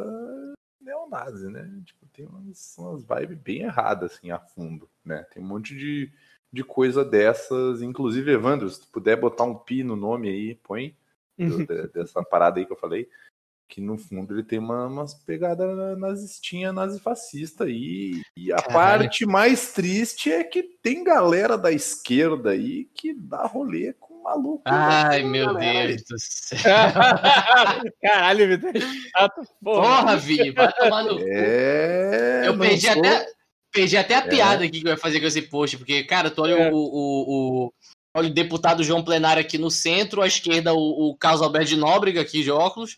neonazi, 0.81 1.49
né? 1.49 1.71
Tipo, 1.85 2.07
tem 2.13 2.27
umas, 2.27 2.75
umas 2.77 3.05
vibes 3.05 3.39
bem 3.39 3.61
erradas, 3.63 4.13
assim, 4.13 4.31
a 4.33 4.39
fundo, 4.41 4.89
né? 5.05 5.25
Tem 5.33 5.43
um 5.43 5.47
monte 5.47 5.77
de, 5.77 6.11
de 6.53 6.65
coisa 6.65 7.05
dessas. 7.05 7.81
Inclusive, 7.81 8.33
Evandro, 8.33 8.69
se 8.69 8.81
tu 8.81 8.89
puder 8.89 9.17
botar 9.17 9.45
um 9.45 9.55
pi 9.55 9.85
no 9.85 9.95
nome 9.95 10.29
aí, 10.29 10.55
põe. 10.57 10.97
do- 11.39 11.65
de- 11.67 11.89
dessa 11.89 12.23
parada 12.23 12.59
aí 12.61 12.67
que 12.67 12.73
eu 12.73 12.77
falei. 12.77 13.09
Que 13.69 13.81
no 13.81 13.97
fundo 13.97 14.35
ele 14.35 14.43
tem 14.43 14.59
uma, 14.59 14.87
umas 14.87 15.15
pegadas 15.15 15.97
nazistinha, 15.99 16.73
nazifascista 16.75 17.65
aí. 17.65 18.21
E 18.37 18.53
a 18.53 18.57
Caralho. 18.57 18.73
parte 19.05 19.25
mais 19.25 19.73
triste 19.73 20.31
é 20.31 20.45
que 20.45 20.63
tem 20.63 21.03
galera 21.03 21.57
da 21.57 21.73
esquerda 21.73 22.51
aí 22.51 22.85
que 22.93 23.15
dá 23.15 23.47
rolê 23.47 23.95
com 23.95 24.12
maluco. 24.23 24.63
Ai, 24.65 25.23
né, 25.23 25.29
meu 25.29 25.47
galera? 25.55 25.89
Deus 25.89 26.03
do 26.09 26.19
céu. 26.19 26.61
Caralho, 28.03 28.49
Vitor. 28.49 28.73
é 28.77 29.29
porra. 29.63 30.17
Vini, 30.17 30.51
vai 30.53 30.73
tomar 30.73 31.03
no 31.05 31.19
cu. 31.19 31.25
É. 31.27 32.43
Eu 32.47 32.59
perdi 32.59 32.87
sou- 32.87 32.99
até, 32.99 33.27
perdi 33.73 33.97
até 33.97 34.15
a 34.15 34.19
É. 34.19 34.29
piada 34.29 34.65
aqui 34.65 34.81
que 34.81 34.87
eu 34.87 34.93
ia 34.93 34.97
fazer 34.97 35.21
com 35.21 35.27
esse 35.27 35.43
post, 35.43 35.77
porque, 35.79 36.05
cara, 36.05 36.31
tu 36.31 36.43
olha 36.43 36.55
É. 36.55 36.71
o, 36.73 36.77
o, 36.77 37.65
o, 37.67 37.73
olha 38.15 38.29
o 38.29 38.35
deputado 38.35 38.83
João 38.85 39.05
Plenário 39.05 39.41
aqui 39.41 39.59
no 39.59 39.71
centro, 39.71 40.23
à 40.23 40.27
esquerda 40.27 40.73
o, 40.75 41.11
o 41.11 41.17
Carlos 41.17 41.43
Alberto 41.43 41.69
de 41.69 41.77
Nóbrega 41.77 42.21
aqui 42.21 42.43
de 42.43 42.51
óculos. 42.51 42.97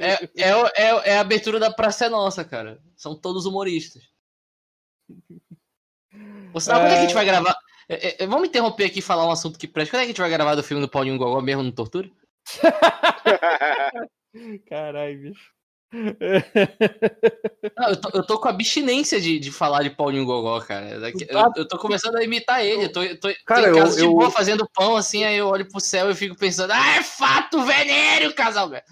É, 0.00 0.24
é, 0.42 0.50
é, 0.76 1.10
é 1.12 1.16
a 1.18 1.20
abertura 1.20 1.58
da 1.60 1.70
Praça 1.70 2.06
é 2.06 2.08
Nossa, 2.08 2.44
cara. 2.44 2.80
São 2.96 3.14
todos 3.14 3.44
humoristas. 3.46 4.02
Você 6.52 6.66
sabe 6.66 6.80
quando 6.80 6.92
é 6.92 6.94
que 6.94 6.98
a 6.98 7.02
gente 7.02 7.14
vai 7.14 7.24
gravar? 7.26 7.54
É, 7.88 8.24
é, 8.24 8.26
vamos 8.26 8.48
interromper 8.48 8.84
aqui 8.84 8.98
e 8.98 9.02
falar 9.02 9.26
um 9.26 9.30
assunto 9.30 9.58
que 9.58 9.68
presta. 9.68 9.92
Quando 9.92 10.00
é 10.00 10.04
que 10.04 10.06
a 10.06 10.12
gente 10.12 10.20
vai 10.20 10.30
gravar 10.30 10.54
do 10.54 10.62
filme 10.62 10.82
do 10.82 10.88
Paulinho 10.88 11.18
Gogó 11.18 11.40
mesmo 11.40 11.62
no 11.62 11.72
Tortura? 11.72 12.08
Caralho, 14.68 15.18
bicho. 15.20 15.56
Não, 17.78 17.88
eu, 17.88 17.96
tô, 18.00 18.10
eu 18.18 18.26
tô 18.26 18.38
com 18.40 18.48
abstinência 18.48 19.20
de, 19.20 19.38
de 19.38 19.50
falar 19.52 19.82
de 19.84 19.90
Paulinho 19.90 20.26
Gogó, 20.26 20.60
cara. 20.60 20.98
Daqui- 21.00 21.26
Eu, 21.30 21.40
eu 21.56 21.66
tô 21.68 21.78
começando 21.78 22.16
a 22.16 22.24
imitar 22.24 22.64
ele. 22.64 22.84
Eu 22.84 22.92
tô, 22.92 23.02
eu 23.02 23.18
tô, 23.18 23.28
Cara, 23.46 23.62
tô 23.62 23.68
eu- 23.68 23.74
casa 23.76 23.96
de 23.96 24.02
eu- 24.04 24.10
boa 24.12 24.30
fazendo 24.30 24.68
pão 24.74 24.96
assim, 24.96 25.24
aí 25.24 25.36
eu 25.36 25.46
olho 25.46 25.66
pro 25.68 25.80
céu 25.80 26.10
e 26.10 26.14
fico 26.14 26.36
pensando, 26.36 26.72
ah, 26.72 26.96
é 26.98 27.02
fato 27.02 27.62
venéreo, 27.62 28.34
casal. 28.34 28.68
velho." 28.68 28.82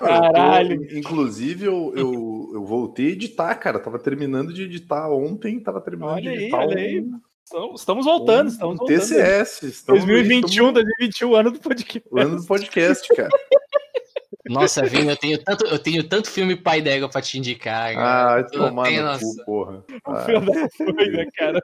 Caralho. 0.00 0.98
Inclusive, 0.98 1.66
eu, 1.66 1.92
eu, 1.96 2.50
eu 2.54 2.64
voltei 2.64 3.06
a 3.06 3.10
editar, 3.12 3.54
cara. 3.54 3.78
Tava 3.78 3.98
terminando 3.98 4.52
de 4.52 4.64
editar 4.64 5.08
ontem, 5.10 5.60
tava 5.60 5.80
terminando 5.80 6.14
Olha 6.14 6.22
de 6.22 6.28
aí, 6.28 6.36
editar 6.38 6.58
olha 6.58 6.76
um, 6.76 6.80
aí. 6.80 7.04
Estamos, 7.52 7.80
estamos 7.82 8.04
voltando, 8.06 8.46
um 8.48 8.50
estamos 8.52 8.78
voltando. 8.78 8.98
TCS. 9.00 9.62
Estamos 9.64 10.04
2021, 10.06 10.72
2021, 10.72 11.34
ano 11.36 11.50
do 11.50 11.58
podcast. 11.60 11.98
estamos 11.98 12.24
no 12.24 12.30
ano 12.32 12.40
do 12.40 12.46
podcast, 12.46 13.08
cara. 13.14 13.28
Nossa, 14.48 14.82
Vini, 14.86 15.08
eu 15.10 15.16
tenho 15.16 15.38
tanto, 15.42 15.66
eu 15.66 15.78
tenho 15.78 16.02
tanto 16.08 16.30
filme 16.30 16.56
pai 16.56 16.80
d'égua 16.80 17.08
pra 17.10 17.20
te 17.20 17.36
indicar. 17.38 17.94
cara. 17.94 18.34
Ah, 18.38 18.42
não 18.42 18.48
tomar 18.70 18.90
no 18.90 19.18
cu, 19.20 19.44
porra. 19.44 19.84
O 20.06 20.10
Ah, 20.10 20.26
doida, 20.26 21.26
cara. 21.36 21.62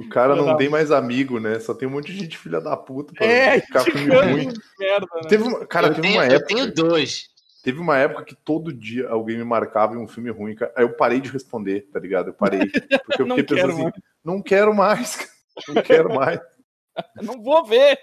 o 0.00 0.08
cara 0.08 0.34
não 0.36 0.46
da- 0.46 0.56
tem 0.56 0.68
mais 0.68 0.90
amigo, 0.90 1.38
né? 1.38 1.60
Só 1.60 1.74
tem 1.74 1.86
um 1.88 1.92
monte 1.92 2.12
de 2.12 2.18
gente 2.18 2.36
filha 2.36 2.60
da 2.60 2.76
puta 2.76 3.12
pra 3.14 3.24
É, 3.24 3.60
ficar 3.60 3.84
filme 3.84 4.14
ruim. 4.14 4.52
merda, 4.78 5.06
né? 5.14 5.28
Teve 5.28 5.44
uma, 5.44 5.64
cara, 5.66 5.86
eu, 5.88 5.94
teve 5.94 6.02
tenho, 6.08 6.18
uma 6.20 6.26
eu 6.26 6.32
época. 6.32 6.46
tenho 6.54 6.74
dois. 6.74 7.29
Teve 7.62 7.78
uma 7.78 7.98
época 7.98 8.24
que 8.24 8.34
todo 8.34 8.72
dia 8.72 9.08
alguém 9.08 9.36
me 9.36 9.44
marcava 9.44 9.94
em 9.94 9.98
um 9.98 10.08
filme 10.08 10.30
ruim, 10.30 10.54
cara. 10.54 10.72
Aí 10.76 10.84
eu 10.84 10.96
parei 10.96 11.20
de 11.20 11.30
responder, 11.30 11.88
tá 11.92 11.98
ligado? 12.00 12.28
Eu 12.28 12.34
parei. 12.34 12.70
Porque 13.04 13.22
eu 13.22 13.26
Não 13.26 13.36
fiquei 13.36 13.56
quero 13.56 13.68
pensando 13.68 13.72
assim, 13.72 13.82
mais. 13.82 13.94
não 14.24 14.42
quero 14.42 14.74
mais, 14.74 15.16
cara. 15.16 15.30
Não 15.68 15.82
quero 15.82 16.14
mais. 16.14 16.40
Não 17.22 17.42
vou 17.42 17.64
ver. 17.64 17.98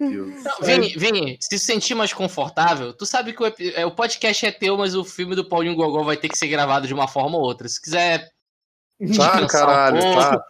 Não, 0.00 0.58
Vini, 0.62 0.88
Vini, 0.96 1.38
se 1.40 1.58
sentir 1.58 1.94
mais 1.94 2.12
confortável, 2.12 2.92
tu 2.92 3.06
sabe 3.06 3.32
que 3.32 3.42
o, 3.42 3.46
é, 3.76 3.86
o 3.86 3.94
podcast 3.94 4.46
é 4.46 4.50
teu, 4.50 4.76
mas 4.76 4.94
o 4.94 5.04
filme 5.04 5.36
do 5.36 5.48
Paulinho 5.48 5.76
Gogol 5.76 6.04
vai 6.04 6.16
ter 6.16 6.28
que 6.28 6.38
ser 6.38 6.48
gravado 6.48 6.86
de 6.86 6.94
uma 6.94 7.06
forma 7.06 7.36
ou 7.36 7.44
outra. 7.44 7.68
Se 7.68 7.80
quiser, 7.80 8.28
Tá, 9.16 9.42
um 9.42 9.46
caralho, 9.46 10.00
pouco, 10.00 10.20
tá. 10.20 10.44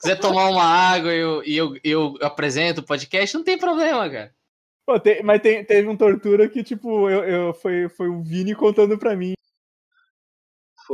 Quiser 0.00 0.16
tomar 0.20 0.48
uma 0.50 0.62
água 0.62 1.12
e 1.12 1.18
eu, 1.18 1.42
e 1.44 1.56
eu, 1.56 1.74
eu 1.82 2.14
apresento 2.20 2.80
o 2.82 2.84
podcast, 2.84 3.34
não 3.34 3.42
tem 3.42 3.58
problema, 3.58 4.08
cara. 4.08 4.34
Pô, 4.88 4.98
tem- 4.98 5.22
mas 5.22 5.42
tem- 5.42 5.62
teve 5.62 5.86
um 5.86 5.94
tortura 5.94 6.48
que, 6.48 6.64
tipo, 6.64 7.10
eu, 7.10 7.22
eu- 7.22 7.52
foi, 7.52 7.90
foi 7.90 8.08
o 8.08 8.22
Vini 8.22 8.54
contando 8.54 8.96
pra 8.96 9.14
mim. 9.14 9.34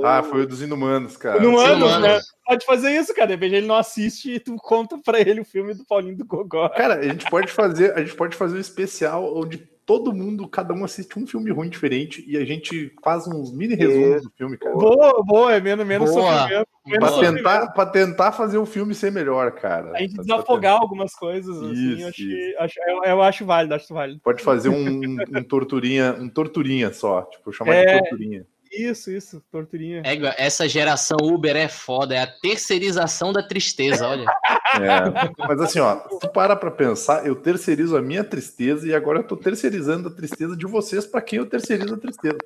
Ah, 0.02 0.20
foi 0.20 0.42
o 0.42 0.46
dos 0.48 0.60
Inumanos, 0.60 1.16
cara. 1.16 1.40
No 1.40 1.56
ano, 1.60 1.76
Inumanos. 1.86 2.02
né? 2.02 2.20
Pode 2.44 2.66
fazer 2.66 2.90
isso, 2.90 3.14
cara. 3.14 3.28
De 3.28 3.34
repente 3.34 3.54
ele 3.54 3.68
não 3.68 3.76
assiste 3.76 4.32
e 4.32 4.40
tu 4.40 4.56
conta 4.56 4.98
pra 4.98 5.20
ele 5.20 5.42
o 5.42 5.44
filme 5.44 5.74
do 5.74 5.84
Paulinho 5.86 6.16
do 6.16 6.24
Gogó. 6.26 6.68
Cara, 6.70 6.94
a 6.96 7.02
gente 7.04 7.30
pode 7.30 7.52
fazer, 7.52 7.92
a 7.96 8.00
gente 8.00 8.16
pode 8.16 8.34
fazer 8.36 8.56
um 8.56 8.60
especial 8.60 9.32
onde 9.32 9.64
todo 9.86 10.12
mundo, 10.12 10.48
cada 10.48 10.72
um 10.72 10.84
assiste 10.84 11.18
um 11.18 11.26
filme 11.26 11.50
ruim 11.50 11.68
diferente 11.68 12.24
e 12.26 12.36
a 12.36 12.44
gente 12.44 12.92
faz 13.02 13.26
uns 13.26 13.52
mini 13.52 13.74
resumos 13.74 14.22
do 14.22 14.30
filme, 14.36 14.56
cara. 14.56 14.74
Boa, 14.74 15.22
boa, 15.24 15.54
é 15.54 15.60
menos, 15.60 15.86
menos 15.86 16.10
Boa. 16.10 16.38
sofrimento. 16.40 16.68
Menos 16.86 17.10
Pra 17.10 17.20
tentar, 17.32 17.66
pra 17.72 17.86
tentar 17.86 18.32
fazer 18.32 18.58
o 18.58 18.66
filme 18.66 18.94
ser 18.94 19.10
melhor, 19.10 19.52
cara. 19.52 19.92
A 19.94 20.00
gente 20.00 20.16
desafogar 20.16 20.74
algumas 20.80 21.14
coisas, 21.14 21.56
assim, 21.56 21.72
Isso, 21.72 22.02
eu, 22.02 22.08
achei- 22.08 22.56
acho, 22.58 22.74
eu, 22.86 23.04
eu 23.04 23.22
acho 23.22 23.44
válido, 23.46 23.74
acho 23.74 23.94
válido. 23.94 24.20
Pode 24.22 24.42
fazer 24.42 24.68
um, 24.68 25.00
um 25.00 25.16
torturinha, 25.48 26.14
um 26.18 26.28
torturinha 26.28 26.92
só, 26.92 27.22
tipo, 27.22 27.52
chamar 27.52 27.74
É. 27.74 27.84
de 27.94 27.98
torturinha. 28.00 28.46
Isso, 28.76 29.10
isso, 29.10 29.42
torturinha. 29.50 30.02
É, 30.04 30.44
essa 30.44 30.68
geração 30.68 31.16
Uber 31.22 31.56
é 31.56 31.68
foda, 31.68 32.14
é 32.14 32.20
a 32.20 32.26
terceirização 32.26 33.32
da 33.32 33.42
tristeza, 33.42 34.06
olha. 34.06 34.26
É, 34.74 35.46
mas 35.46 35.60
assim, 35.60 35.78
ó, 35.78 36.00
se 36.08 36.18
tu 36.18 36.28
para 36.30 36.56
pra 36.56 36.68
pensar, 36.68 37.24
eu 37.24 37.36
terceirizo 37.36 37.96
a 37.96 38.02
minha 38.02 38.24
tristeza 38.24 38.88
e 38.88 38.92
agora 38.92 39.20
eu 39.20 39.24
tô 39.24 39.36
terceirizando 39.36 40.08
a 40.08 40.12
tristeza 40.12 40.56
de 40.56 40.66
vocês 40.66 41.06
pra 41.06 41.22
quem 41.22 41.38
eu 41.38 41.48
terceirizo 41.48 41.94
a 41.94 41.98
tristeza. 41.98 42.38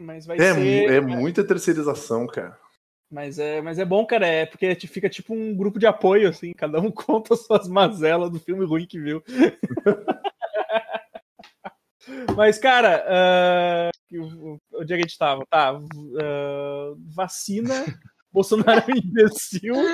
Mas 0.00 0.26
vai 0.26 0.38
É, 0.38 0.54
ser. 0.54 0.92
é 0.92 1.00
muita 1.00 1.42
terceirização, 1.42 2.24
cara. 2.28 2.56
Mas 3.10 3.38
é, 3.38 3.60
mas 3.60 3.78
é 3.78 3.84
bom, 3.84 4.06
cara, 4.06 4.26
é 4.26 4.46
porque 4.46 4.74
te 4.74 4.86
fica 4.86 5.08
tipo 5.08 5.34
um 5.34 5.56
grupo 5.56 5.78
de 5.78 5.86
apoio, 5.86 6.28
assim, 6.28 6.52
cada 6.52 6.80
um 6.80 6.90
conta 6.90 7.34
suas 7.34 7.68
mazelas 7.68 8.30
do 8.30 8.38
filme 8.38 8.64
ruim 8.64 8.86
que 8.86 9.00
viu. 9.00 9.22
mas, 12.36 12.58
cara, 12.58 13.04
ah, 13.08 13.90
onde 14.20 14.92
é 14.92 14.96
que 14.96 15.02
a 15.02 15.06
gente 15.06 15.18
tava? 15.18 15.44
Tá, 15.50 15.70
ah, 16.20 16.92
vacina, 17.14 17.74
Bolsonaro 18.32 18.82
é 18.88 18.92
um 18.92 18.96
imbecil. 18.96 19.74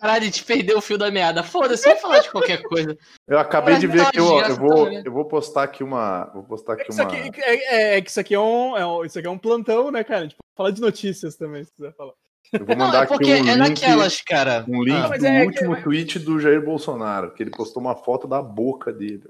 Caralho, 0.00 0.22
a 0.22 0.24
gente 0.24 0.44
perdeu 0.44 0.78
o 0.78 0.80
fio 0.80 0.98
da 0.98 1.10
meada. 1.10 1.42
Foda-se, 1.42 1.84
vamos 1.84 2.00
falar 2.02 2.18
de 2.18 2.30
qualquer 2.30 2.62
coisa. 2.62 2.96
Eu 3.28 3.38
acabei 3.38 3.74
Mas 3.74 3.80
de 3.80 3.86
ver 3.86 3.98
não, 3.98 4.06
aqui, 4.08 4.20
ó, 4.20 4.42
eu 4.42 4.56
vou, 4.56 4.90
eu 4.92 5.12
vou 5.12 5.24
postar 5.24 5.62
aqui 5.64 5.84
uma, 5.84 6.24
vou 6.34 6.42
postar 6.42 6.72
aqui 6.74 6.90
Isso 6.90 7.00
uma... 7.00 7.08
aqui, 7.12 7.40
é, 7.40 7.96
é 7.96 8.02
que 8.02 8.10
isso 8.10 8.18
aqui 8.20 8.34
é 8.34 8.40
um, 8.40 8.76
é 8.76 8.86
um- 8.86 9.04
isso 9.04 9.18
aqui 9.18 9.28
é 9.28 9.30
um 9.30 9.38
plantão, 9.38 9.90
né, 9.90 10.02
cara? 10.02 10.20
A 10.20 10.22
gente 10.24 10.36
pode 10.36 10.56
falar 10.56 10.70
de 10.70 10.80
notícias 10.80 11.36
também, 11.36 11.64
se 11.64 11.72
quiser 11.72 11.94
falar. 11.94 12.12
Eu 12.52 12.64
vou 12.66 12.76
Não, 12.76 12.86
mandar 12.86 13.00
é 13.00 13.14
aqui 13.14 13.24
um 13.24 13.34
é 13.34 13.40
link, 13.40 13.56
naquelas, 13.56 14.20
cara. 14.20 14.64
um 14.68 14.82
link 14.82 14.96
Ah, 14.96 15.16
do 15.16 15.26
é 15.26 15.44
último 15.44 15.82
tweet 15.82 16.18
do 16.18 16.38
Jair 16.38 16.64
Bolsonaro, 16.64 17.32
que 17.32 17.42
ele 17.42 17.50
postou 17.50 17.80
uma 17.82 17.96
foto 17.96 18.28
da 18.28 18.40
boca 18.40 18.92
dele. 18.92 19.24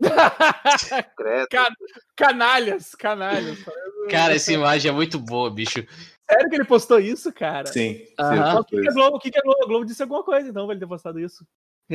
Credo. 1.16 1.48
Ca- 1.50 1.72
canalhas, 2.16 2.94
canalhas. 2.94 3.58
Cara, 4.10 4.34
essa 4.34 4.52
imagem 4.52 4.90
é 4.90 4.94
muito 4.94 5.18
boa, 5.18 5.50
bicho. 5.50 5.84
Sério 6.30 6.48
que 6.48 6.54
ele 6.56 6.64
postou 6.64 6.98
isso, 7.00 7.32
cara? 7.32 7.66
Sim, 7.66 8.02
essas 8.18 8.54
O 8.60 8.64
que, 8.64 8.76
coisas. 8.76 8.94
Globo, 8.94 9.16
o 9.16 9.20
que, 9.20 9.30
que 9.30 9.38
a 9.38 9.42
Globo, 9.42 9.62
a 9.64 9.66
Globo 9.66 9.84
disse 9.84 10.02
alguma 10.02 10.22
coisa, 10.22 10.48
então, 10.48 10.64
pra 10.64 10.72
ele 10.74 10.80
ter 10.80 10.86
postado 10.86 11.18
isso. 11.18 11.44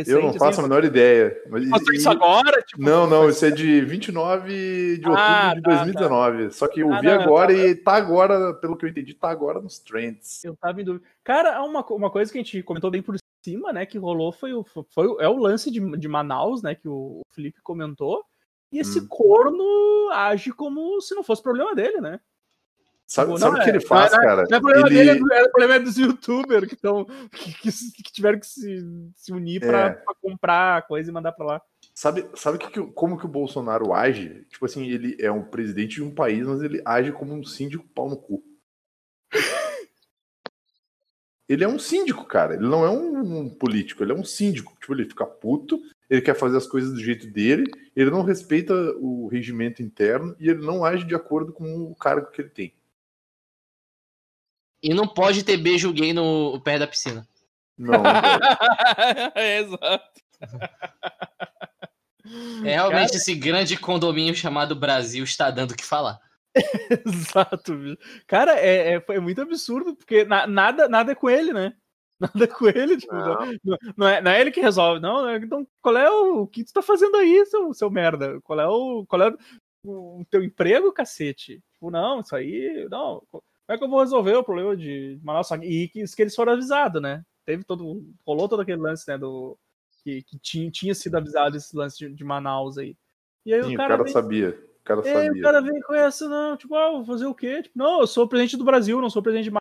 Eu 0.05 0.21
não 0.21 0.33
faço 0.33 0.59
a 0.59 0.63
menor 0.63 0.83
ideia. 0.83 1.41
Mas, 1.49 1.69
Postou 1.69 1.93
e- 1.93 1.97
isso 1.97 2.09
agora? 2.09 2.61
Tipo, 2.63 2.83
Não, 2.83 3.07
não, 3.07 3.29
isso 3.29 3.45
é 3.45 3.49
de 3.49 3.79
29 3.79 4.97
de 4.97 5.07
outubro 5.07 5.15
Ah, 5.17 5.53
de 5.55 5.61
tá, 5.61 5.69
2019. 5.69 6.51
Só 6.51 6.67
que 6.67 6.81
eu 6.81 6.91
Ah, 6.93 6.99
vi 6.99 7.07
não, 7.07 7.21
agora 7.21 7.53
tá. 7.55 7.59
e 7.59 7.75
tá 7.75 7.93
agora, 7.95 8.53
pelo 8.55 8.75
que 8.75 8.83
eu 8.83 8.89
entendi, 8.89 9.13
tá 9.13 9.29
agora 9.29 9.61
nos 9.61 9.79
trends. 9.79 10.43
Eu 10.43 10.53
tava 10.57 10.81
em 10.81 10.83
dúvida. 10.83 11.05
Cara, 11.23 11.63
uma, 11.63 11.79
uma 11.91 12.11
coisa 12.11 12.29
que 12.29 12.37
a 12.37 12.41
gente 12.43 12.61
comentou 12.61 12.91
bem 12.91 13.01
por 13.01 13.15
cima, 13.45 13.71
né, 13.71 13.85
que 13.85 13.97
rolou 13.97 14.31
foi 14.31 14.53
o, 14.53 14.63
foi, 14.63 15.07
o- 15.07 15.21
é 15.21 15.29
o 15.29 15.37
lance 15.37 15.69
de, 15.71 15.79
de 15.97 16.07
Manaus, 16.07 16.61
né, 16.63 16.73
que 16.75 16.87
o 16.87 17.21
Felipe 17.31 17.61
comentou. 17.61 18.23
E 18.71 18.79
esse 18.79 18.99
Hum. 18.99 19.07
corno 19.07 20.09
age 20.11 20.51
como 20.51 20.99
se 21.01 21.13
não 21.15 21.23
fosse 21.23 21.41
problema 21.41 21.73
dele, 21.75 22.01
né? 22.01 22.19
Sabe, 23.07 23.27
Tipo, 23.27 23.39
sabe 23.39 23.53
não 23.53 23.59
o 23.59 23.63
que 23.63 23.69
é- 23.69 23.73
ele 23.75 23.79
faz, 23.85 24.11
não 24.11 24.19
é- 24.19 24.23
cara? 24.25 24.43
Não 24.49 24.57
é 24.57 24.59
problema 24.59 24.87
Ele- 24.87 24.95
dele, 25.13 25.33
é, 25.33 25.41
é 25.43 25.47
problema 25.49 25.79
dos 25.79 25.95
youtubers 25.97 26.67
que, 26.67 26.75
tão, 26.75 27.05
que, 27.31 27.53
que, 27.53 27.71
que 27.71 28.11
tiveram 28.11 28.39
que 28.39 28.47
se, 28.47 28.83
se 29.15 29.31
unir 29.31 29.59
pra, 29.61 29.79
É. 29.85 29.89
pra 29.91 30.15
comprar 30.19 30.87
coisa 30.87 31.09
e 31.09 31.13
mandar 31.13 31.31
pra 31.33 31.45
lá. 31.45 31.61
Sabe, 31.93 32.27
sabe 32.33 32.57
que, 32.57 32.79
o- 32.79 32.91
como 32.91 33.17
que 33.17 33.25
o 33.25 33.29
Bolsonaro 33.29 33.93
age? 33.93 34.43
Tipo 34.49 34.65
assim, 34.65 34.87
ele 34.87 35.15
é 35.19 35.31
um 35.31 35.43
presidente 35.43 35.95
de 35.95 36.03
um 36.03 36.13
país, 36.13 36.47
mas 36.47 36.61
ele 36.63 36.81
age 36.83 37.11
como 37.11 37.31
um 37.33 37.43
síndico 37.43 37.87
pau 37.93 38.09
no 38.09 38.17
cu. 38.17 38.43
ele 41.47 41.63
é 41.63 41.67
um 41.67 41.79
síndico, 41.79 42.25
cara. 42.25 42.55
Ele 42.55 42.67
não 42.67 42.83
é 42.83 42.89
um, 42.89 43.39
um 43.39 43.49
político, 43.49 44.03
ele 44.03 44.11
é 44.11 44.15
um 44.15 44.23
síndico. 44.23 44.75
Tipo, 44.79 44.93
ele 44.93 45.05
fica 45.05 45.25
puto, 45.25 45.79
ele 46.09 46.21
quer 46.21 46.35
fazer 46.35 46.57
as 46.57 46.67
coisas 46.67 46.93
do 46.93 47.03
jeito 47.03 47.27
dele, 47.27 47.65
ele 47.95 48.11
não 48.11 48.23
respeita 48.23 48.73
o 48.99 49.27
regimento 49.27 49.81
interno 49.81 50.35
e 50.39 50.49
ele 50.49 50.65
não 50.65 50.83
age 50.83 51.05
de 51.05 51.15
acordo 51.15 51.53
com 51.53 51.83
o 51.83 51.95
cargo 51.95 52.31
que 52.31 52.41
ele 52.41 52.49
tem. 52.49 52.73
E 54.81 54.93
não 54.93 55.07
pode 55.07 55.43
ter 55.43 55.57
beijo 55.57 55.93
gay 55.93 56.13
no 56.13 56.59
pé 56.61 56.77
da 56.77 56.87
piscina. 56.87 57.27
Não, 57.77 57.93
não 57.93 58.11
é, 59.35 59.59
exato. 59.61 60.21
É 62.63 62.73
realmente 62.73 63.07
Cara... 63.07 63.17
esse 63.17 63.35
grande 63.35 63.77
condomínio 63.77 64.35
chamado 64.35 64.75
Brasil 64.75 65.23
está 65.23 65.51
dando 65.51 65.71
o 65.71 65.75
que 65.75 65.85
falar. 65.85 66.19
Exato, 67.05 67.75
bicho. 67.75 67.97
Cara, 68.27 68.59
é, 68.59 68.95
é, 68.95 69.05
é, 69.07 69.19
muito 69.19 69.41
absurdo, 69.41 69.95
porque 69.95 70.23
na, 70.23 70.47
nada, 70.47 70.87
nada 70.87 71.11
é 71.11 71.15
com 71.15 71.29
ele, 71.29 71.53
né? 71.53 71.75
Nada 72.17 72.47
com 72.47 72.65
ele, 72.69 72.95
tipo, 72.95 73.13
não. 73.13 73.45
Não, 73.61 73.77
não, 73.97 74.07
é, 74.07 74.21
não 74.21 74.31
é 74.31 74.39
ele 74.39 74.49
que 74.49 74.61
resolve, 74.61 75.01
não. 75.01 75.25
Né? 75.25 75.35
Então, 75.35 75.67
qual 75.81 75.97
é 75.97 76.09
o, 76.09 76.43
o 76.43 76.47
que 76.47 76.63
tu 76.63 76.71
tá 76.71 76.81
fazendo 76.81 77.17
aí, 77.17 77.45
seu, 77.45 77.73
seu 77.73 77.91
merda? 77.91 78.39
Qual 78.41 78.57
é 78.57 78.65
o. 78.65 79.05
Qual 79.05 79.21
é 79.21 79.35
o, 79.83 80.21
o 80.21 80.25
teu 80.31 80.41
emprego, 80.41 80.93
cacete? 80.93 81.61
Tipo, 81.73 81.91
não, 81.91 82.21
isso 82.21 82.33
aí. 82.33 82.87
Não. 82.89 83.21
Como 83.29 83.43
é 83.67 83.77
que 83.77 83.83
eu 83.83 83.89
vou 83.89 83.99
resolver 83.99 84.33
o 84.33 84.45
problema 84.45 84.77
de 84.77 85.19
Manaus? 85.21 85.51
E 85.61 85.89
que, 85.89 86.05
que 86.05 86.21
eles 86.21 86.33
foram 86.33 86.53
avisados, 86.53 87.01
né? 87.01 87.21
Teve 87.45 87.65
todo. 87.65 88.01
Rolou 88.25 88.47
todo 88.47 88.61
aquele 88.61 88.79
lance, 88.79 89.05
né? 89.09 89.17
Do, 89.17 89.57
que, 90.05 90.21
que 90.21 90.39
tinha, 90.39 90.69
tinha 90.69 90.93
sido 90.93 91.15
avisado 91.15 91.57
esse 91.57 91.75
lance 91.75 91.97
de, 91.97 92.13
de 92.13 92.23
Manaus 92.23 92.77
aí. 92.77 92.95
E 93.43 93.53
aí 93.53 93.63
Sim, 93.63 93.73
o 93.73 93.77
cara, 93.77 93.95
o 93.95 93.97
cara 93.97 94.09
sabia. 94.09 94.57
O 94.85 94.87
cara 94.87 95.01
é, 95.01 95.13
sabia. 95.13 95.31
o 95.31 95.41
cara 95.41 95.61
vem 95.61 95.81
com 95.81 95.95
essa, 95.95 96.29
não, 96.29 96.55
tipo, 96.55 96.75
ah, 96.75 96.91
vou 96.91 97.05
fazer 97.05 97.25
o 97.25 97.33
quê? 97.33 97.63
Tipo, 97.63 97.75
não, 97.75 98.01
eu 98.01 98.07
sou 98.07 98.27
presidente 98.27 98.55
do 98.55 98.63
Brasil, 98.63 99.01
não 99.01 99.09
sou 99.09 99.23
presidente 99.23 99.45
de 99.45 99.51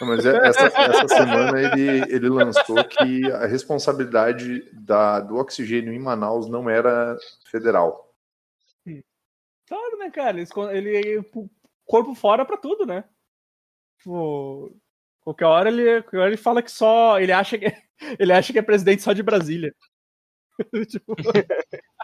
mas 0.00 0.24
é, 0.24 0.36
essa, 0.46 0.66
essa 0.66 1.08
semana 1.08 1.60
ele, 1.60 2.14
ele 2.14 2.28
lançou 2.28 2.84
que 2.84 3.30
a 3.32 3.46
responsabilidade 3.46 4.62
da, 4.72 5.20
do 5.20 5.36
oxigênio 5.36 5.92
em 5.92 5.98
Manaus 5.98 6.48
não 6.48 6.68
era 6.68 7.16
federal. 7.46 8.12
Claro, 9.66 9.98
né, 9.98 10.10
cara? 10.10 10.40
Ele, 10.40 10.96
ele 10.96 11.30
corpo 11.84 12.14
fora 12.14 12.44
para 12.44 12.56
tudo, 12.56 12.86
né? 12.86 13.04
Tipo, 13.98 14.76
qualquer 15.20 15.46
hora 15.46 15.68
ele, 15.68 16.02
qualquer 16.02 16.18
hora 16.18 16.28
ele 16.28 16.36
fala 16.36 16.62
que 16.62 16.70
só. 16.70 17.20
Ele 17.20 17.32
acha 17.32 17.58
que, 17.58 17.66
ele 18.18 18.32
acha 18.32 18.52
que 18.52 18.58
é 18.58 18.62
presidente 18.62 19.02
só 19.02 19.12
de 19.12 19.22
Brasília. 19.22 19.74
tipo, 20.88 21.14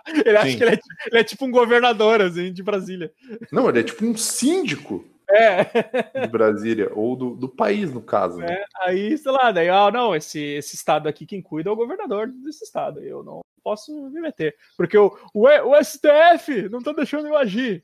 ele 0.24 0.36
acha 0.36 0.50
Sim. 0.50 0.58
que 0.58 0.64
ele 0.64 0.74
é, 0.74 0.80
ele 1.06 1.20
é, 1.20 1.24
tipo 1.24 1.44
um 1.44 1.50
governador, 1.50 2.20
assim, 2.20 2.52
de 2.52 2.62
Brasília. 2.62 3.12
Não, 3.50 3.68
ele 3.68 3.80
é 3.80 3.82
tipo 3.82 4.04
um 4.04 4.16
síndico. 4.16 5.04
É. 5.28 6.20
De 6.20 6.28
Brasília, 6.28 6.90
ou 6.94 7.16
do, 7.16 7.34
do 7.34 7.48
país, 7.48 7.92
no 7.92 8.02
caso. 8.02 8.38
Né? 8.38 8.46
É, 8.52 8.64
aí, 8.82 9.16
sei 9.16 9.32
lá, 9.32 9.50
daí, 9.50 9.70
ah, 9.70 9.90
não, 9.90 10.14
esse, 10.14 10.38
esse 10.38 10.74
estado 10.74 11.08
aqui, 11.08 11.24
quem 11.24 11.40
cuida 11.40 11.70
é 11.70 11.72
o 11.72 11.76
governador 11.76 12.28
desse 12.28 12.64
estado. 12.64 13.00
Eu 13.00 13.22
não 13.22 13.40
posso 13.62 14.10
me 14.10 14.20
meter. 14.20 14.54
Porque 14.76 14.98
o, 14.98 15.16
o, 15.32 15.48
o 15.48 15.82
STF 15.82 16.68
não 16.68 16.82
tá 16.82 16.92
deixando 16.92 17.26
eu 17.26 17.36
agir. 17.36 17.82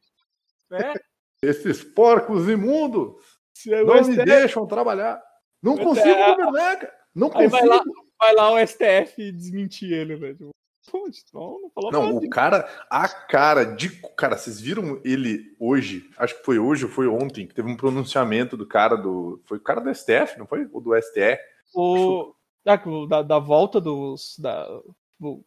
Né? 0.70 0.92
Esses 1.42 1.82
porcos 1.82 2.46
imundos 2.48 3.14
não 3.66 4.04
STF... 4.04 4.18
me 4.18 4.24
deixam 4.24 4.66
trabalhar. 4.66 5.22
Não 5.62 5.76
consigo 5.76 6.08
STF... 6.08 6.36
governar, 6.36 6.78
cara. 6.78 6.94
Não 7.14 7.30
consigo. 7.30 7.50
Vai 7.50 7.64
lá, 7.64 7.82
vai 8.18 8.34
lá 8.34 8.52
o 8.52 8.66
STF 8.66 9.32
desmentir 9.32 9.92
ele, 9.92 10.16
velho. 10.16 10.50
Não, 11.32 11.60
não 11.62 11.70
falou 11.70 11.92
Não, 11.92 12.16
o 12.16 12.28
cara, 12.30 12.68
a 12.90 13.08
cara 13.08 13.64
de. 13.64 13.88
Cara, 14.16 14.36
vocês 14.36 14.60
viram 14.60 15.00
ele 15.04 15.54
hoje? 15.58 16.10
Acho 16.18 16.36
que 16.38 16.44
foi 16.44 16.58
hoje 16.58 16.84
ou 16.84 16.90
foi 16.90 17.06
ontem, 17.06 17.46
que 17.46 17.54
teve 17.54 17.68
um 17.70 17.76
pronunciamento 17.76 18.56
do 18.56 18.66
cara 18.66 18.96
do. 18.96 19.40
Foi 19.46 19.58
o 19.58 19.62
cara 19.62 19.80
do 19.80 19.94
STF, 19.94 20.38
não 20.38 20.46
foi? 20.46 20.68
Ou 20.72 20.80
do 20.80 20.94
STE? 21.00 21.38
O. 21.74 22.34
Ah, 22.66 22.80
da, 23.08 23.22
da 23.22 23.38
volta 23.38 23.80
dos. 23.80 24.36
Da, 24.38 24.66
do, 25.18 25.44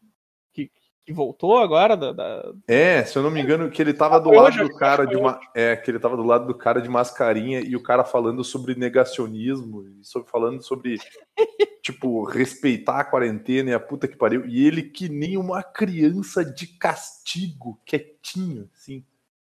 que 0.54 0.72
voltou 1.12 1.58
agora 1.58 1.98
da, 1.98 2.12
da, 2.12 2.54
É, 2.68 3.04
se 3.04 3.18
eu 3.18 3.24
não 3.24 3.32
me 3.32 3.42
engano, 3.42 3.70
que 3.70 3.82
ele 3.82 3.94
tava 3.94 4.20
do 4.20 4.30
lado 4.30 4.58
do 4.58 4.76
cara 4.76 5.06
de 5.06 5.18
uma. 5.18 5.40
É, 5.54 5.76
que 5.76 5.92
ele 5.92 6.00
tava 6.00 6.16
do 6.16 6.24
lado 6.24 6.48
do 6.48 6.56
cara 6.56 6.82
de 6.82 6.88
mascarinha 6.88 7.60
e 7.60 7.76
o 7.76 7.84
cara 7.84 8.04
falando 8.04 8.44
sobre 8.44 8.76
negacionismo, 8.76 9.86
e 10.00 10.06
sobre, 10.06 10.30
falando 10.30 10.62
sobre, 10.62 10.98
tipo, 11.84 12.24
respeitar 12.24 13.00
a 13.00 13.04
quarentena 13.04 13.72
e 13.72 13.74
a 13.74 13.80
puta 13.80 14.08
que 14.08 14.16
pariu. 14.16 14.46
E 14.46 14.66
ele 14.66 14.84
que 14.84 15.10
nem 15.10 15.38
uma 15.38 15.62
criança 15.64 16.46
de 16.46 16.68
castigo, 16.68 17.82
quietinho, 17.86 18.70
assim. 18.74 19.04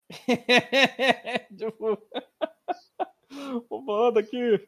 tipo. 1.57 1.97
Vou 3.69 3.85
falando 3.85 4.17
aqui. 4.17 4.67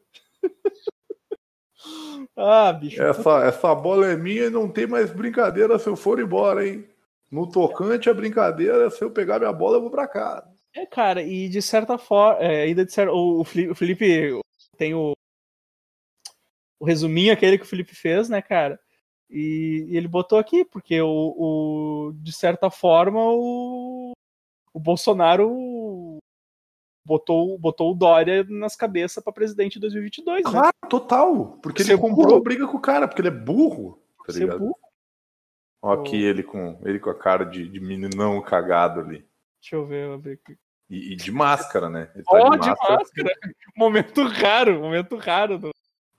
Ah, 2.36 2.72
bicho. 2.72 3.02
Essa, 3.02 3.44
essa 3.44 3.74
bola 3.74 4.06
é 4.06 4.16
minha 4.16 4.44
e 4.46 4.50
não 4.50 4.68
tem 4.68 4.86
mais 4.86 5.12
brincadeira 5.12 5.78
se 5.78 5.88
eu 5.88 5.96
for 5.96 6.20
embora, 6.20 6.66
hein? 6.66 6.86
No 7.30 7.50
tocante 7.50 8.10
a 8.10 8.14
brincadeira, 8.14 8.90
se 8.90 9.02
eu 9.02 9.10
pegar 9.10 9.38
minha 9.38 9.52
bola, 9.52 9.76
eu 9.76 9.82
vou 9.82 9.90
pra 9.90 10.06
casa. 10.06 10.52
É, 10.74 10.86
cara, 10.86 11.22
e 11.22 11.48
de 11.48 11.60
certa 11.60 11.98
forma, 11.98 12.42
é, 12.42 12.62
ainda 12.62 12.84
de 12.84 12.92
certa, 12.92 13.12
o, 13.12 13.40
o 13.40 13.44
Felipe 13.44 14.40
tem 14.76 14.94
o, 14.94 15.12
o 16.80 16.84
resuminho 16.84 17.32
aquele 17.32 17.58
que 17.58 17.64
o 17.64 17.68
Felipe 17.68 17.94
fez, 17.94 18.28
né, 18.28 18.40
cara? 18.40 18.78
E, 19.30 19.86
e 19.88 19.96
ele 19.96 20.08
botou 20.08 20.38
aqui, 20.38 20.64
porque 20.64 21.00
o, 21.00 21.08
o, 21.08 22.12
de 22.16 22.32
certa 22.32 22.70
forma 22.70 23.20
o, 23.20 24.12
o 24.74 24.80
Bolsonaro 24.80 25.48
botou, 27.04 27.58
botou 27.58 27.92
o 27.92 27.94
Dória 27.94 28.44
nas 28.48 28.76
cabeças 28.76 29.22
para 29.22 29.32
presidente 29.32 29.76
em 29.76 29.80
2022. 29.80 30.44
Né? 30.44 30.50
Claro, 30.50 30.66
né? 30.82 30.88
total. 30.88 31.58
Porque 31.62 31.82
ele 31.82 31.96
comprou 31.96 32.28
burro. 32.28 32.42
briga 32.42 32.66
com 32.66 32.76
o 32.76 32.80
cara, 32.80 33.06
porque 33.06 33.20
ele 33.20 33.28
é 33.28 33.32
burro. 33.32 34.00
Tá 34.26 34.32
Ser 34.32 34.58
burro. 34.58 34.76
Ó, 35.82 35.92
aqui 35.94 36.22
ele 36.22 36.44
com, 36.44 36.80
ele 36.84 37.00
com 37.00 37.10
a 37.10 37.18
cara 37.18 37.44
de, 37.44 37.68
de 37.68 37.80
meninão 37.80 38.40
cagado 38.40 39.00
ali. 39.00 39.26
Deixa 39.60 39.74
eu 39.76 39.84
ver, 39.84 40.06
eu 40.06 40.18
ver 40.18 40.34
aqui. 40.34 40.56
E, 40.88 41.12
e, 41.12 41.16
de 41.16 41.32
máscara, 41.32 41.88
né? 41.88 42.10
Ele 42.14 42.22
tá 42.22 42.30
oh, 42.32 42.50
de, 42.50 42.68
máscara. 42.68 42.76
de 42.76 42.98
máscara. 42.98 43.34
Momento 43.76 44.22
raro, 44.24 44.80
momento 44.80 45.16
raro. 45.16 45.58
Do... 45.58 45.70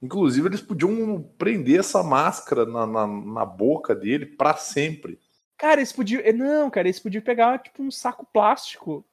Inclusive, 0.02 0.48
eles 0.48 0.62
podiam 0.62 1.22
prender 1.38 1.80
essa 1.80 2.02
máscara 2.02 2.66
na, 2.66 2.86
na, 2.86 3.08
na 3.08 3.46
boca 3.46 3.94
dele 3.94 4.26
para 4.26 4.56
sempre. 4.56 5.20
Cara, 5.58 5.80
eles 5.80 5.94
podiam. 5.94 6.22
Não, 6.34 6.70
cara, 6.70 6.88
eles 6.88 7.00
podiam 7.00 7.22
pegar 7.22 7.60
tipo 7.60 7.84
um 7.84 7.92
saco 7.92 8.28
plástico 8.34 9.06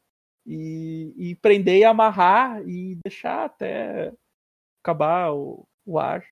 e, 0.51 1.15
e 1.17 1.35
prender 1.37 1.79
e 1.79 1.85
amarrar 1.85 2.61
e 2.69 2.99
deixar 3.05 3.45
até 3.45 4.13
acabar 4.83 5.33
o, 5.33 5.65
o 5.87 5.97
ar. 5.97 6.25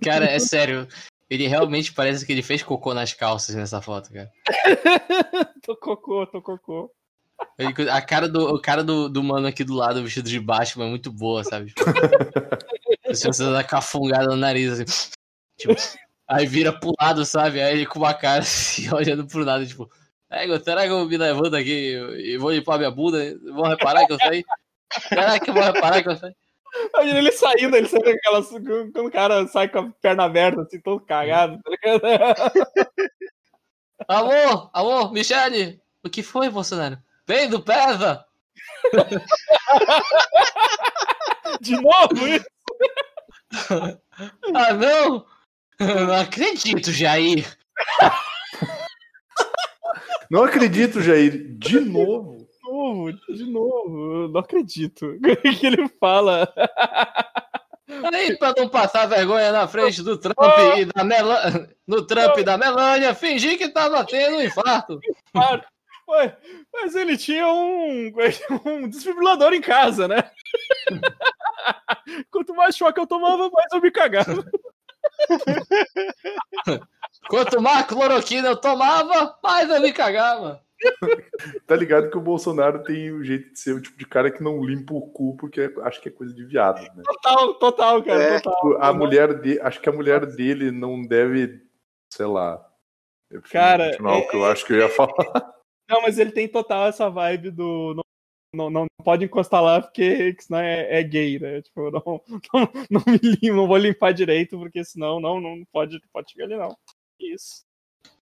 Cara, 0.00 0.26
é 0.26 0.38
sério. 0.38 0.86
Ele 1.28 1.48
realmente 1.48 1.92
parece 1.92 2.24
que 2.24 2.30
ele 2.30 2.42
fez 2.42 2.62
cocô 2.62 2.94
nas 2.94 3.12
calças 3.12 3.56
nessa 3.56 3.82
foto, 3.82 4.12
cara. 4.12 4.30
tô 5.64 5.76
cocô, 5.76 6.24
tô 6.28 6.40
cocô. 6.40 6.92
Ele, 7.58 7.90
a 7.90 8.00
cara, 8.00 8.28
do, 8.28 8.54
o 8.54 8.60
cara 8.60 8.84
do, 8.84 9.08
do 9.08 9.20
mano 9.20 9.48
aqui 9.48 9.64
do 9.64 9.74
lado, 9.74 10.04
vestido 10.04 10.28
de 10.28 10.38
baixo, 10.38 10.80
é 10.80 10.86
muito 10.88 11.10
boa, 11.10 11.42
sabe? 11.42 11.74
Se 13.12 13.26
você 13.26 13.42
dá 13.50 13.64
cafungada 13.64 14.26
no 14.26 14.36
nariz, 14.36 14.78
assim. 14.80 15.10
Tipo, 15.58 15.74
aí 16.28 16.46
vira 16.46 16.72
pro 16.72 16.94
lado, 17.00 17.24
sabe? 17.24 17.60
Aí 17.60 17.74
ele 17.74 17.86
com 17.86 17.98
uma 17.98 18.14
cara 18.14 18.42
assim, 18.42 18.88
olhando 18.94 19.26
pro 19.26 19.44
lado, 19.44 19.66
tipo, 19.66 19.90
é, 20.34 20.60
será 20.60 20.82
que 20.82 20.92
eu 20.92 21.06
me 21.06 21.16
levanto 21.16 21.56
aqui 21.56 21.96
e 22.18 22.36
vou 22.36 22.52
limpar 22.52 22.78
minha 22.78 22.90
bunda? 22.90 23.38
Vão 23.44 23.68
reparar 23.68 24.06
que 24.06 24.12
eu 24.12 24.18
saí? 24.18 24.44
Será 25.08 25.38
que 25.38 25.50
eu 25.50 25.54
vou 25.54 25.62
reparar 25.62 26.02
que 26.02 26.08
eu 26.08 26.16
saí? 26.16 26.34
Imagina 26.92 27.18
ele 27.18 27.32
saindo, 27.32 27.76
ele 27.76 27.88
sai 27.88 28.00
com 28.00 28.10
aquelas. 28.10 28.48
Quando 28.48 29.06
o 29.06 29.10
cara 29.10 29.46
sai 29.46 29.68
com 29.68 29.78
a 29.78 29.90
perna 30.02 30.24
aberta, 30.24 30.62
assim, 30.62 30.80
todo 30.80 31.04
cagado, 31.04 31.60
tá? 31.62 31.70
Alô, 34.08 34.68
alô, 34.72 35.10
Michele! 35.10 35.80
O 36.04 36.10
que 36.10 36.20
foi, 36.22 36.50
Bolsonaro? 36.50 36.98
Vem 37.26 37.48
do 37.48 37.62
Pesa! 37.62 38.24
De 41.60 41.80
novo 41.80 42.28
isso? 42.28 42.46
ah, 44.54 44.72
não! 44.74 45.24
Não 45.78 46.20
acredito, 46.20 46.92
Jair! 46.92 47.56
Não 50.30 50.44
acredito, 50.44 51.00
Jair. 51.00 51.56
De 51.58 51.80
novo 51.80 52.44
novo, 52.74 53.12
de 53.12 53.44
novo. 53.44 54.22
Eu 54.22 54.28
não 54.28 54.40
acredito. 54.40 55.18
que 55.60 55.66
ele 55.66 55.88
fala. 56.00 56.52
Aí, 58.12 58.36
pra 58.36 58.52
não 58.56 58.68
passar 58.68 59.06
vergonha 59.06 59.52
na 59.52 59.68
frente 59.68 60.02
do 60.02 60.18
Trump 60.18 60.36
oh. 60.38 60.76
e 60.76 60.84
da 60.86 61.04
Melania, 61.04 61.68
no 61.86 62.04
Trump 62.06 62.34
oh. 62.36 62.40
e 62.40 62.44
da 62.44 62.58
Melania, 62.58 63.14
fingir 63.14 63.56
que 63.56 63.68
tava 63.68 64.04
tendo 64.04 64.38
um 64.38 64.42
infarto. 64.42 64.98
Ué, 66.06 66.36
mas 66.72 66.94
ele 66.94 67.16
tinha 67.16 67.48
um, 67.48 68.12
um 68.66 68.88
desfibrilador 68.88 69.54
em 69.54 69.60
casa, 69.60 70.06
né? 70.06 70.30
Quanto 72.30 72.54
mais 72.54 72.76
choque 72.76 73.00
eu 73.00 73.06
tomava, 73.06 73.48
mais 73.50 73.72
eu 73.72 73.80
me 73.80 73.90
cagava. 73.90 74.44
Quanto 77.28 77.60
mais 77.60 77.86
cloroquina 77.86 78.48
eu 78.48 78.56
tomava, 78.56 79.36
mais 79.42 79.68
eu 79.70 79.80
me 79.80 79.92
cagava. 79.92 80.62
tá 81.66 81.76
ligado 81.76 82.10
que 82.10 82.18
o 82.18 82.20
Bolsonaro 82.20 82.82
tem 82.82 83.10
o 83.10 83.22
jeito 83.22 83.52
de 83.52 83.58
ser 83.58 83.74
o 83.74 83.80
tipo 83.80 83.96
de 83.96 84.06
cara 84.06 84.30
que 84.30 84.42
não 84.42 84.62
limpa 84.62 84.92
o 84.92 85.00
cu 85.00 85.36
porque 85.36 85.62
é, 85.62 85.72
acho 85.82 86.00
que 86.00 86.08
é 86.08 86.12
coisa 86.12 86.34
de 86.34 86.44
viado, 86.44 86.82
né? 86.94 87.02
Total, 87.04 87.54
total, 87.54 88.02
cara, 88.02 88.22
é, 88.22 88.40
total. 88.40 88.82
A 88.82 88.92
mulher 88.92 89.34
dele, 89.40 89.60
acho 89.60 89.80
que 89.80 89.88
a 89.88 89.92
mulher 89.92 90.26
dele 90.26 90.70
não 90.70 91.02
deve 91.02 91.62
sei 92.12 92.26
lá. 92.26 92.64
Eu 93.30 93.42
Cara, 93.42 93.90
continuar 93.90 94.14
é, 94.14 94.18
o 94.18 94.28
que 94.28 94.36
eu 94.36 94.44
acho 94.44 94.66
que 94.66 94.72
eu 94.72 94.78
ia 94.78 94.88
falar. 94.88 95.10
Não, 95.90 96.00
mas 96.00 96.18
ele 96.18 96.32
tem 96.32 96.48
total 96.48 96.86
essa 96.86 97.10
vibe 97.10 97.50
do. 97.50 97.94
Não, 97.94 98.04
não, 98.54 98.70
não 98.70 98.86
pode 99.04 99.26
encostar 99.26 99.62
lá 99.62 99.82
porque 99.82 100.34
senão 100.40 100.60
é, 100.60 101.00
é 101.00 101.02
gay, 101.02 101.38
né? 101.38 101.60
Tipo, 101.60 101.90
não, 101.90 102.22
não, 102.54 102.72
não, 102.90 103.02
me 103.06 103.18
limpo, 103.18 103.56
não 103.56 103.66
vou 103.66 103.76
limpar 103.76 104.14
direito, 104.14 104.56
porque 104.58 104.82
senão 104.82 105.20
não, 105.20 105.40
não 105.42 105.62
pode, 105.70 106.00
pode 106.10 106.32
chegar 106.32 106.46
ali, 106.46 106.56
não. 106.56 106.74
Isso. 107.18 107.64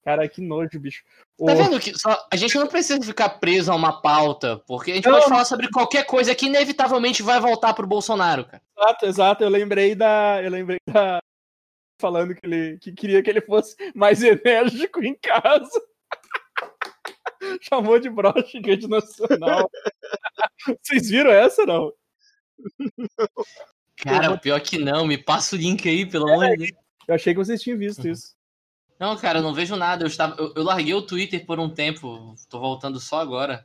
Cara, 0.05 0.27
que 0.27 0.41
nojo, 0.41 0.81
bicho. 0.81 1.05
Tá 1.45 1.55
vendo 1.55 1.79
que 1.79 1.97
só, 1.99 2.27
a 2.33 2.37
gente 2.37 2.57
não 2.57 2.67
precisa 2.67 3.03
ficar 3.03 3.29
preso 3.29 3.71
a 3.71 3.75
uma 3.75 4.01
pauta, 4.01 4.57
porque 4.67 4.93
a 4.93 4.95
gente 4.95 5.05
não. 5.05 5.13
pode 5.13 5.29
falar 5.29 5.45
sobre 5.45 5.69
qualquer 5.71 6.07
coisa 6.07 6.35
que 6.35 6.47
inevitavelmente 6.47 7.23
vai 7.23 7.39
voltar 7.39 7.75
pro 7.75 7.87
Bolsonaro, 7.87 8.47
cara. 8.47 8.63
Exato, 8.77 9.07
exato. 9.07 9.45
Eu 9.45 9.51
lembrei 9.51 9.95
da. 9.95 10.43
Eu 10.43 10.51
lembrei 10.51 10.79
da. 10.87 11.21
Falando 12.01 12.35
que 12.35 12.41
ele 12.47 12.79
que 12.79 12.91
queria 12.93 13.23
que 13.23 13.29
ele 13.29 13.43
fosse 13.43 13.77
mais 13.95 14.23
enérgico 14.25 15.03
em 15.05 15.15
casa. 15.15 15.71
Chamou 17.61 17.99
de 17.99 18.09
broche 18.09 18.61
rede 18.65 18.89
nacional. 18.89 19.71
Vocês 20.83 21.11
viram 21.11 21.31
essa, 21.31 21.67
não? 21.67 21.93
Cara, 23.97 24.33
o 24.33 24.41
pior 24.41 24.61
que 24.61 24.79
não. 24.79 25.07
Me 25.07 25.19
passa 25.19 25.55
o 25.55 25.59
link 25.59 25.87
aí, 25.87 26.07
pelo 26.07 26.33
amor 26.33 26.49
de 26.51 26.57
Deus. 26.57 26.71
Eu 27.07 27.15
achei 27.15 27.33
que 27.33 27.39
vocês 27.39 27.63
tinham 27.63 27.79
visto 27.79 28.07
isso. 28.07 28.38
Não, 28.99 29.17
cara, 29.17 29.39
eu 29.39 29.43
não 29.43 29.55
vejo 29.55 29.77
nada. 29.77 30.05
Eu, 30.05 30.09
estava, 30.09 30.35
eu, 30.41 30.53
eu, 30.57 30.63
larguei 30.63 30.95
o 30.95 31.03
Twitter 31.03 31.45
por 31.47 31.59
um 31.59 31.71
tempo. 31.71 32.35
Tô 32.49 32.59
voltando 32.59 32.99
só 32.99 33.21
agora. 33.21 33.65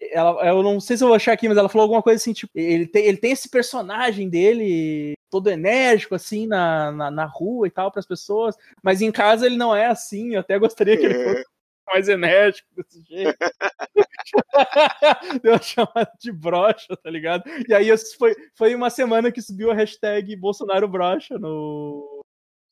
Ela, 0.00 0.46
eu 0.46 0.62
não 0.62 0.78
sei 0.78 0.96
se 0.96 1.02
eu 1.02 1.08
vou 1.08 1.16
achar 1.16 1.32
aqui, 1.32 1.48
mas 1.48 1.58
ela 1.58 1.68
falou 1.68 1.82
alguma 1.82 2.02
coisa 2.02 2.16
assim, 2.16 2.32
tipo, 2.32 2.52
ele 2.54 2.86
tem, 2.86 3.04
ele 3.04 3.16
tem 3.16 3.32
esse 3.32 3.48
personagem 3.48 4.28
dele 4.28 5.14
todo 5.28 5.50
enérgico, 5.50 6.14
assim, 6.14 6.46
na, 6.46 6.92
na, 6.92 7.10
na 7.10 7.24
rua 7.24 7.66
e 7.66 7.70
tal, 7.70 7.90
para 7.90 7.98
as 7.98 8.06
pessoas, 8.06 8.56
mas 8.82 9.02
em 9.02 9.10
casa 9.10 9.44
ele 9.44 9.56
não 9.56 9.74
é 9.74 9.86
assim. 9.86 10.34
Eu 10.34 10.40
até 10.40 10.56
gostaria 10.58 10.96
que 10.96 11.04
ele 11.04 11.24
fosse 11.24 11.44
mais 11.86 12.08
enérgico 12.08 12.68
desse 12.76 13.02
jeito. 13.02 13.36
Deu 15.42 15.52
uma 15.52 15.62
chamada 15.62 16.12
de 16.20 16.32
brocha, 16.32 16.96
tá 16.96 17.10
ligado? 17.10 17.44
E 17.68 17.74
aí 17.74 17.88
foi, 18.16 18.34
foi 18.54 18.74
uma 18.74 18.90
semana 18.90 19.32
que 19.32 19.42
subiu 19.42 19.70
a 19.70 19.74
hashtag 19.74 20.36
Bolsonaro 20.36 20.88
brocha 20.88 21.38
no. 21.38 22.22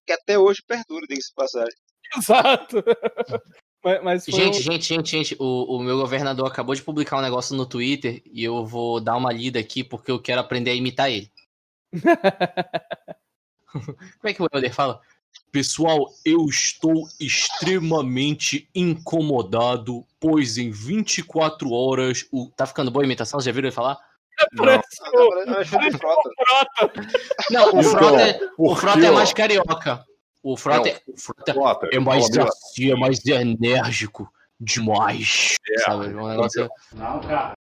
Que 0.06 0.12
até 0.12 0.38
hoje 0.38 0.62
perdura, 0.66 1.06
diga-se 1.08 1.34
passagem. 1.34 1.76
Exato. 2.16 2.84
mas, 3.82 4.02
mas 4.02 4.24
gente, 4.24 4.58
um... 4.58 4.62
gente, 4.62 4.84
gente, 4.84 5.10
gente, 5.10 5.36
o, 5.38 5.76
o 5.76 5.82
meu 5.82 5.96
governador 5.98 6.46
acabou 6.46 6.74
de 6.74 6.82
publicar 6.82 7.18
um 7.18 7.22
negócio 7.22 7.56
no 7.56 7.66
Twitter 7.66 8.22
e 8.26 8.44
eu 8.44 8.64
vou 8.64 9.00
dar 9.00 9.16
uma 9.16 9.32
lida 9.32 9.58
aqui 9.58 9.82
porque 9.82 10.10
eu 10.10 10.20
quero 10.20 10.40
aprender 10.40 10.70
a 10.70 10.74
imitar 10.74 11.10
ele. 11.10 11.30
Como 13.72 13.96
é 14.24 14.32
que 14.32 14.42
o 14.42 14.48
Helder 14.52 14.72
fala? 14.72 15.00
Pessoal, 15.52 16.10
eu 16.24 16.44
estou 16.46 17.08
extremamente 17.20 18.68
incomodado, 18.74 20.04
pois 20.20 20.58
em 20.58 20.70
24 20.70 21.70
horas. 21.72 22.26
O... 22.32 22.50
Tá 22.50 22.66
ficando 22.66 22.90
boa 22.90 23.04
a 23.04 23.06
imitação? 23.06 23.38
Vocês 23.38 23.46
já 23.46 23.52
viram 23.52 23.68
ele 23.68 23.74
falar? 23.74 23.98
Não, 24.52 24.66
não, 24.66 24.80
não, 27.50 27.80
o 27.80 27.82
Frota, 27.82 28.20
é, 28.20 28.38
o 28.58 28.76
Frota 28.76 29.06
é 29.06 29.10
mais 29.10 29.32
carioca. 29.32 30.04
O 30.48 30.56
Frota, 30.56 30.88
é, 30.88 31.02
o 31.08 31.18
Frota 31.18 31.52
é 31.92 31.98
mais 31.98 32.24
assim, 32.38 32.92
é 32.92 32.94
mais 32.94 33.18
enérgico 33.26 34.32
demais. 34.60 35.56
É, 35.68 35.78
sabe? 35.80 36.14
Um 36.14 36.28
negócio... 36.28 36.70
Não, 36.92 37.20
cara. 37.20 37.54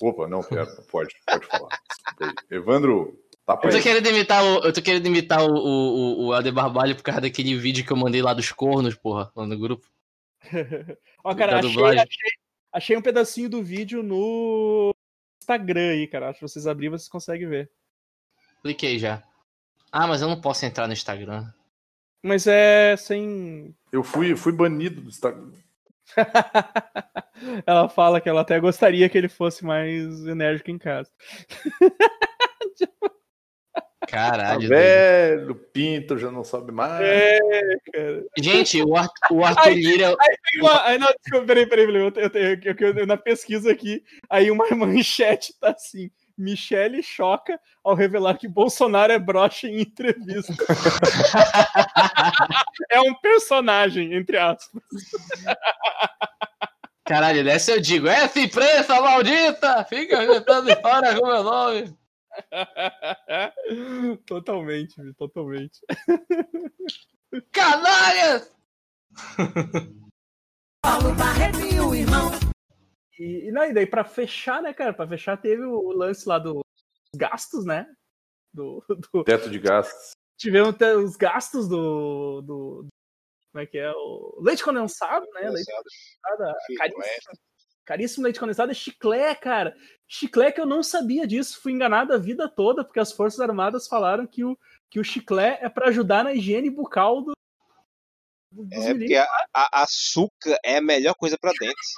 Opa, 0.00 0.26
não, 0.26 0.42
pera, 0.42 0.64
pode, 0.90 1.14
pode 1.26 1.46
falar. 1.46 1.68
Evandro, 2.50 3.22
Tá 3.44 3.60
eu, 3.62 3.70
tô 3.70 3.82
querendo 3.82 4.06
imitar 4.08 4.42
o, 4.42 4.64
eu 4.64 4.72
tô 4.72 4.80
querendo 4.80 5.06
imitar 5.06 5.42
o, 5.42 5.52
o, 5.52 6.24
o 6.24 6.32
Ade 6.32 6.50
Barbalho 6.50 6.96
por 6.96 7.02
causa 7.02 7.20
daquele 7.20 7.54
vídeo 7.56 7.84
que 7.84 7.92
eu 7.92 7.96
mandei 7.96 8.22
lá 8.22 8.32
dos 8.32 8.50
cornos, 8.50 8.94
porra, 8.94 9.30
lá 9.36 9.46
no 9.46 9.58
grupo. 9.58 9.86
Ó, 11.22 11.34
cara, 11.34 11.58
achei, 11.58 11.84
achei, 11.84 12.30
achei, 12.72 12.96
um 12.96 13.02
pedacinho 13.02 13.50
do 13.50 13.62
vídeo 13.62 14.02
no 14.02 14.94
Instagram 15.42 15.90
aí, 15.90 16.06
cara. 16.06 16.30
Acho 16.30 16.38
que 16.38 16.48
vocês 16.48 16.66
abrirem, 16.66 16.92
vocês 16.92 17.10
conseguem 17.10 17.46
ver. 17.46 17.70
Cliquei 18.62 18.98
já. 18.98 19.22
Ah, 19.92 20.06
mas 20.06 20.22
eu 20.22 20.28
não 20.28 20.40
posso 20.40 20.64
entrar 20.64 20.86
no 20.86 20.94
Instagram. 20.94 21.52
Mas 22.24 22.46
é 22.46 22.96
sem. 22.96 23.76
Eu 23.92 24.02
fui, 24.02 24.34
fui 24.34 24.50
banido 24.50 25.02
do 25.02 25.10
Instagram. 25.10 25.50
ela 27.66 27.86
fala 27.86 28.18
que 28.18 28.30
ela 28.30 28.40
até 28.40 28.58
gostaria 28.58 29.06
que 29.10 29.18
ele 29.18 29.28
fosse 29.28 29.62
mais 29.62 30.24
enérgico 30.24 30.70
em 30.70 30.78
casa. 30.78 31.10
Caralho. 34.08 34.62
Tá 34.62 34.68
velho, 34.68 35.54
Pinto 35.54 36.16
já 36.16 36.30
não 36.30 36.44
sabe 36.44 36.72
mais. 36.72 37.04
É, 37.04 37.38
cara. 37.92 38.24
Gente, 38.38 38.82
o, 38.82 38.96
Arthur, 38.96 39.36
o 39.36 39.44
Arthur 39.44 39.74
Lira. 39.74 40.16
Aí, 40.84 40.98
não, 40.98 41.08
desculpa, 41.20 41.46
peraí, 41.46 41.66
peraí, 41.66 41.86
peraí. 41.86 42.00
Eu, 42.00 42.12
eu, 42.16 42.30
eu, 42.78 42.98
eu, 43.00 43.06
na 43.06 43.18
pesquisa 43.18 43.70
aqui, 43.70 44.02
aí 44.30 44.50
uma 44.50 44.66
manchete 44.74 45.52
tá 45.60 45.72
assim. 45.72 46.10
Michele 46.36 47.02
choca 47.02 47.60
ao 47.82 47.94
revelar 47.94 48.38
que 48.38 48.48
Bolsonaro 48.48 49.12
é 49.12 49.18
broche 49.18 49.68
em 49.68 49.80
entrevista. 49.80 50.52
é 52.90 53.00
um 53.00 53.14
personagem, 53.14 54.14
entre 54.14 54.36
aspas. 54.36 54.82
Caralho, 57.04 57.44
dessa 57.44 57.72
eu 57.72 57.80
digo, 57.80 58.08
é 58.08 58.24
imprensa 58.24 59.00
maldita! 59.00 59.84
Fica 59.84 60.24
inventando 60.24 60.74
fora 60.80 61.18
com 61.18 61.26
meu 61.26 61.42
nome. 61.42 61.96
totalmente, 64.26 65.14
totalmente. 65.14 65.80
Canalhas! 67.52 68.50
Paulo 70.82 71.14
Barreto 71.14 71.94
irmão. 71.94 72.53
E, 73.18 73.48
e, 73.48 73.52
não, 73.52 73.64
e 73.64 73.72
daí 73.72 73.86
pra 73.86 74.04
fechar, 74.04 74.62
né, 74.62 74.72
cara? 74.72 74.92
Pra 74.92 75.06
fechar 75.06 75.36
teve 75.36 75.62
o 75.64 75.92
lance 75.92 76.28
lá 76.28 76.38
dos 76.38 76.62
gastos, 77.14 77.64
né? 77.64 77.86
Do, 78.52 78.84
do... 79.12 79.24
Teto 79.24 79.50
de 79.50 79.58
gastos. 79.58 80.12
Tivemos 80.36 80.74
os 80.98 81.16
gastos 81.16 81.68
do, 81.68 82.42
do, 82.42 82.86
Como 83.52 83.62
é 83.62 83.66
que 83.66 83.78
é? 83.78 83.90
O 83.92 84.40
leite 84.42 84.64
condensado, 84.64 85.26
né? 85.32 85.48
Leite 85.48 85.70
condensado. 85.70 86.56
Caríssimo, 86.76 87.38
caríssimo 87.84 88.24
leite 88.24 88.40
condensado 88.40 88.72
é 88.72 88.74
chiclé, 88.74 89.34
cara. 89.34 89.76
Chiclé 90.08 90.50
que 90.50 90.60
eu 90.60 90.66
não 90.66 90.82
sabia 90.82 91.26
disso, 91.26 91.60
fui 91.60 91.72
enganado 91.72 92.12
a 92.12 92.18
vida 92.18 92.48
toda, 92.48 92.84
porque 92.84 93.00
as 93.00 93.12
Forças 93.12 93.40
Armadas 93.40 93.86
falaram 93.86 94.26
que 94.26 94.44
o, 94.44 94.58
que 94.90 94.98
o 94.98 95.04
chiclé 95.04 95.58
é 95.62 95.68
para 95.68 95.88
ajudar 95.88 96.24
na 96.24 96.32
higiene 96.32 96.68
bucal 96.68 97.22
do. 97.22 97.32
é, 98.72 98.94
porque 98.94 99.14
a, 99.14 99.26
a, 99.54 99.82
açúcar 99.82 100.58
é 100.64 100.78
a 100.78 100.82
melhor 100.82 101.14
coisa 101.14 101.38
para 101.38 101.52
dentes. 101.58 101.94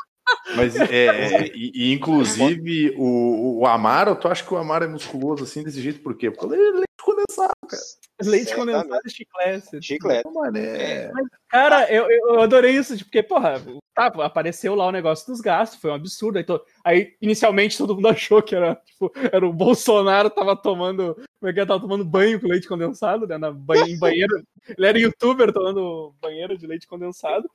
Mas, 0.55 0.75
é, 0.91 1.49
e, 1.55 1.73
e, 1.75 1.93
inclusive, 1.93 2.95
o, 2.97 3.61
o 3.61 3.67
Amaro, 3.67 4.17
tu 4.17 4.29
acha 4.29 4.45
que 4.45 4.53
o 4.53 4.57
Amaro 4.57 4.85
é 4.85 4.89
musculoso 4.89 5.45
assim 5.45 5.63
desse 5.63 5.81
jeito? 5.81 6.01
Por 6.01 6.17
quê? 6.17 6.31
Porque 6.31 6.55
ele 6.55 6.63
é 6.63 6.73
leite 6.73 6.87
condensado, 7.03 7.55
cara. 7.69 7.83
Leite 8.23 8.55
condensado 8.55 9.03
e 9.05 9.11
chiclete. 9.11 9.83
Chiclete. 9.83 10.29
É. 10.57 11.11
Mas, 11.13 11.27
cara, 11.49 11.93
eu, 11.93 12.11
eu 12.11 12.41
adorei 12.41 12.75
isso, 12.75 12.97
porque, 12.99 13.23
porra, 13.23 13.63
tá, 13.95 14.07
apareceu 14.07 14.75
lá 14.75 14.87
o 14.87 14.93
negócio 14.93 15.27
dos 15.27 15.41
gastos, 15.41 15.79
foi 15.79 15.91
um 15.91 15.95
absurdo. 15.95 16.39
Aí, 16.39 16.45
to... 16.45 16.61
aí, 16.83 17.13
inicialmente, 17.21 17.77
todo 17.77 17.95
mundo 17.95 18.09
achou 18.09 18.43
que 18.43 18.55
era, 18.55 18.75
tipo, 18.87 19.13
era 19.31 19.47
o 19.47 19.53
Bolsonaro 19.53 20.31
tava 20.31 20.57
tomando. 20.57 21.15
Como 21.39 21.51
é 21.51 21.53
que 21.53 21.61
é? 21.61 21.67
Tava 21.67 21.81
tomando 21.81 22.05
banho 22.05 22.41
com 22.41 22.49
leite 22.49 22.67
condensado, 22.67 23.27
né? 23.27 23.37
Na 23.37 23.51
banho, 23.51 23.87
em 23.87 23.99
banheiro. 23.99 24.43
Ele 24.67 24.87
era 24.87 24.99
youtuber 24.99 25.53
tomando 25.53 26.15
banheiro 26.21 26.57
de 26.57 26.67
leite 26.67 26.87
condensado. 26.87 27.49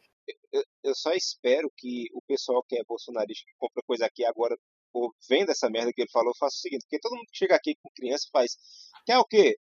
Eu, 0.52 0.64
eu 0.84 0.96
só 0.96 1.12
espero 1.14 1.72
que 1.78 2.08
o 2.14 2.22
pessoal 2.28 2.64
que 2.68 2.78
é 2.78 2.84
bolsonarista, 2.84 3.46
que 3.46 3.54
compra 3.58 3.84
coisa 3.86 4.06
aqui 4.06 4.26
agora, 4.26 4.56
ou 4.94 5.14
vendo 5.30 5.52
essa 5.52 5.70
merda 5.70 5.92
que 5.94 6.02
ele 6.02 6.12
falou, 6.12 6.34
faça 6.38 6.56
o 6.56 6.60
seguinte, 6.60 6.84
porque 6.84 7.00
todo 7.00 7.16
mundo 7.16 7.28
que 7.32 7.38
chega 7.38 7.56
aqui 7.56 7.76
com 7.82 7.90
criança 7.96 8.28
faz. 8.32 8.58
Quer 9.06 9.18
o 9.18 9.26
quê? 9.26 9.56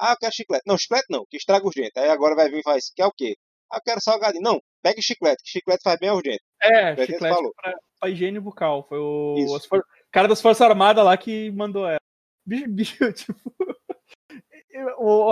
Ah, 0.00 0.12
eu 0.12 0.16
quero 0.18 0.34
chiclete. 0.34 0.62
Não, 0.66 0.78
chiclete 0.78 1.06
não, 1.10 1.24
que 1.28 1.36
estraga 1.36 1.66
urgente. 1.66 1.92
Aí 1.96 2.08
agora 2.08 2.36
vai 2.36 2.48
vir 2.48 2.60
e 2.60 2.62
faz, 2.62 2.90
quer 2.94 3.06
o 3.06 3.12
quê? 3.12 3.36
Ah, 3.70 3.78
eu 3.78 3.82
quero 3.82 4.00
salgadinho. 4.00 4.42
Não, 4.42 4.60
pegue 4.82 5.02
chiclete, 5.02 5.42
que 5.42 5.50
chiclete 5.50 5.82
faz 5.82 5.98
bem 5.98 6.10
urgente. 6.10 6.42
É, 6.62 6.94
Foi 6.94 7.06
chiclete 7.06 7.34
falou. 7.34 7.52
Pra, 7.54 7.74
pra 8.00 8.10
higiene 8.10 8.40
bucal. 8.40 8.86
Foi 8.88 8.98
o 8.98 9.34
cara 10.12 10.28
das 10.28 10.40
Forças 10.40 10.62
Armadas 10.62 11.04
lá 11.04 11.16
que 11.16 11.50
mandou 11.52 11.86
ela. 11.86 12.00
Bicho, 12.46 12.68
bicho 12.70 13.12
tipo... 13.12 13.34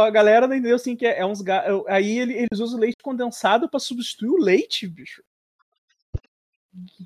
a 0.00 0.10
galera 0.10 0.46
não 0.46 0.54
entendeu 0.54 0.76
assim 0.76 0.96
que 0.96 1.06
é, 1.06 1.20
é 1.20 1.26
uns 1.26 1.42
aí 1.88 2.18
eles 2.18 2.60
usam 2.60 2.78
leite 2.78 2.96
condensado 3.02 3.68
para 3.68 3.80
substituir 3.80 4.30
o 4.30 4.42
leite, 4.42 4.86
bicho. 4.86 5.22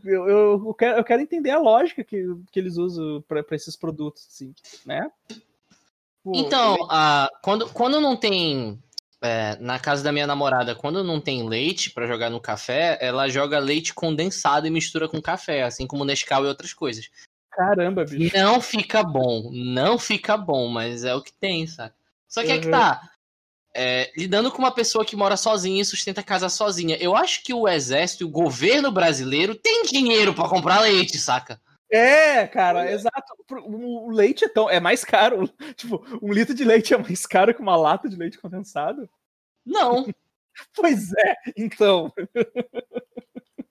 Eu, 0.05 0.29
eu, 0.29 0.67
eu, 0.67 0.75
quero, 0.75 0.99
eu 0.99 1.05
quero 1.05 1.23
entender 1.23 1.51
a 1.51 1.59
lógica 1.59 2.03
que, 2.03 2.25
que 2.51 2.59
eles 2.59 2.77
usam 2.77 3.23
para 3.23 3.45
esses 3.53 3.77
produtos, 3.77 4.27
assim, 4.29 4.53
né? 4.85 5.11
Pô, 6.23 6.33
então, 6.35 6.75
uh, 6.75 7.29
quando, 7.43 7.69
quando 7.71 8.01
não 8.01 8.17
tem. 8.17 8.83
É, 9.23 9.57
na 9.57 9.79
casa 9.79 10.03
da 10.03 10.11
minha 10.11 10.27
namorada, 10.27 10.75
quando 10.75 11.05
não 11.05 11.21
tem 11.21 11.47
leite 11.47 11.91
para 11.91 12.07
jogar 12.07 12.31
no 12.31 12.41
café, 12.41 12.97
ela 13.03 13.29
joga 13.29 13.59
leite 13.59 13.93
condensado 13.93 14.67
e 14.67 14.71
mistura 14.71 15.07
com 15.07 15.21
café, 15.21 15.63
assim 15.63 15.87
como 15.87 16.07
Nescau 16.07 16.43
e 16.43 16.49
outras 16.49 16.73
coisas. 16.73 17.11
Caramba, 17.51 18.03
bicho. 18.03 18.35
Não 18.35 18.63
fica 18.63 19.03
bom, 19.03 19.51
não 19.53 19.99
fica 19.99 20.39
bom, 20.39 20.69
mas 20.69 21.05
é 21.05 21.15
o 21.15 21.21
que 21.21 21.35
tem, 21.35 21.67
sabe? 21.67 21.93
Só 22.31 22.43
que 22.43 22.49
uhum. 22.49 22.55
é 22.55 22.59
que 22.61 22.71
tá. 22.71 23.11
é, 23.75 24.13
lidando 24.17 24.53
com 24.53 24.59
uma 24.59 24.73
pessoa 24.73 25.05
que 25.05 25.17
mora 25.17 25.37
sozinha 25.37 25.83
e 25.83 25.85
sustenta 25.85 26.21
a 26.21 26.25
casa 26.25 26.49
sozinha. 26.49 26.97
Eu 26.99 27.17
acho 27.17 27.43
que 27.43 27.53
o 27.53 27.69
exército 27.69 28.23
e 28.23 28.27
o 28.27 28.31
governo 28.31 28.93
brasileiro 28.93 29.57
tem 29.57 29.83
dinheiro 29.83 30.33
para 30.33 30.49
comprar 30.49 30.81
leite, 30.81 31.19
saca? 31.19 31.61
É, 31.91 32.47
cara, 32.47 32.91
exato. 32.93 33.35
O 33.65 34.13
leite 34.13 34.45
é 34.45 34.49
tão 34.49 34.71
é 34.71 34.79
mais 34.79 35.05
caro. 35.05 35.53
Tipo, 35.75 36.07
um 36.23 36.33
litro 36.33 36.55
de 36.55 36.65
leite 36.65 36.95
é 36.95 36.97
mais 36.97 37.27
caro 37.27 37.53
que 37.53 37.61
uma 37.61 37.75
lata 37.77 38.09
de 38.09 38.15
leite 38.15 38.39
condensado? 38.39 39.11
Não. 39.67 40.07
pois 40.73 41.13
é, 41.13 41.35
então. 41.57 42.13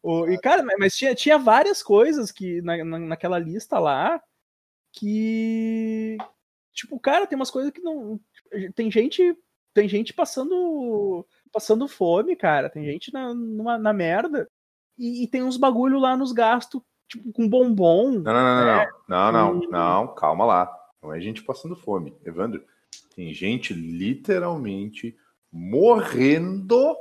o, 0.00 0.28
e, 0.28 0.38
cara, 0.38 0.62
mas 0.78 0.96
tinha, 0.96 1.12
tinha 1.12 1.36
várias 1.36 1.82
coisas 1.82 2.30
que 2.30 2.62
na, 2.62 2.84
na, 2.84 2.98
naquela 3.00 3.38
lista 3.40 3.80
lá 3.80 4.22
que. 4.92 6.16
Tipo, 6.76 7.00
cara, 7.00 7.26
tem 7.26 7.34
umas 7.34 7.50
coisas 7.50 7.72
que 7.72 7.80
não. 7.80 8.20
Tem 8.74 8.90
gente. 8.90 9.36
Tem 9.72 9.88
gente 9.88 10.12
passando. 10.12 11.26
Passando 11.50 11.88
fome, 11.88 12.36
cara. 12.36 12.68
Tem 12.68 12.84
gente 12.84 13.10
na, 13.12 13.32
numa, 13.32 13.78
na 13.78 13.94
merda. 13.94 14.48
E, 14.98 15.24
e 15.24 15.26
tem 15.26 15.42
uns 15.42 15.56
bagulho 15.56 15.98
lá 15.98 16.16
nos 16.16 16.32
gastos, 16.32 16.82
tipo, 17.08 17.32
com 17.32 17.48
bombom. 17.48 18.10
Não, 18.10 18.22
não, 18.22 18.32
não, 18.32 18.64
né? 18.64 18.88
não, 19.08 19.32
não, 19.32 19.54
não, 19.54 19.70
não, 19.70 20.14
calma 20.14 20.44
lá. 20.44 20.78
Não 21.02 21.14
é 21.14 21.20
gente 21.20 21.42
passando 21.42 21.74
fome, 21.74 22.14
Evandro. 22.24 22.62
Tem 23.14 23.32
gente 23.32 23.72
literalmente 23.72 25.16
morrendo 25.50 26.94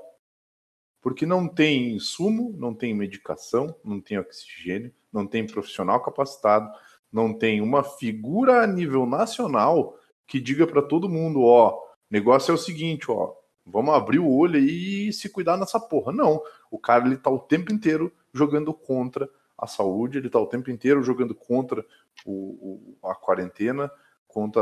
porque 1.01 1.25
não 1.25 1.47
tem 1.47 1.95
insumo, 1.95 2.55
não 2.57 2.73
tem 2.73 2.93
medicação, 2.93 3.75
não 3.83 4.01
tem 4.01 4.17
oxigênio, 4.17 4.91
não 5.13 5.27
tem 5.27 5.45
profissional 5.45 6.01
capacitado, 6.01 6.71
não 7.15 7.33
tem 7.33 7.61
uma 7.61 7.81
figura 7.81 8.61
a 8.61 8.67
nível 8.67 9.05
nacional 9.05 9.97
que 10.27 10.37
diga 10.37 10.67
para 10.67 10.81
todo 10.81 11.07
mundo, 11.07 11.43
ó, 11.43 11.79
negócio 12.11 12.51
é 12.51 12.53
o 12.53 12.57
seguinte, 12.57 13.09
ó, 13.09 13.31
vamos 13.65 13.95
abrir 13.95 14.19
o 14.19 14.29
olho 14.29 14.59
e 14.59 15.13
se 15.13 15.29
cuidar 15.29 15.55
nessa 15.55 15.79
porra. 15.79 16.11
Não, 16.11 16.41
o 16.69 16.77
cara 16.77 17.05
ele 17.05 17.15
tá 17.15 17.29
o 17.29 17.39
tempo 17.39 17.71
inteiro 17.71 18.11
jogando 18.33 18.73
contra 18.73 19.29
a 19.57 19.65
saúde, 19.65 20.17
ele 20.17 20.29
tá 20.29 20.39
o 20.39 20.45
tempo 20.45 20.69
inteiro 20.69 21.01
jogando 21.01 21.33
contra 21.33 21.85
o, 22.25 22.97
o 23.01 23.09
a 23.09 23.15
quarentena, 23.15 23.89
contra, 24.27 24.61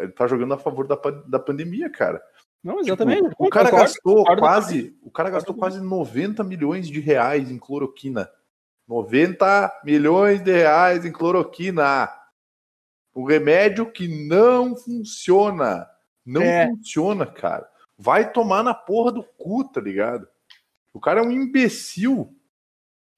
ele 0.00 0.10
tá 0.10 0.26
jogando 0.26 0.54
a 0.54 0.58
favor 0.58 0.88
da, 0.88 0.96
da 1.28 1.38
pandemia, 1.38 1.88
cara. 1.88 2.20
Não, 2.60 2.80
exatamente. 2.80 3.28
Tipo, 3.28 3.46
o 3.46 3.50
cara 3.50 3.70
gastou 3.70 4.24
quase, 4.24 4.98
o 5.00 5.12
cara 5.12 5.30
gastou 5.30 5.54
quase 5.54 5.80
90 5.80 6.42
milhões 6.42 6.88
de 6.88 6.98
reais 6.98 7.52
em 7.52 7.58
cloroquina. 7.58 8.28
90 8.86 9.80
milhões 9.84 10.42
de 10.42 10.52
reais 10.52 11.04
em 11.04 11.12
cloroquina. 11.12 12.10
Um 13.14 13.24
remédio 13.24 13.90
que 13.90 14.08
não 14.26 14.76
funciona. 14.76 15.86
Não 16.24 16.42
é. 16.42 16.66
funciona, 16.68 17.26
cara. 17.26 17.68
Vai 17.98 18.30
tomar 18.30 18.62
na 18.62 18.74
porra 18.74 19.12
do 19.12 19.22
cu, 19.22 19.64
tá 19.64 19.80
ligado? 19.80 20.26
O 20.92 21.00
cara 21.00 21.20
é 21.20 21.22
um 21.22 21.30
imbecil. 21.30 22.34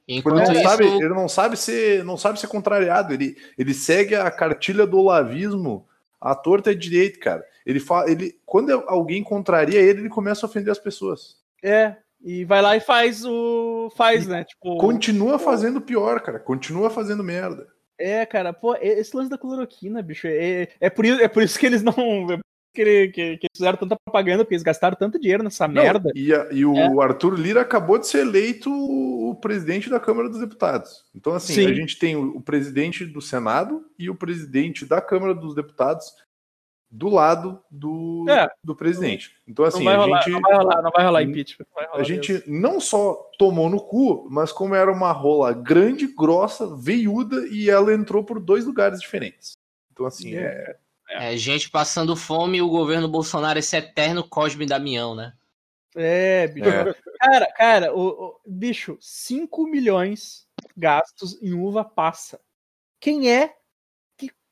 Enquanto 0.08 0.38
ele, 0.38 0.46
não 0.46 0.54
isso... 0.54 0.62
sabe, 0.62 0.84
ele 0.84 1.08
não 1.08 1.28
sabe 1.28 1.56
ser, 1.56 2.04
não 2.04 2.16
sabe 2.16 2.38
ser 2.38 2.46
contrariado. 2.46 3.12
Ele, 3.12 3.36
ele 3.58 3.74
segue 3.74 4.14
a 4.14 4.30
cartilha 4.30 4.86
do 4.86 4.98
olavismo 4.98 5.86
à 6.20 6.34
torta 6.34 6.72
e 6.72 6.76
direito, 6.76 7.18
cara. 7.18 7.44
Ele 7.64 7.80
fala, 7.80 8.10
ele, 8.10 8.38
quando 8.46 8.70
alguém 8.86 9.22
contraria 9.22 9.80
ele, 9.80 10.00
ele 10.00 10.08
começa 10.08 10.46
a 10.46 10.48
ofender 10.48 10.70
as 10.70 10.78
pessoas. 10.78 11.36
É, 11.62 11.96
e 12.26 12.44
vai 12.44 12.60
lá 12.60 12.76
e 12.76 12.80
faz 12.80 13.24
o. 13.24 13.88
Faz, 13.96 14.26
e 14.26 14.28
né? 14.28 14.42
Tipo. 14.42 14.78
Continua 14.78 15.38
fazendo 15.38 15.80
pior, 15.80 16.20
cara. 16.20 16.40
Continua 16.40 16.90
fazendo 16.90 17.22
merda. 17.22 17.68
É, 17.96 18.26
cara, 18.26 18.52
pô, 18.52 18.74
esse 18.80 19.16
lance 19.16 19.30
da 19.30 19.38
cloroquina, 19.38 20.02
bicho, 20.02 20.26
é, 20.26 20.68
é, 20.80 20.90
por, 20.90 21.06
isso, 21.06 21.20
é 21.20 21.28
por 21.28 21.42
isso 21.44 21.56
que 21.56 21.64
eles 21.64 21.84
não. 21.84 21.94
É 22.32 22.38
que, 22.74 23.08
que, 23.08 23.36
que, 23.38 23.46
eles 23.46 23.56
fizeram 23.56 23.78
tanta 23.78 23.96
propaganda, 24.04 24.44
porque 24.44 24.54
eles 24.54 24.64
gastaram 24.64 24.96
tanto 24.98 25.20
dinheiro 25.20 25.44
nessa 25.44 25.68
não, 25.68 25.82
merda. 25.82 26.10
E, 26.14 26.34
a, 26.34 26.48
e 26.50 26.64
o 26.66 26.76
é. 26.76 27.04
Arthur 27.04 27.34
Lira 27.38 27.62
acabou 27.62 27.96
de 27.96 28.08
ser 28.08 28.18
eleito 28.18 28.70
o 28.70 29.34
presidente 29.36 29.88
da 29.88 29.98
Câmara 29.98 30.28
dos 30.28 30.40
Deputados. 30.40 31.04
Então, 31.14 31.32
assim, 31.32 31.54
Sim. 31.54 31.66
a 31.66 31.72
gente 31.72 31.96
tem 31.96 32.16
o, 32.16 32.36
o 32.36 32.40
presidente 32.40 33.06
do 33.06 33.22
Senado 33.22 33.86
e 33.98 34.10
o 34.10 34.14
presidente 34.14 34.84
da 34.84 35.00
Câmara 35.00 35.34
dos 35.34 35.54
Deputados 35.54 36.12
do 36.90 37.08
lado 37.08 37.62
do, 37.70 38.24
é, 38.28 38.48
do 38.62 38.74
presidente. 38.74 39.36
Então, 39.46 39.64
assim, 39.64 39.84
não 39.84 40.14
a 40.14 40.20
gente. 40.20 40.30
Não 40.30 40.40
vai 40.40 40.54
rolar, 40.54 40.82
não 40.82 40.90
vai 40.90 41.04
rolar 41.04 41.22
impeachment. 41.22 41.66
Vai 41.74 41.86
rolar 41.86 42.00
a 42.00 42.04
gente 42.04 42.32
mesmo. 42.32 42.60
não 42.60 42.80
só 42.80 43.30
tomou 43.38 43.68
no 43.68 43.80
cu, 43.80 44.26
mas 44.30 44.52
como 44.52 44.74
era 44.74 44.90
uma 44.90 45.12
rola 45.12 45.52
grande, 45.52 46.06
grossa, 46.06 46.74
veiuda, 46.76 47.46
e 47.48 47.68
ela 47.68 47.92
entrou 47.92 48.24
por 48.24 48.40
dois 48.40 48.64
lugares 48.64 49.00
diferentes. 49.00 49.52
Então, 49.92 50.06
assim, 50.06 50.36
é. 50.36 50.76
é... 51.08 51.32
é 51.32 51.36
gente 51.36 51.70
passando 51.70 52.16
fome 52.16 52.58
e 52.58 52.62
o 52.62 52.68
governo 52.68 53.08
Bolsonaro, 53.08 53.58
esse 53.58 53.76
eterno 53.76 54.26
Cosme 54.26 54.66
Damião, 54.66 55.14
né? 55.14 55.32
É, 55.96 56.46
bicho. 56.48 56.68
É. 56.68 56.94
Cara, 57.18 57.52
cara, 57.52 57.94
o, 57.94 58.08
o, 58.08 58.40
bicho, 58.46 58.98
5 59.00 59.66
milhões 59.66 60.46
gastos 60.76 61.42
em 61.42 61.54
uva 61.54 61.82
passa. 61.82 62.38
Quem 63.00 63.32
é 63.32 63.56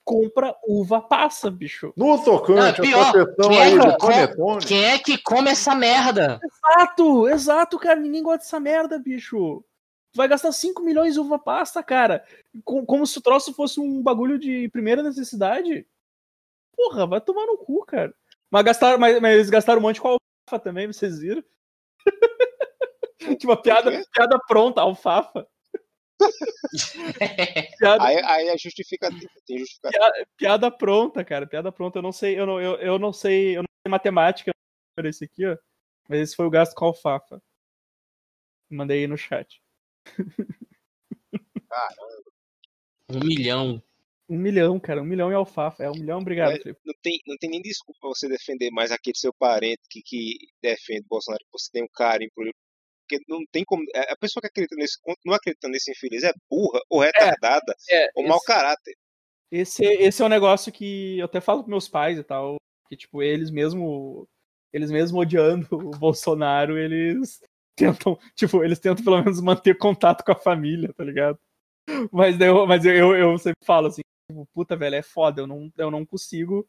compra 0.05 0.55
uva 0.69 1.01
passa, 1.01 1.51
bicho. 1.51 1.93
No 1.97 2.23
tocante, 2.23 2.81
não, 2.81 2.87
pior, 2.87 3.13
quem, 3.49 3.59
é 3.59 3.71
que 3.71 4.37
come, 4.37 4.65
quem 4.65 4.85
é 4.85 4.99
que 4.99 5.19
come 5.19 5.51
essa 5.51 5.75
merda? 5.75 6.39
Exato, 6.45 7.29
exato, 7.29 7.79
cara. 7.79 7.99
Ninguém 7.99 8.23
gosta 8.23 8.39
dessa 8.39 8.61
merda, 8.61 8.99
bicho. 8.99 9.65
Tu 10.13 10.17
vai 10.17 10.29
gastar 10.29 10.53
5 10.53 10.83
milhões 10.83 11.15
de 11.15 11.21
uva 11.21 11.39
pasta, 11.39 11.83
cara. 11.83 12.23
Como 12.65 13.07
se 13.07 13.19
o 13.19 13.23
troço 13.23 13.55
fosse 13.55 13.81
um 13.81 14.03
bagulho 14.03 14.39
de 14.39 14.69
primeira 14.69 15.03
necessidade. 15.03 15.87
Porra, 16.77 17.07
vai 17.07 17.21
tomar 17.21 17.47
no 17.47 17.57
cu, 17.57 17.85
cara. 17.85 18.15
Mas, 18.51 18.65
gastaram, 18.65 18.99
mas, 18.99 19.21
mas 19.21 19.35
eles 19.35 19.51
gastaram 19.51 19.81
um 19.81 19.83
monte 19.83 20.01
com 20.01 20.09
alfafa 20.09 20.63
também, 20.63 20.87
vocês 20.87 21.19
viram? 21.19 21.43
tipo, 23.39 23.49
uma 23.49 23.61
piada, 23.61 23.91
piada 24.13 24.39
pronta, 24.47 24.83
alfafa 24.83 25.47
piada, 27.79 28.05
aí, 28.05 28.16
aí 28.25 28.49
é 28.49 28.59
justificativa, 28.59 29.31
tem 29.47 29.59
justificativa. 29.59 30.05
Piada, 30.05 30.29
piada, 30.37 30.70
pronta, 30.70 31.25
cara. 31.25 31.47
Piada 31.47 31.72
pronta. 31.72 31.99
Eu 31.99 32.03
não 32.03 32.12
sei, 32.12 32.39
eu 32.39 32.47
não, 32.47 32.61
eu, 32.61 32.77
eu 32.77 32.99
não 32.99 33.12
sei, 33.12 33.57
eu 33.57 33.62
não 33.62 33.68
sei 33.85 33.91
matemática 33.91 34.53
para 34.97 35.09
esse 35.09 35.25
aqui, 35.25 35.47
ó. 35.47 35.57
Mas 36.09 36.20
esse 36.20 36.37
foi 36.37 36.47
o 36.47 36.51
gasto 36.51 36.75
com 36.75 36.87
alfafa. 36.87 37.43
Mandei 38.70 39.01
aí 39.01 39.07
no 39.07 39.16
chat. 39.16 39.62
Caramba. 41.68 42.25
Um 43.11 43.20
milhão. 43.20 43.83
Um 44.29 44.39
milhão, 44.39 44.81
cara. 44.81 45.03
Um 45.03 45.07
milhão 45.07 45.31
em 45.31 45.35
alfafa. 45.35 45.83
É 45.83 45.91
um 45.91 45.95
milhão, 45.95 46.18
obrigado, 46.18 46.57
Felipe. 46.61 46.81
Não 46.85 46.95
tem, 47.03 47.20
não 47.27 47.37
tem 47.37 47.51
nem 47.51 47.62
desculpa 47.62 48.09
você 48.09 48.29
defender 48.29 48.70
mais 48.70 48.91
aquele 48.91 49.16
seu 49.16 49.33
parente 49.35 49.83
que, 49.91 50.03
que 50.03 50.39
defende 50.62 51.07
Bolsonaro, 51.09 51.45
que 51.45 51.53
você 51.53 51.70
tem 51.70 51.85
um 51.85 51.89
carinho 51.89 52.31
por 52.35 52.45
ele, 52.45 52.55
porque 53.07 53.23
não 53.29 53.45
tem 53.53 53.65
como. 53.65 53.85
É, 53.95 54.13
a 54.13 54.17
pessoa 54.17 54.41
que 54.41 54.49
acredita 54.49 54.75
nesse 54.77 54.99
não 55.25 55.35
acredita 55.35 55.69
nesse 55.69 55.91
infeliz 55.91 56.25
é 56.25 56.33
burra, 56.51 56.81
ou 56.89 57.01
retardada, 57.01 57.75
é, 57.89 58.05
é, 58.05 58.11
ou 58.15 58.23
esse, 58.23 58.29
mau 58.29 58.41
caráter. 58.41 58.97
Esse, 59.51 59.85
esse 59.85 60.23
é 60.23 60.25
um 60.25 60.29
negócio 60.29 60.73
que 60.73 61.19
eu 61.19 61.27
até 61.27 61.41
falo 61.41 61.63
com 61.63 61.71
meus 61.71 61.89
pais 61.89 62.19
e 62.19 62.25
tal, 62.25 62.57
que 62.89 62.97
tipo, 62.97 63.23
eles 63.23 63.51
mesmo. 63.51 64.27
Eles 64.73 64.91
mesmo 64.91 65.21
odiando 65.21 65.69
o 65.71 65.91
Bolsonaro, 65.91 66.77
eles 66.77 67.41
tentam, 67.77 68.19
tipo, 68.35 68.65
eles 68.65 68.81
tentam 68.81 69.05
pelo 69.05 69.23
menos 69.23 69.41
manter 69.41 69.79
contato 69.79 70.25
com 70.25 70.33
a 70.33 70.37
família, 70.37 70.93
tá 70.93 71.05
ligado? 71.05 71.39
Mas, 72.11 72.41
eu, 72.41 72.67
mas 72.67 72.85
eu, 72.85 73.15
eu 73.15 73.39
sempre 73.39 73.65
falo 73.65 73.87
assim, 73.87 74.03
tipo, 74.29 74.49
puta, 74.53 74.75
velho, 74.75 74.97
é 74.97 75.03
foda, 75.03 75.43
eu 75.43 75.47
não, 75.47 75.71
eu 75.77 75.91
não 75.91 76.05
consigo 76.05 76.67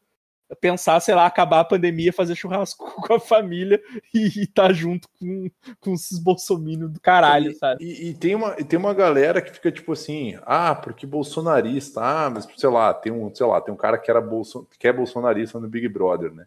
pensar, 0.54 1.00
sei 1.00 1.14
lá, 1.14 1.26
acabar 1.26 1.60
a 1.60 1.64
pandemia, 1.64 2.12
fazer 2.12 2.36
churrasco 2.36 2.84
com 3.02 3.14
a 3.14 3.20
família 3.20 3.82
e 4.14 4.26
estar 4.26 4.68
tá 4.68 4.72
junto 4.72 5.08
com, 5.18 5.50
com 5.80 5.92
esses 5.92 6.18
bolsominions 6.18 6.92
do 6.92 7.00
caralho, 7.00 7.50
e, 7.50 7.54
sabe? 7.54 7.84
E, 7.84 8.10
e, 8.10 8.14
tem 8.14 8.34
uma, 8.34 8.54
tem 8.54 8.78
uma 8.78 8.94
galera 8.94 9.42
que 9.42 9.52
fica 9.52 9.72
tipo 9.72 9.92
assim, 9.92 10.38
ah, 10.42 10.74
porque 10.74 11.06
bolsonarista, 11.06 12.00
ah, 12.00 12.30
mas 12.30 12.46
sei 12.56 12.70
lá, 12.70 12.94
tem 12.94 13.12
um, 13.12 13.34
sei 13.34 13.46
lá, 13.46 13.60
tem 13.60 13.74
um 13.74 13.76
cara 13.76 13.98
que 13.98 14.10
era 14.10 14.20
bolso, 14.20 14.68
que 14.78 14.86
é 14.86 14.92
bolsonarista 14.92 15.58
no 15.58 15.68
Big 15.68 15.88
Brother, 15.88 16.32
né? 16.32 16.46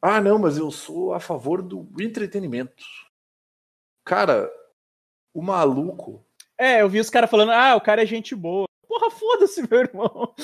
Ah, 0.00 0.20
não, 0.20 0.38
mas 0.38 0.56
eu 0.56 0.70
sou 0.70 1.12
a 1.12 1.18
favor 1.18 1.60
do 1.60 1.88
entretenimento. 1.98 2.84
Cara, 4.04 4.48
o 5.34 5.42
maluco. 5.42 6.24
É, 6.56 6.82
eu 6.82 6.88
vi 6.88 7.00
os 7.00 7.10
caras 7.10 7.28
falando, 7.28 7.50
ah, 7.50 7.74
o 7.74 7.80
cara 7.80 8.02
é 8.02 8.06
gente 8.06 8.34
boa. 8.34 8.67
Porra, 8.88 9.10
foda-se, 9.10 9.68
meu 9.70 9.80
irmão. 9.80 10.34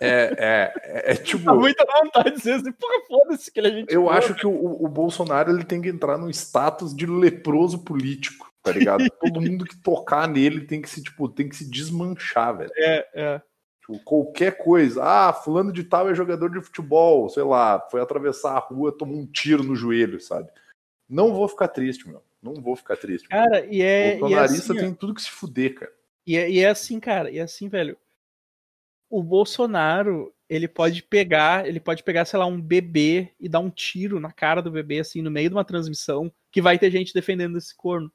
É, 0.00 0.36
é, 0.38 0.72
é, 0.82 1.12
é 1.12 1.14
tipo. 1.16 1.44
Dá 1.44 1.52
muita 1.52 1.84
vontade 1.84 2.30
de 2.30 2.36
dizer 2.36 2.54
assim, 2.54 2.72
porra, 2.72 3.06
foda-se 3.08 3.50
que 3.50 3.58
ele 3.58 3.68
é 3.68 3.70
gente 3.72 3.92
Eu 3.92 4.08
acho 4.08 4.34
que 4.34 4.46
o, 4.46 4.84
o 4.84 4.88
Bolsonaro 4.88 5.50
ele 5.50 5.64
tem 5.64 5.82
que 5.82 5.88
entrar 5.88 6.16
no 6.16 6.30
status 6.30 6.94
de 6.94 7.06
leproso 7.06 7.80
político, 7.80 8.52
tá 8.62 8.70
ligado? 8.70 9.04
Todo 9.20 9.40
mundo 9.40 9.64
que 9.64 9.76
tocar 9.76 10.28
nele 10.28 10.60
tem 10.60 10.80
que 10.80 10.88
se, 10.88 11.02
tipo, 11.02 11.28
tem 11.28 11.48
que 11.48 11.56
se 11.56 11.68
desmanchar, 11.68 12.56
velho. 12.56 12.70
É, 12.76 13.08
é. 13.12 13.42
Tipo, 13.80 13.98
qualquer 14.04 14.56
coisa. 14.56 15.02
Ah, 15.02 15.32
fulano 15.32 15.72
de 15.72 15.82
tal 15.82 16.08
é 16.08 16.14
jogador 16.14 16.50
de 16.50 16.60
futebol, 16.60 17.28
sei 17.28 17.42
lá, 17.42 17.84
foi 17.90 18.00
atravessar 18.00 18.52
a 18.52 18.60
rua, 18.60 18.96
tomou 18.96 19.18
um 19.18 19.26
tiro 19.26 19.64
no 19.64 19.74
joelho, 19.74 20.20
sabe? 20.20 20.48
Não 21.08 21.34
vou 21.34 21.48
ficar 21.48 21.66
triste, 21.68 22.08
meu. 22.08 22.22
Não 22.40 22.54
vou 22.54 22.76
ficar 22.76 22.96
triste. 22.96 23.28
Cara, 23.28 23.66
e 23.66 23.82
é. 23.82 24.14
O 24.16 24.20
bolsonarista 24.20 24.72
e 24.72 24.76
é 24.76 24.78
assim, 24.78 24.86
tem 24.86 24.94
tudo 24.94 25.14
que 25.14 25.22
se 25.22 25.30
fuder, 25.30 25.74
cara. 25.74 25.95
E 26.26 26.36
é, 26.36 26.50
e 26.50 26.58
é 26.58 26.68
assim, 26.68 26.98
cara, 26.98 27.30
e 27.30 27.38
é 27.38 27.42
assim, 27.42 27.68
velho. 27.68 27.96
O 29.08 29.22
Bolsonaro, 29.22 30.34
ele 30.48 30.66
pode 30.66 31.02
pegar, 31.02 31.66
ele 31.66 31.78
pode 31.78 32.02
pegar, 32.02 32.24
sei 32.24 32.38
lá, 32.38 32.46
um 32.46 32.60
bebê 32.60 33.32
e 33.38 33.48
dar 33.48 33.60
um 33.60 33.70
tiro 33.70 34.18
na 34.18 34.32
cara 34.32 34.60
do 34.60 34.70
bebê, 34.70 34.98
assim, 34.98 35.22
no 35.22 35.30
meio 35.30 35.48
de 35.48 35.54
uma 35.54 35.64
transmissão, 35.64 36.32
que 36.50 36.60
vai 36.60 36.78
ter 36.78 36.90
gente 36.90 37.14
defendendo 37.14 37.56
esse 37.56 37.74
corno. 37.76 38.12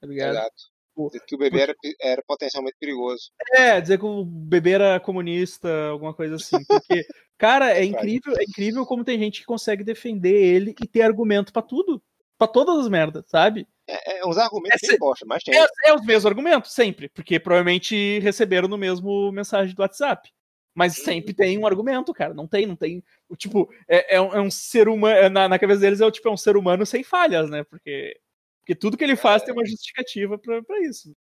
Tá 0.00 0.08
ligado? 0.08 0.30
Exato. 0.32 0.76
Que 1.26 1.34
o 1.34 1.38
bebê 1.38 1.60
era, 1.60 1.74
era 2.00 2.22
potencialmente 2.26 2.76
perigoso. 2.80 3.30
É, 3.52 3.78
dizer 3.80 3.98
que 3.98 4.04
o 4.06 4.24
bebê 4.24 4.72
era 4.72 4.98
comunista, 4.98 5.88
alguma 5.88 6.14
coisa 6.14 6.36
assim. 6.36 6.64
Porque, 6.64 7.06
cara, 7.36 7.70
é 7.72 7.84
incrível, 7.84 8.34
é 8.34 8.42
incrível 8.42 8.86
como 8.86 9.04
tem 9.04 9.18
gente 9.18 9.40
que 9.40 9.46
consegue 9.46 9.84
defender 9.84 10.34
ele 10.34 10.74
e 10.82 10.88
ter 10.88 11.02
argumento 11.02 11.52
para 11.52 11.60
tudo. 11.60 12.02
para 12.38 12.48
todas 12.48 12.78
as 12.78 12.88
merdas, 12.88 13.24
sabe? 13.28 13.68
É, 13.88 14.18
é 14.18 14.26
uns 14.26 14.36
argumentos 14.36 14.82
é, 14.82 14.88
bem 14.88 14.98
bosta, 14.98 15.24
mas 15.26 15.42
tem. 15.42 15.56
É, 15.56 15.66
é, 15.84 15.94
os 15.94 16.04
mesmos 16.04 16.26
argumentos, 16.26 16.72
sempre. 16.72 17.08
Porque 17.08 17.38
provavelmente 17.38 18.18
receberam 18.18 18.68
no 18.68 18.76
mesmo 18.76 19.30
mensagem 19.32 19.74
do 19.74 19.80
WhatsApp. 19.80 20.32
Mas 20.74 20.98
uhum. 20.98 21.04
sempre 21.04 21.32
tem 21.32 21.56
um 21.56 21.66
argumento, 21.66 22.12
cara. 22.12 22.34
Não 22.34 22.46
tem, 22.46 22.66
não 22.66 22.76
tem. 22.76 23.02
O 23.28 23.36
tipo, 23.36 23.72
é, 23.88 24.16
é, 24.16 24.20
um, 24.20 24.34
é 24.34 24.40
um, 24.40 24.50
ser 24.50 24.88
humano. 24.88 25.16
É, 25.16 25.28
na, 25.28 25.48
na, 25.48 25.58
cabeça 25.58 25.80
deles 25.80 26.00
é 26.00 26.06
o 26.06 26.10
tipo, 26.10 26.28
é 26.28 26.32
um 26.32 26.36
ser 26.36 26.56
humano 26.56 26.84
sem 26.84 27.02
falhas, 27.02 27.48
né? 27.48 27.64
Porque, 27.64 28.18
porque 28.60 28.74
tudo 28.74 28.96
que 28.96 29.04
ele 29.04 29.16
faz 29.16 29.42
tem 29.42 29.54
uma 29.54 29.64
justificativa 29.64 30.36
para 30.38 30.80
isso. 30.82 31.16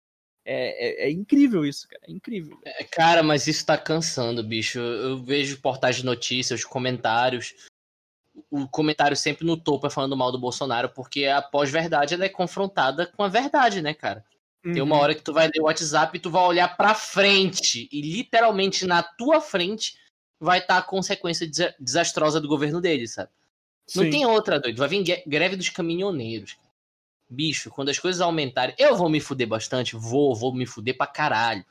É, 0.46 1.06
é, 1.06 1.08
é, 1.08 1.12
incrível 1.12 1.66
isso, 1.66 1.88
cara. 1.88 2.02
É 2.08 2.12
incrível. 2.12 2.60
É, 2.66 2.84
cara, 2.84 3.22
mas 3.22 3.48
isso 3.48 3.66
tá 3.66 3.78
cansando, 3.78 4.44
bicho. 4.44 4.80
Eu 4.80 5.24
vejo 5.24 5.62
portais 5.62 5.98
de 5.98 6.06
notícias, 6.06 6.64
comentários. 6.64 7.54
O 8.50 8.68
comentário 8.68 9.16
sempre 9.16 9.46
no 9.46 9.56
topo 9.56 9.86
é 9.86 9.90
falando 9.90 10.18
mal 10.18 10.32
do 10.32 10.40
Bolsonaro, 10.40 10.90
porque 10.90 11.26
a 11.26 11.42
pós-verdade 11.42 12.14
ela 12.14 12.26
é 12.26 12.30
confrontada 12.30 13.06
com 13.08 13.24
a 13.24 13.28
verdade, 13.28 13.82
né, 13.82 13.94
cara? 13.94 14.26
Uhum. 14.66 14.74
Tem 14.74 14.82
uma 14.82 14.96
uhum. 14.96 15.02
hora 15.02 15.16
que 15.16 15.22
tu 15.22 15.34
vai 15.34 15.48
ler 15.48 15.60
o 15.60 15.66
WhatsApp 15.66 16.18
e 16.18 16.20
tu 16.20 16.30
vai 16.30 16.44
olhar 16.44 16.76
pra 16.76 16.96
frente. 16.96 17.88
E 17.92 18.02
literalmente 18.02 18.86
na 18.86 19.04
tua 19.04 19.42
frente 19.42 19.98
vai 20.40 20.60
estar 20.60 20.76
tá 20.76 20.80
a 20.80 20.84
consequência 20.90 21.50
desastrosa 21.80 22.40
do 22.40 22.48
governo 22.48 22.82
dele, 22.82 23.08
sabe? 23.08 23.30
Sim. 23.88 24.04
Não 24.04 24.10
tem 24.10 24.26
outra, 24.26 24.60
doido. 24.60 24.78
Vai 24.78 24.88
vir 24.88 25.24
greve 25.28 25.56
dos 25.56 25.70
caminhoneiros. 25.70 26.58
Bicho, 27.30 27.70
quando 27.70 27.90
as 27.90 28.00
coisas 28.00 28.22
aumentarem, 28.22 28.76
eu 28.78 28.96
vou 28.96 29.10
me 29.10 29.20
fuder 29.20 29.48
bastante. 29.48 29.96
Vou, 29.96 30.36
vou 30.36 30.54
me 30.54 30.66
fuder 30.66 30.96
pra 30.96 31.08
caralho. 31.08 31.66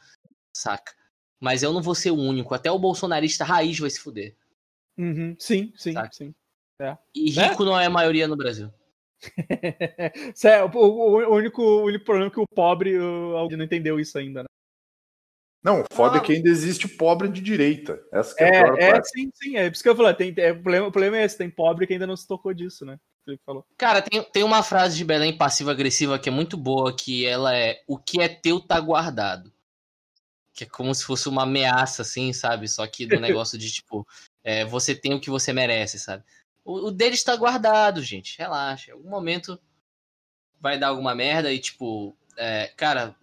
Saca? 0.55 0.93
Mas 1.41 1.63
eu 1.63 1.73
não 1.73 1.83
vou 1.83 1.95
ser 1.95 2.11
o 2.11 2.19
único. 2.19 2.55
Até 2.55 2.71
o 2.71 2.79
bolsonarista 2.79 3.45
raiz 3.45 3.79
vai 3.79 3.91
se 3.91 4.01
fuder. 4.01 4.37
Uhum. 4.99 5.35
Sim, 5.39 5.73
sim, 5.77 5.93
saca? 5.93 6.13
sim. 6.13 6.35
É. 6.81 6.97
E 7.15 7.33
né? 7.33 7.49
rico 7.49 7.65
né? 7.65 7.71
não 7.71 7.81
é 7.81 7.87
a 7.87 7.91
maioria 7.91 8.27
no 8.27 8.37
Brasil. 8.37 8.71
Sério, 10.35 10.71
o, 10.75 10.79
o, 10.79 11.37
único, 11.37 11.63
o 11.63 11.85
único 11.85 12.05
problema 12.05 12.29
é 12.29 12.31
que 12.31 12.41
o 12.41 12.47
pobre 12.47 12.97
alguém 13.37 13.57
não 13.57 13.65
entendeu 13.65 14.01
isso 14.01 14.19
ainda, 14.19 14.43
né? 14.43 14.47
Não, 15.63 15.85
foda 15.93 16.17
ah, 16.17 16.19
é 16.19 16.21
que 16.21 16.33
ainda 16.33 16.49
existe 16.49 16.89
pobre 16.89 17.29
de 17.29 17.41
direita. 17.41 18.03
Essa 18.13 18.35
é, 18.39 18.49
é 18.49 18.59
a 18.59 18.65
pior 18.65 18.79
é, 18.81 18.91
parte. 18.91 19.09
Sim, 19.11 19.31
sim, 19.33 19.57
é 19.57 19.69
por 19.69 19.75
isso 19.75 19.83
que 19.83 19.89
eu 19.89 19.95
falei. 19.95 20.15
Tem, 20.15 20.35
é, 20.39 20.51
o, 20.51 20.61
problema, 20.61 20.87
o 20.89 20.93
problema 20.93 21.19
é 21.19 21.25
esse, 21.25 21.39
tem 21.39 21.49
pobre 21.49 21.87
que 21.87 21.93
ainda 21.93 22.07
não 22.07 22.17
se 22.17 22.27
tocou 22.27 22.53
disso, 22.53 22.85
né? 22.85 22.99
falou. 23.47 23.65
Cara, 23.79 24.03
tem, 24.03 24.21
tem 24.25 24.43
uma 24.43 24.65
frase 24.65 24.97
de 24.97 25.05
Belém 25.05 25.37
passiva-agressiva 25.37 26.19
que 26.19 26.29
é 26.29 26.33
muito 26.33 26.57
boa, 26.57 26.95
que 26.95 27.25
ela 27.25 27.57
é 27.57 27.81
o 27.87 27.97
que 27.97 28.21
é 28.21 28.29
teu 28.29 28.59
tá 28.59 28.81
guardado. 28.81 29.53
Que 30.53 30.65
é 30.65 30.67
como 30.67 30.93
se 30.93 31.05
fosse 31.05 31.29
uma 31.29 31.45
ameaça, 31.45 32.03
assim, 32.03 32.33
sabe? 32.33 32.67
Só 32.67 32.85
que 32.89 33.07
do 33.07 33.21
negócio 33.21 33.57
de, 33.57 33.71
tipo, 33.71 34.05
é, 34.43 34.65
você 34.65 34.97
tem 34.97 35.15
o 35.15 35.21
que 35.21 35.31
você 35.31 35.53
merece, 35.53 35.97
sabe? 35.97 36.25
O, 36.65 36.89
o 36.89 36.91
dele 36.91 37.15
está 37.15 37.35
guardado, 37.37 38.03
gente. 38.03 38.39
Relaxa. 38.39 38.91
Em 38.91 38.95
algum 38.95 39.11
momento 39.11 39.59
vai 40.61 40.79
dar 40.79 40.89
alguma 40.89 41.15
merda 41.15 41.53
e, 41.53 41.59
tipo, 41.59 42.17
é, 42.37 42.69
cara, 42.77 43.17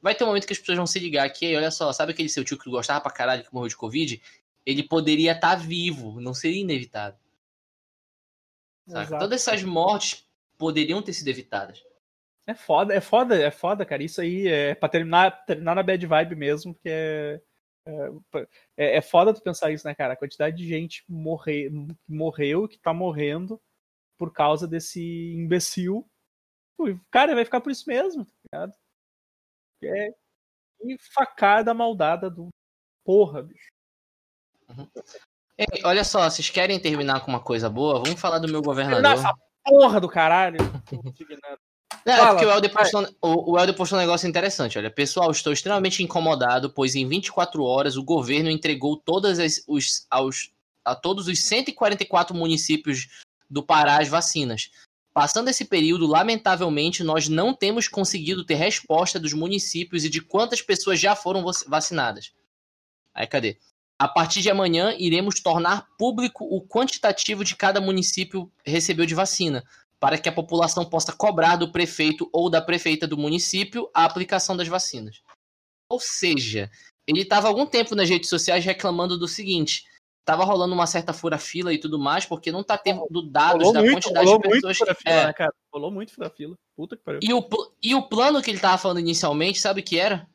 vai 0.00 0.14
ter 0.14 0.24
um 0.24 0.26
momento 0.26 0.46
que 0.46 0.52
as 0.52 0.58
pessoas 0.58 0.76
vão 0.76 0.86
se 0.86 0.98
ligar 0.98 1.28
que, 1.30 1.56
olha 1.56 1.70
só, 1.70 1.92
sabe 1.92 2.12
aquele 2.12 2.28
seu 2.28 2.44
tio 2.44 2.58
que 2.58 2.70
gostava 2.70 3.00
pra 3.00 3.10
caralho 3.10 3.44
que 3.44 3.52
morreu 3.52 3.68
de 3.68 3.76
Covid? 3.76 4.20
Ele 4.66 4.82
poderia 4.82 5.32
estar 5.32 5.56
tá 5.56 5.56
vivo, 5.56 6.20
não 6.20 6.34
seria 6.34 6.60
inevitável. 6.60 7.18
Todas 9.18 9.46
essas 9.46 9.62
mortes 9.62 10.24
poderiam 10.58 11.00
ter 11.02 11.12
sido 11.12 11.28
evitadas. 11.28 11.82
É 12.46 12.54
foda, 12.54 12.92
é 12.92 13.00
foda, 13.00 13.40
é 13.40 13.50
foda, 13.50 13.84
cara. 13.84 14.02
Isso 14.02 14.20
aí 14.20 14.48
é 14.48 14.74
pra 14.74 14.88
terminar, 14.88 15.44
terminar 15.44 15.76
na 15.76 15.82
bad 15.82 16.04
vibe 16.04 16.34
mesmo, 16.34 16.74
porque 16.74 16.88
é, 16.88 17.40
é, 18.76 18.96
é 18.98 19.00
foda 19.00 19.34
tu 19.34 19.42
pensar 19.42 19.70
isso, 19.70 19.86
né, 19.86 19.94
cara? 19.94 20.14
A 20.14 20.16
quantidade 20.16 20.56
de 20.56 20.66
gente 20.66 21.04
morre, 21.08 21.70
morreu, 22.08 22.68
que 22.68 22.78
tá 22.78 22.92
morrendo 22.92 23.60
por 24.18 24.32
causa 24.32 24.66
desse 24.68 25.34
imbecil. 25.34 26.08
Cara 27.10 27.34
vai 27.34 27.44
ficar 27.44 27.60
por 27.60 27.70
isso 27.70 27.88
mesmo, 27.88 28.24
tá 28.24 28.32
ligado? 28.52 28.74
É 29.84 30.14
facada 31.14 31.72
maldada 31.72 32.28
do 32.28 32.48
porra, 33.04 33.42
bicho. 33.42 33.70
Uhum. 34.68 34.88
Ei, 35.58 35.82
olha 35.84 36.02
só, 36.02 36.28
vocês 36.28 36.50
querem 36.50 36.80
terminar 36.80 37.20
com 37.20 37.30
uma 37.30 37.42
coisa 37.42 37.68
boa? 37.68 38.02
Vamos 38.02 38.20
falar 38.20 38.38
do 38.38 38.50
meu 38.50 38.62
governador. 38.62 39.12
Essa 39.12 39.32
porra 39.64 40.00
do 40.00 40.08
caralho. 40.08 40.58
É 42.04 42.26
porque 42.26 42.44
o 42.44 42.50
Helder, 42.50 42.72
postou, 42.72 43.08
o, 43.20 43.52
o 43.52 43.58
Helder 43.58 43.74
postou 43.74 43.98
um 43.98 44.00
negócio 44.00 44.28
interessante. 44.28 44.78
Olha, 44.78 44.90
pessoal, 44.90 45.30
estou 45.30 45.52
extremamente 45.52 46.02
incomodado, 46.02 46.70
pois 46.70 46.94
em 46.94 47.06
24 47.06 47.62
horas 47.62 47.96
o 47.96 48.04
governo 48.04 48.50
entregou 48.50 48.96
todas 48.96 49.38
as, 49.38 49.62
os, 49.66 50.06
aos, 50.10 50.50
a 50.84 50.94
todos 50.94 51.28
os 51.28 51.44
144 51.44 52.36
municípios 52.36 53.08
do 53.48 53.62
Pará 53.62 54.00
as 54.00 54.08
vacinas. 54.08 54.70
Passando 55.14 55.48
esse 55.48 55.64
período, 55.66 56.06
lamentavelmente, 56.06 57.04
nós 57.04 57.28
não 57.28 57.54
temos 57.54 57.86
conseguido 57.86 58.44
ter 58.44 58.54
resposta 58.54 59.20
dos 59.20 59.34
municípios 59.34 60.04
e 60.04 60.08
de 60.08 60.22
quantas 60.22 60.62
pessoas 60.62 60.98
já 60.98 61.14
foram 61.14 61.44
vacinadas. 61.66 62.32
Aí, 63.14 63.26
cadê? 63.26 63.58
A 63.98 64.08
partir 64.08 64.40
de 64.40 64.50
amanhã, 64.50 64.96
iremos 64.98 65.38
tornar 65.40 65.86
público 65.98 66.44
o 66.44 66.66
quantitativo 66.66 67.44
de 67.44 67.54
cada 67.54 67.80
município 67.80 68.50
recebeu 68.64 69.04
de 69.04 69.14
vacina, 69.14 69.62
para 70.02 70.18
que 70.18 70.28
a 70.28 70.32
população 70.32 70.84
possa 70.84 71.12
cobrar 71.12 71.54
do 71.54 71.70
prefeito 71.70 72.28
ou 72.32 72.50
da 72.50 72.60
prefeita 72.60 73.06
do 73.06 73.16
município 73.16 73.88
a 73.94 74.04
aplicação 74.04 74.56
das 74.56 74.66
vacinas. 74.66 75.22
Ou 75.88 76.00
seja, 76.00 76.68
ele 77.06 77.20
estava 77.20 77.46
algum 77.46 77.64
tempo 77.64 77.94
nas 77.94 78.10
redes 78.10 78.28
sociais 78.28 78.64
reclamando 78.64 79.16
do 79.16 79.28
seguinte: 79.28 79.84
estava 80.18 80.42
rolando 80.42 80.74
uma 80.74 80.88
certa 80.88 81.12
fura-fila 81.12 81.72
e 81.72 81.78
tudo 81.78 82.00
mais, 82.00 82.26
porque 82.26 82.50
não 82.50 82.62
está 82.62 82.76
tendo 82.76 83.06
dados 83.30 83.58
rolou 83.58 83.72
da 83.72 83.80
muito, 83.80 83.92
quantidade 83.92 84.26
de 84.26 84.40
pessoas 84.40 84.78
que. 84.78 84.94
Fila, 84.94 85.14
é. 85.14 85.26
né, 85.26 85.32
cara? 85.32 85.54
Rolou 85.72 85.92
muito 85.92 86.12
fura-fila. 86.12 86.56
Puta 86.76 86.96
que 86.96 87.04
pariu. 87.04 87.20
E 87.22 87.32
o, 87.32 87.48
e 87.80 87.94
o 87.94 88.02
plano 88.02 88.42
que 88.42 88.50
ele 88.50 88.58
estava 88.58 88.78
falando 88.78 88.98
inicialmente, 88.98 89.60
sabe 89.60 89.82
o 89.82 89.84
que 89.84 90.00
era? 90.00 90.28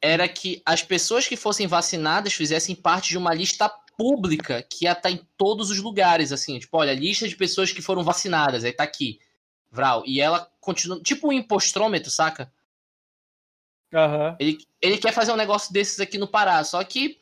Era 0.00 0.28
que 0.28 0.62
as 0.64 0.84
pessoas 0.84 1.26
que 1.26 1.36
fossem 1.36 1.66
vacinadas 1.66 2.32
fizessem 2.32 2.76
parte 2.76 3.08
de 3.08 3.18
uma 3.18 3.34
lista 3.34 3.68
pública 3.96 4.62
que 4.62 4.84
ia 4.84 4.92
estar 4.92 5.02
tá 5.02 5.10
em 5.10 5.26
todos 5.36 5.70
os 5.70 5.80
lugares, 5.80 6.32
assim, 6.32 6.58
tipo, 6.58 6.76
olha, 6.76 6.94
lista 6.94 7.26
de 7.26 7.36
pessoas 7.36 7.72
que 7.72 7.82
foram 7.82 8.04
vacinadas, 8.04 8.64
aí 8.64 8.72
tá 8.72 8.84
aqui, 8.84 9.18
Vral, 9.70 10.02
e 10.06 10.20
ela 10.20 10.50
continua, 10.60 11.00
tipo 11.00 11.28
um 11.28 11.32
impostrômetro, 11.32 12.10
saca? 12.10 12.52
Uhum. 13.92 14.36
Ele, 14.38 14.58
ele 14.80 14.98
quer 14.98 15.12
fazer 15.12 15.32
um 15.32 15.36
negócio 15.36 15.72
desses 15.72 16.00
aqui 16.00 16.18
no 16.18 16.28
Pará, 16.28 16.62
só 16.64 16.82
que 16.84 17.18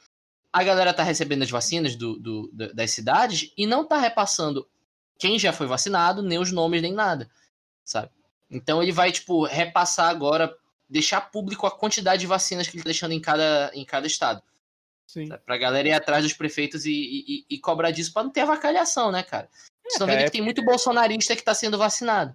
a 0.53 0.63
galera 0.63 0.95
tá 0.95 1.03
recebendo 1.03 1.43
as 1.43 1.51
vacinas 1.51 1.97
do, 1.97 2.19
do, 2.19 2.51
das 2.53 2.91
cidades 2.91 3.53
e 3.57 3.67
não 3.67 3.85
tá 3.85 3.99
repassando 3.99 4.67
quem 5.19 5.39
já 5.39 5.53
foi 5.53 5.67
vacinado, 5.67 6.23
nem 6.23 6.39
os 6.39 6.53
nomes, 6.53 6.83
nem 6.83 6.93
nada, 6.93 7.31
sabe? 7.85 8.11
Então 8.51 8.83
ele 8.83 8.93
vai, 8.93 9.11
tipo, 9.11 9.45
repassar 9.45 10.09
agora, 10.09 10.55
deixar 10.89 11.21
público 11.23 11.67
a 11.67 11.71
quantidade 11.71 12.21
de 12.21 12.27
vacinas 12.27 12.69
que 12.69 12.77
ele 12.77 12.83
tá 12.83 12.89
deixando 12.89 13.13
em 13.13 13.21
cada, 13.21 13.71
em 13.75 13.85
cada 13.85 14.07
estado. 14.07 14.43
Sim. 15.07 15.29
Pra 15.45 15.57
galera 15.57 15.89
ir 15.89 15.93
atrás 15.93 16.23
dos 16.23 16.33
prefeitos 16.33 16.87
e, 16.87 16.93
e, 16.93 17.47
e 17.51 17.59
cobrar 17.59 17.91
disso 17.91 18.13
pra 18.13 18.23
não 18.23 18.31
ter 18.31 18.41
avacalhação, 18.41 19.13
né, 19.13 19.23
cara? 19.23 19.49
Vocês 19.53 19.95
estão 19.95 20.07
vendo 20.07 20.21
é, 20.21 20.25
que 20.25 20.31
tem 20.31 20.43
muito 20.43 20.65
bolsonarista 20.65 21.37
que 21.37 21.43
tá 21.43 21.55
sendo 21.55 21.77
vacinado. 21.77 22.35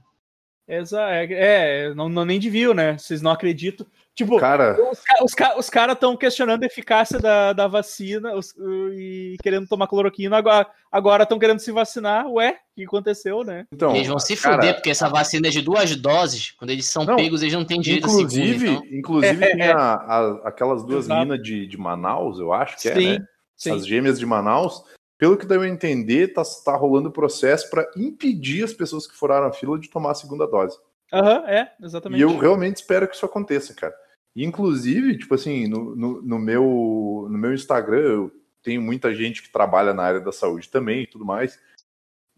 Exa 0.67 1.09
é, 1.09 1.27
é 1.31 1.93
não, 1.95 2.07
não 2.07 2.23
nem 2.23 2.39
devia, 2.39 2.73
né? 2.73 2.97
Vocês 2.97 3.21
não 3.21 3.31
acreditam. 3.31 3.87
Tipo, 4.19 4.37
cara... 4.37 4.77
os, 4.91 4.99
os, 5.21 5.33
os 5.57 5.69
caras 5.69 5.93
estão 5.93 6.17
questionando 6.17 6.61
a 6.61 6.65
eficácia 6.65 7.17
da, 7.19 7.53
da 7.53 7.67
vacina 7.67 8.35
os, 8.35 8.53
e 8.93 9.37
querendo 9.41 9.65
tomar 9.65 9.87
cloroquina, 9.87 10.43
agora 10.91 11.23
estão 11.23 11.39
querendo 11.39 11.59
se 11.59 11.71
vacinar. 11.71 12.27
Ué, 12.27 12.51
o 12.51 12.55
que 12.75 12.83
aconteceu, 12.83 13.45
né? 13.45 13.65
Então, 13.71 13.95
eles 13.95 14.09
vão 14.09 14.19
se 14.19 14.35
cara... 14.35 14.55
fuder, 14.55 14.73
porque 14.73 14.89
essa 14.89 15.07
vacina 15.07 15.47
é 15.47 15.51
de 15.51 15.61
duas 15.61 15.95
doses. 15.95 16.51
Quando 16.51 16.71
eles 16.71 16.85
são 16.85 17.05
não, 17.05 17.15
pegos, 17.15 17.41
eles 17.41 17.53
não 17.53 17.63
têm 17.63 17.79
direito 17.79 18.09
inclusive, 18.09 18.55
a 18.55 18.59
segunda. 18.59 18.85
Então... 18.85 18.97
Inclusive, 18.99 19.45
é, 19.45 19.51
tem 19.51 19.61
é. 19.61 19.71
a, 19.71 19.93
a, 19.93 20.47
aquelas 20.49 20.83
duas 20.83 21.07
minas 21.07 21.41
de, 21.41 21.65
de 21.65 21.77
Manaus, 21.77 22.39
eu 22.39 22.51
acho 22.51 22.77
que 22.77 22.89
é, 22.89 22.93
sim, 22.93 23.07
é, 23.07 23.19
né? 23.19 23.25
Sim. 23.55 23.71
As 23.71 23.87
gêmeas 23.87 24.19
de 24.19 24.25
Manaus. 24.25 24.83
Pelo 25.17 25.37
que 25.37 25.45
deu 25.45 25.61
a 25.61 25.67
entender, 25.67 26.33
tá, 26.33 26.43
tá 26.65 26.75
rolando 26.75 27.09
processo 27.09 27.69
para 27.69 27.89
impedir 27.95 28.65
as 28.65 28.73
pessoas 28.73 29.07
que 29.07 29.15
furaram 29.15 29.47
a 29.47 29.53
fila 29.53 29.79
de 29.79 29.89
tomar 29.89 30.11
a 30.11 30.15
segunda 30.15 30.45
dose. 30.45 30.77
Aham, 31.13 31.39
uhum, 31.39 31.47
é, 31.47 31.71
exatamente. 31.81 32.19
E 32.19 32.21
eu 32.21 32.37
realmente 32.37 32.77
espero 32.77 33.07
que 33.07 33.15
isso 33.15 33.25
aconteça, 33.25 33.73
cara. 33.73 33.93
Inclusive, 34.35 35.17
tipo 35.17 35.35
assim, 35.35 35.67
no, 35.67 35.95
no, 35.95 36.21
no, 36.21 36.39
meu, 36.39 37.27
no 37.29 37.37
meu 37.37 37.53
Instagram, 37.53 37.99
eu 37.99 38.31
tenho 38.61 38.81
muita 38.81 39.13
gente 39.13 39.41
que 39.41 39.51
trabalha 39.51 39.93
na 39.93 40.03
área 40.03 40.19
da 40.19 40.31
saúde 40.31 40.69
também 40.69 41.03
e 41.03 41.07
tudo 41.07 41.25
mais. 41.25 41.59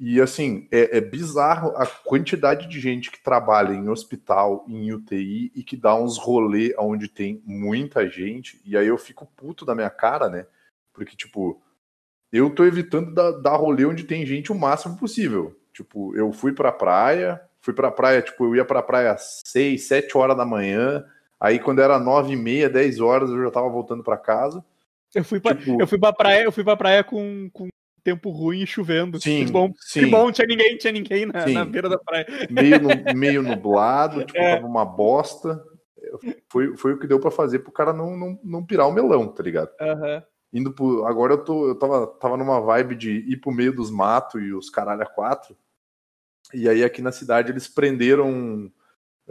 E 0.03 0.19
assim, 0.19 0.67
é, 0.71 0.97
é, 0.97 0.99
bizarro 0.99 1.77
a 1.77 1.85
quantidade 1.85 2.67
de 2.67 2.79
gente 2.79 3.11
que 3.11 3.21
trabalha 3.21 3.71
em 3.73 3.87
hospital, 3.87 4.65
em 4.67 4.91
UTI 4.91 5.51
e 5.53 5.63
que 5.63 5.77
dá 5.77 5.95
uns 5.95 6.17
rolê 6.17 6.73
onde 6.79 7.07
tem 7.07 7.39
muita 7.45 8.09
gente. 8.09 8.59
E 8.65 8.75
aí 8.75 8.87
eu 8.87 8.97
fico 8.97 9.27
puto 9.35 9.63
da 9.63 9.75
minha 9.75 9.91
cara, 9.91 10.27
né? 10.27 10.47
Porque, 10.91 11.15
tipo, 11.15 11.61
eu 12.31 12.49
tô 12.49 12.65
evitando 12.65 13.13
dar, 13.13 13.31
dar 13.33 13.55
rolê 13.57 13.85
onde 13.85 14.03
tem 14.03 14.25
gente 14.25 14.51
o 14.51 14.55
máximo 14.55 14.97
possível. 14.97 15.55
Tipo, 15.71 16.15
eu 16.15 16.31
fui 16.31 16.51
pra 16.51 16.71
praia, 16.71 17.39
fui 17.61 17.73
pra 17.73 17.91
praia, 17.91 18.23
tipo, 18.23 18.45
eu 18.45 18.55
ia 18.55 18.65
pra 18.65 18.81
praia 18.81 19.11
às 19.11 19.41
6, 19.45 19.83
7 19.83 20.17
horas 20.17 20.35
da 20.35 20.45
manhã. 20.45 21.05
Aí 21.41 21.57
quando 21.59 21.81
era 21.81 21.97
9 21.99 22.33
e 22.33 22.35
meia, 22.37 22.69
10 22.69 22.99
horas, 22.99 23.29
eu 23.31 23.43
já 23.43 23.49
tava 23.49 23.67
voltando 23.67 24.03
pra 24.03 24.15
casa. 24.15 24.63
Eu 25.13 25.23
fui 25.25 25.39
pra, 25.39 25.55
Tipo- 25.55 25.81
eu 25.81 25.87
fui 25.87 25.97
pra 25.99 26.13
praia, 26.13 26.43
eu 26.43 26.51
fui 26.51 26.63
pra 26.63 26.77
praia 26.77 27.03
com, 27.03 27.49
com 27.51 27.67
tempo 28.03 28.29
ruim 28.29 28.61
e 28.61 28.67
chovendo. 28.67 29.19
Sim, 29.19 29.45
que 29.45 29.51
bom, 29.51 29.73
sim. 29.79 30.01
que 30.01 30.05
bom, 30.05 30.31
tinha 30.31 30.45
ninguém, 30.47 30.77
tinha 30.77 30.93
ninguém 30.93 31.25
na, 31.25 31.45
na 31.47 31.65
beira 31.65 31.89
da 31.89 31.97
praia. 31.97 32.25
Meio, 32.49 32.79
nu- 32.79 32.89
meio 33.17 33.41
nublado, 33.41 34.23
tipo, 34.23 34.37
É. 34.39 34.55
tava 34.55 34.67
uma 34.67 34.85
bosta. 34.85 35.61
Foi, 36.49 36.77
foi 36.77 36.93
o 36.93 36.99
que 36.99 37.07
deu 37.07 37.19
pra 37.19 37.31
fazer 37.31 37.59
pro 37.59 37.71
cara 37.71 37.91
não, 37.93 38.15
não, 38.17 38.39
não 38.43 38.65
pirar 38.65 38.87
o 38.87 38.91
melão, 38.91 39.27
tá 39.27 39.41
ligado? 39.41 39.69
Aham. 39.81 40.23
Indo 40.53 40.73
pro. 40.73 41.05
Agora 41.05 41.33
eu 41.33 41.43
tô. 41.43 41.67
Eu 41.69 41.75
tava, 41.75 42.05
tava 42.07 42.37
numa 42.37 42.59
vibe 42.59 42.95
de 42.95 43.11
ir 43.31 43.37
pro 43.37 43.51
meio 43.51 43.73
dos 43.73 43.89
matos 43.89 44.41
e 44.41 44.53
os 44.53 44.69
caralho 44.69 45.01
a 45.01 45.05
quatro. 45.05 45.55
E 46.53 46.67
aí 46.67 46.83
aqui 46.83 47.01
na 47.01 47.11
cidade 47.11 47.51
eles 47.51 47.67
prenderam. 47.67 48.69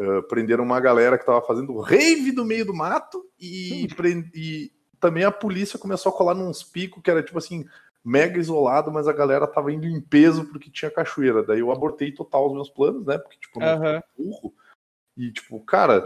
Eh, 0.01 0.23
prenderam 0.23 0.65
uma 0.65 0.81
galera 0.81 1.19
que 1.19 1.27
tava 1.27 1.43
fazendo 1.43 1.79
rave 1.79 2.33
do 2.33 2.43
meio 2.43 2.65
do 2.65 2.73
mato 2.73 3.23
e, 3.39 3.87
e 4.35 4.73
também 4.99 5.25
a 5.25 5.31
polícia 5.31 5.79
começou 5.79 6.11
a 6.11 6.17
colar 6.17 6.35
nos 6.35 6.63
picos 6.63 7.03
que 7.03 7.11
era 7.11 7.23
tipo 7.23 7.37
assim, 7.37 7.67
mega 8.03 8.39
isolado, 8.39 8.91
mas 8.91 9.07
a 9.07 9.13
galera 9.13 9.47
tava 9.47 9.71
indo 9.71 9.87
em 9.87 10.01
peso 10.01 10.47
porque 10.47 10.71
tinha 10.71 10.91
cachoeira. 10.91 11.43
Daí 11.43 11.61
eu 11.61 11.71
abortei 11.71 12.13
total 12.13 12.47
os 12.47 12.55
meus 12.55 12.71
planos, 12.71 13.05
né? 13.05 13.19
Porque, 13.19 13.39
tipo, 13.39 13.61
sou 13.61 14.03
burro. 14.17 14.55
E, 15.19 15.31
tipo, 15.33 15.61
cara, 15.61 16.03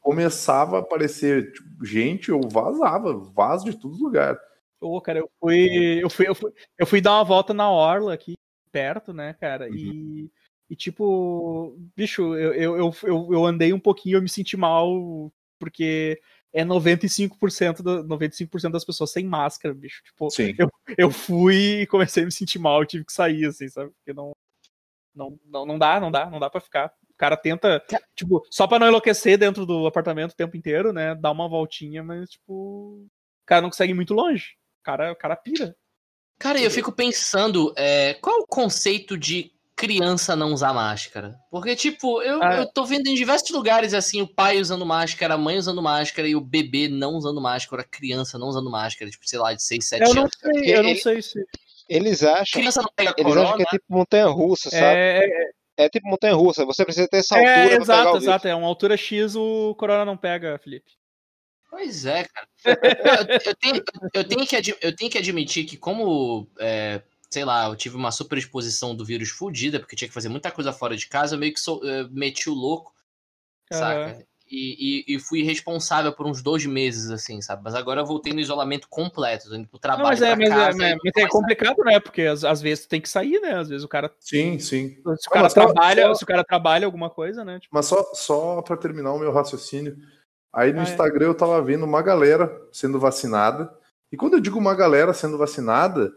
começava 0.00 0.78
a 0.78 0.80
aparecer 0.80 1.52
tipo, 1.52 1.84
gente, 1.84 2.30
eu 2.30 2.40
vazava, 2.48 3.12
vazo 3.12 3.66
de 3.66 3.78
todos 3.78 3.98
os 3.98 4.02
lugares. 4.02 4.40
Pô, 4.80 4.98
cara, 5.02 5.18
eu 5.18 5.30
fui, 5.38 6.02
eu 6.02 6.08
fui, 6.08 6.28
eu 6.28 6.34
fui, 6.34 6.52
eu 6.78 6.86
fui 6.86 7.00
dar 7.02 7.12
uma 7.12 7.24
volta 7.24 7.52
na 7.52 7.70
orla 7.70 8.14
aqui 8.14 8.34
perto, 8.72 9.12
né, 9.12 9.34
cara? 9.34 9.66
Uhum. 9.68 9.74
E, 9.74 10.30
e 10.68 10.76
tipo, 10.76 11.76
bicho, 11.96 12.34
eu, 12.34 12.54
eu, 12.54 12.76
eu, 12.76 12.94
eu, 13.02 13.28
eu 13.32 13.46
andei 13.46 13.72
um 13.72 13.80
pouquinho, 13.80 14.16
eu 14.16 14.22
me 14.22 14.28
senti 14.28 14.56
mal 14.56 15.32
porque 15.58 16.20
é 16.52 16.64
95%, 16.64 17.82
do, 17.82 18.04
95 18.04 18.70
das 18.70 18.84
pessoas 18.84 19.10
sem 19.10 19.24
máscara, 19.24 19.74
bicho. 19.74 20.02
Tipo, 20.04 20.30
Sim. 20.30 20.54
eu 20.96 21.10
fui 21.10 21.82
e 21.82 21.86
comecei 21.86 22.22
a 22.22 22.26
me 22.26 22.32
sentir 22.32 22.58
mal, 22.58 22.80
eu 22.80 22.86
tive 22.86 23.04
que 23.04 23.12
sair, 23.12 23.46
assim, 23.46 23.68
sabe? 23.68 23.90
Porque 23.90 24.12
não, 24.12 24.32
não, 25.14 25.38
não, 25.44 25.66
não 25.66 25.78
dá, 25.78 26.00
não 26.00 26.10
dá, 26.10 26.30
não 26.30 26.38
dá 26.38 26.48
pra 26.48 26.60
ficar. 26.60 26.92
O 27.10 27.16
cara 27.16 27.36
tenta, 27.36 27.82
tipo, 28.14 28.44
só 28.50 28.66
pra 28.66 28.78
não 28.78 28.88
enlouquecer 28.88 29.38
dentro 29.38 29.64
do 29.64 29.86
apartamento 29.86 30.32
o 30.32 30.36
tempo 30.36 30.56
inteiro, 30.56 30.92
né? 30.92 31.14
Dar 31.14 31.30
uma 31.30 31.48
voltinha, 31.48 32.02
mas, 32.02 32.30
tipo, 32.30 32.52
o 32.52 33.08
cara 33.46 33.62
não 33.62 33.70
consegue 33.70 33.92
ir 33.92 33.94
muito 33.94 34.14
longe. 34.14 34.56
O 34.80 34.84
cara, 34.84 35.12
o 35.12 35.16
cara 35.16 35.36
pira. 35.36 35.76
Cara, 36.38 36.60
eu 36.60 36.70
fico 36.70 36.92
pensando, 36.92 37.72
é, 37.76 38.14
qual 38.14 38.40
o 38.40 38.46
conceito 38.46 39.16
de 39.16 39.53
criança 39.76 40.34
não 40.36 40.52
usar 40.52 40.72
máscara? 40.72 41.34
Porque, 41.50 41.74
tipo, 41.76 42.22
eu, 42.22 42.42
Ah. 42.42 42.56
eu 42.58 42.66
tô 42.72 42.84
vendo 42.84 43.06
em 43.08 43.14
diversos 43.14 43.50
lugares, 43.50 43.92
assim, 43.94 44.20
o 44.22 44.26
pai 44.26 44.58
usando 44.60 44.84
máscara, 44.86 45.34
a 45.34 45.38
mãe 45.38 45.56
usando 45.56 45.82
máscara 45.82 46.28
e 46.28 46.34
o 46.36 46.40
bebê 46.40 46.88
não 46.88 47.14
usando 47.14 47.40
máscara, 47.40 47.82
a 47.82 47.84
criança 47.84 48.38
não 48.38 48.48
usando 48.48 48.70
máscara, 48.70 49.10
tipo, 49.10 49.26
sei 49.28 49.38
lá, 49.38 49.52
de 49.52 49.62
6, 49.62 49.88
7 49.88 50.02
Eu 50.02 50.14
não 50.14 50.22
anos. 50.22 50.32
sei, 50.40 50.74
eu 50.76 50.82
não 50.82 50.90
Ele- 50.90 51.00
sei 51.00 51.22
se. 51.22 51.44
Eles 51.88 52.22
acham, 52.22 52.60
Criança 52.60 52.80
não 52.80 52.90
pega 52.96 53.12
eles 53.18 53.24
corona, 53.24 53.46
acham 53.46 53.56
que 53.58 53.62
é 53.62 53.66
tipo 53.66 53.84
montanha 53.90 54.26
russa, 54.26 54.70
sabe? 54.70 54.84
É, 54.84 55.26
é, 55.26 55.84
É 55.84 55.88
tipo 55.88 56.08
montanha 56.08 56.34
russa. 56.34 56.64
Você 56.64 56.84
precisa 56.84 57.06
ter 57.08 57.16
essa 57.18 57.34
altura 57.36 57.50
é, 57.52 57.56
pra 57.58 57.68
pegar 57.70 57.82
exato, 57.82 58.08
o 58.08 58.12
bicho. 58.12 58.24
exato. 58.24 58.48
É 58.48 58.54
uma 58.54 58.68
altura 58.68 58.96
X, 58.96 59.34
o 59.36 59.74
Corona 59.74 60.04
não 60.04 60.16
pega, 60.16 60.56
Felipe. 60.62 60.92
Pois 61.68 62.06
é, 62.06 62.24
cara. 62.24 62.46
Eu, 62.64 63.36
eu 63.44 63.54
tenho, 63.56 63.82
eu, 64.14 64.24
tenho 64.24 64.46
que, 64.46 64.76
eu 64.80 64.94
tenho 64.96 65.10
que 65.10 65.18
admitir 65.18 65.64
que, 65.64 65.76
como, 65.76 66.48
é, 66.60 67.02
sei 67.34 67.44
lá, 67.44 67.66
eu 67.66 67.74
tive 67.76 67.96
uma 67.96 68.12
super 68.12 68.38
exposição 68.38 68.94
do 68.94 69.04
vírus 69.04 69.28
fodida, 69.30 69.80
porque 69.80 69.96
tinha 69.96 70.06
que 70.08 70.14
fazer 70.14 70.28
muita 70.28 70.50
coisa 70.52 70.72
fora 70.72 70.96
de 70.96 71.08
casa, 71.08 71.34
eu 71.34 71.38
meio 71.40 71.52
que 71.52 71.58
sou, 71.60 71.80
eh, 71.84 72.06
meti 72.10 72.48
o 72.48 72.54
louco, 72.54 72.94
saca? 73.72 74.24
E, 74.48 75.02
e- 75.10 75.16
e 75.16 75.18
fui 75.18 75.42
responsável 75.42 76.12
por 76.12 76.26
uns 76.26 76.40
dois 76.42 76.64
meses, 76.64 77.10
assim, 77.10 77.40
sabe? 77.40 77.62
Mas 77.64 77.74
agora 77.74 78.02
eu 78.02 78.06
voltei 78.06 78.32
no 78.32 78.38
isolamento 78.40 78.86
completo, 78.88 79.48
indo 79.54 79.66
pro 79.66 79.76
Não, 79.76 79.80
trabalho, 79.80 80.08
mas 80.10 80.22
é, 80.22 80.36
mas, 80.36 80.48
é, 80.50 80.54
casa. 80.54 80.78
mas- 80.78 80.92
e 80.92 80.96
mas 80.96 80.98
é 81.06 81.10
começar- 81.12 81.28
complicado, 81.30 81.76
né? 81.84 81.98
Porque 81.98 82.22
às, 82.22 82.44
às 82.44 82.60
vezes 82.62 82.84
tu 82.84 82.88
tem 82.90 83.00
que 83.00 83.08
sair, 83.08 83.40
né? 83.40 83.54
Às 83.58 83.68
vezes 83.68 83.82
o 83.84 83.88
cara. 83.88 84.14
Sim, 84.20 84.58
sim. 84.60 84.90
Se 84.90 85.00
o 85.00 85.04
Não, 85.04 85.16
cara 85.30 85.42
mas 85.44 85.54
trabalha, 85.54 86.02
só- 86.02 86.14
se 86.14 86.24
o 86.24 86.26
cara 86.26 86.44
trabalha 86.44 86.86
alguma 86.86 87.10
coisa, 87.10 87.44
né? 87.44 87.58
Tipo, 87.58 87.74
Mas 87.74 87.86
só, 87.86 88.04
só 88.14 88.62
para 88.62 88.76
terminar 88.76 89.12
o 89.12 89.18
meu 89.18 89.32
raciocínio, 89.32 89.96
aí 90.52 90.72
no 90.72 90.80
Ah, 90.80 90.82
é. 90.82 90.84
Instagram 90.84 91.26
eu 91.26 91.34
tava 91.34 91.60
vendo 91.62 91.84
uma 91.84 92.00
galera 92.02 92.54
sendo 92.70 93.00
vacinada. 93.00 93.74
E 94.12 94.16
quando 94.16 94.34
eu 94.34 94.40
digo 94.40 94.58
uma 94.58 94.74
galera 94.74 95.12
sendo 95.12 95.36
vacinada, 95.36 96.12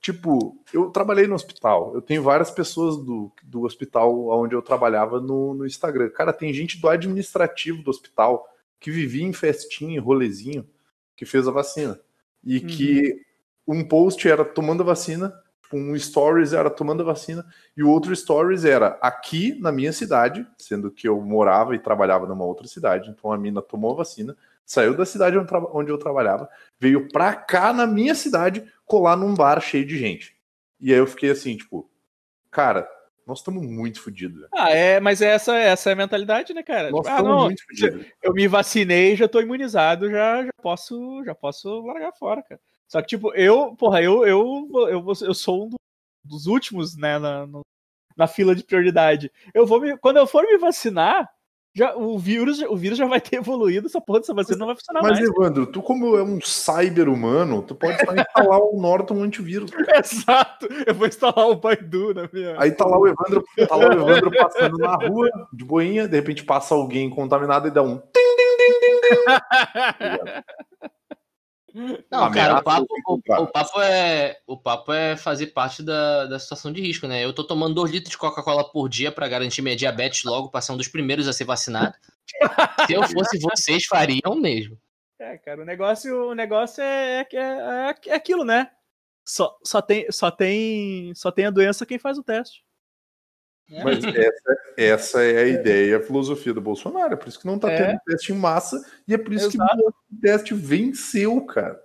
tipo, 0.00 0.56
eu 0.72 0.90
trabalhei 0.90 1.26
no 1.26 1.34
hospital. 1.34 1.92
Eu 1.94 2.00
tenho 2.00 2.22
várias 2.22 2.50
pessoas 2.50 2.96
do, 2.96 3.30
do 3.42 3.62
hospital 3.62 4.28
onde 4.28 4.54
eu 4.54 4.62
trabalhava 4.62 5.20
no, 5.20 5.54
no 5.54 5.66
Instagram. 5.66 6.10
Cara, 6.10 6.32
tem 6.32 6.52
gente 6.52 6.80
do 6.80 6.88
administrativo 6.88 7.82
do 7.82 7.90
hospital 7.90 8.46
que 8.78 8.90
vivia 8.90 9.24
em 9.24 9.32
festinha, 9.32 9.96
em 9.96 10.00
rolezinho, 10.00 10.66
que 11.14 11.26
fez 11.26 11.46
a 11.46 11.50
vacina. 11.50 12.00
E 12.42 12.58
Uhum. 12.58 12.66
que 12.66 13.22
um 13.66 13.84
post 13.84 14.26
era 14.26 14.44
tomando 14.44 14.82
a 14.82 14.86
vacina, 14.86 15.32
um 15.72 15.96
stories 15.96 16.52
era 16.52 16.70
tomando 16.70 17.02
a 17.02 17.06
vacina, 17.06 17.46
e 17.76 17.82
o 17.82 17.90
outro 17.90 18.16
stories 18.16 18.64
era 18.64 18.98
aqui 19.00 19.54
na 19.60 19.70
minha 19.70 19.92
cidade, 19.92 20.46
sendo 20.58 20.90
que 20.90 21.06
eu 21.06 21.20
morava 21.20 21.74
e 21.74 21.78
trabalhava 21.78 22.26
numa 22.26 22.44
outra 22.44 22.66
cidade. 22.66 23.10
Então 23.10 23.30
a 23.30 23.38
mina 23.38 23.62
tomou 23.62 23.92
a 23.92 23.96
vacina, 23.96 24.36
saiu 24.66 24.96
da 24.96 25.04
cidade 25.04 25.36
onde 25.72 25.90
eu 25.90 25.98
trabalhava, 25.98 26.48
veio 26.78 27.08
pra 27.08 27.34
cá 27.34 27.72
na 27.72 27.86
minha 27.86 28.14
cidade 28.14 28.64
colar 28.84 29.16
num 29.16 29.34
bar 29.34 29.60
cheio 29.60 29.86
de 29.86 29.98
gente. 29.98 30.36
E 30.80 30.92
aí 30.92 30.98
eu 30.98 31.06
fiquei 31.06 31.30
assim, 31.30 31.56
tipo, 31.56 31.90
cara, 32.50 32.88
nós 33.26 33.38
estamos 33.38 33.62
muito 33.66 34.00
fodidos. 34.02 34.46
Ah, 34.52 34.70
é, 34.70 34.98
mas 34.98 35.20
essa, 35.22 35.56
essa 35.56 35.90
é 35.90 35.92
a 35.92 35.96
mentalidade, 35.96 36.52
né, 36.54 36.62
cara? 36.62 36.90
Nós 36.90 37.00
Tipo, 37.00 37.08
ah, 37.08 37.16
estamos 37.18 37.36
não, 37.36 37.44
muito 37.44 37.64
fodidos. 37.64 38.06
eu 38.22 38.32
me 38.32 38.48
vacinei, 38.48 39.14
já 39.16 39.28
tô 39.28 39.40
imunizado, 39.40 40.10
já, 40.10 40.44
já 40.44 40.50
posso, 40.62 41.22
já 41.24 41.34
posso 41.34 41.80
largar 41.86 42.12
fora, 42.12 42.42
cara. 42.42 42.60
Só 42.88 43.00
que, 43.00 43.08
tipo, 43.08 43.32
eu, 43.34 43.76
porra, 43.76 44.02
eu, 44.02 44.26
eu, 44.26 44.68
eu, 44.88 45.04
eu 45.22 45.34
sou 45.34 45.66
um 45.66 45.68
do- 45.68 45.76
dos 46.24 46.46
últimos, 46.46 46.96
né, 46.96 47.18
na, 47.18 47.46
na 48.16 48.26
fila 48.26 48.54
de 48.54 48.64
prioridade. 48.64 49.30
Eu 49.54 49.64
vou 49.66 49.80
me, 49.80 49.96
quando 49.98 50.16
eu 50.16 50.26
for 50.26 50.42
me 50.44 50.58
vacinar, 50.58 51.28
já, 51.74 51.96
o, 51.96 52.18
vírus, 52.18 52.60
o 52.62 52.76
vírus 52.76 52.98
já 52.98 53.06
vai 53.06 53.20
ter 53.20 53.36
evoluído, 53.36 53.86
essa 53.86 54.00
porra 54.00 54.20
dessa 54.20 54.34
vacina 54.34 54.58
não 54.58 54.66
vai 54.66 54.76
funcionar 54.76 55.02
Mas, 55.02 55.18
mais. 55.18 55.30
Evandro, 55.30 55.66
tu 55.66 55.80
como 55.80 56.16
é 56.16 56.22
um 56.22 56.40
cyber-humano, 56.40 57.62
tu 57.62 57.74
pode 57.74 57.94
instalar 57.94 58.58
o 58.58 58.80
Norton 58.80 59.22
antivírus. 59.22 59.70
Exato, 59.94 60.68
eu 60.86 60.94
vou 60.94 61.06
instalar 61.06 61.48
o 61.48 61.56
Baidu 61.56 62.12
na 62.12 62.28
minha. 62.32 62.56
Aí 62.58 62.72
tá 62.72 62.84
lá 62.84 62.98
o 62.98 63.06
Evandro, 63.06 63.44
tá 63.68 63.76
lá 63.76 63.88
o 63.88 63.92
Evandro 63.92 64.30
passando 64.32 64.78
na 64.78 64.96
rua, 64.96 65.30
de 65.52 65.64
boinha, 65.64 66.08
de 66.08 66.16
repente 66.16 66.44
passa 66.44 66.74
alguém 66.74 67.08
contaminado 67.08 67.68
e 67.68 67.70
dá 67.70 67.82
um. 67.82 68.00
Não, 71.74 72.24
Ameaça 72.24 72.48
cara, 72.48 72.60
o 72.60 72.62
papo, 72.62 72.94
fico 72.94 73.22
o, 73.28 73.42
o 73.42 73.46
papo 73.46 73.80
é, 73.80 74.40
o 74.46 74.56
papo 74.56 74.92
é 74.92 75.16
fazer 75.16 75.48
parte 75.48 75.82
da, 75.82 76.26
da 76.26 76.38
situação 76.38 76.72
de 76.72 76.80
risco, 76.80 77.06
né? 77.06 77.24
Eu 77.24 77.32
tô 77.32 77.44
tomando 77.44 77.74
2 77.74 77.90
litros 77.90 78.10
de 78.10 78.18
Coca-Cola 78.18 78.70
por 78.70 78.88
dia 78.88 79.12
pra 79.12 79.28
garantir 79.28 79.62
minha 79.62 79.76
diabetes 79.76 80.24
logo, 80.24 80.50
pra 80.50 80.60
ser 80.60 80.72
um 80.72 80.76
dos 80.76 80.88
primeiros 80.88 81.28
a 81.28 81.32
ser 81.32 81.44
vacinado. 81.44 81.94
Se 82.86 82.92
eu 82.92 83.02
fosse 83.08 83.38
vocês, 83.38 83.84
fariam 83.84 84.34
mesmo. 84.34 84.78
É, 85.18 85.36
cara, 85.38 85.62
o 85.62 85.64
negócio, 85.66 86.30
o 86.30 86.34
negócio 86.34 86.82
é, 86.82 87.20
é, 87.20 87.36
é, 87.36 87.94
é 88.06 88.14
aquilo, 88.14 88.44
né? 88.44 88.70
Só, 89.24 89.56
só, 89.62 89.82
tem, 89.82 90.10
só, 90.10 90.30
tem, 90.30 91.14
só 91.14 91.30
tem 91.30 91.46
a 91.46 91.50
doença 91.50 91.86
quem 91.86 91.98
faz 91.98 92.18
o 92.18 92.22
teste. 92.22 92.64
Mas 93.84 94.02
essa, 94.04 94.58
essa 94.76 95.22
é 95.22 95.42
a 95.44 95.46
ideia, 95.46 95.98
a 95.98 96.02
filosofia 96.02 96.52
do 96.52 96.60
Bolsonaro. 96.60 97.12
É 97.14 97.16
por 97.16 97.28
isso 97.28 97.38
que 97.38 97.46
não 97.46 97.58
tá 97.58 97.70
É. 97.70 97.86
tendo 97.86 98.00
teste 98.06 98.32
em 98.32 98.36
massa 98.36 98.84
e 99.06 99.14
é 99.14 99.18
por 99.18 99.32
isso 99.32 99.46
Exato. 99.46 99.76
que 99.76 99.82
o 100.16 100.20
teste 100.20 100.54
venceu, 100.54 101.40
cara. 101.46 101.80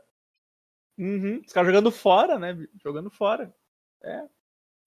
Uhum, 0.98 1.42
Os 1.46 1.52
caras 1.54 1.68
jogando 1.68 1.92
fora, 1.92 2.40
né? 2.40 2.58
Jogando 2.84 3.10
fora. 3.10 3.54
É. 4.04 4.24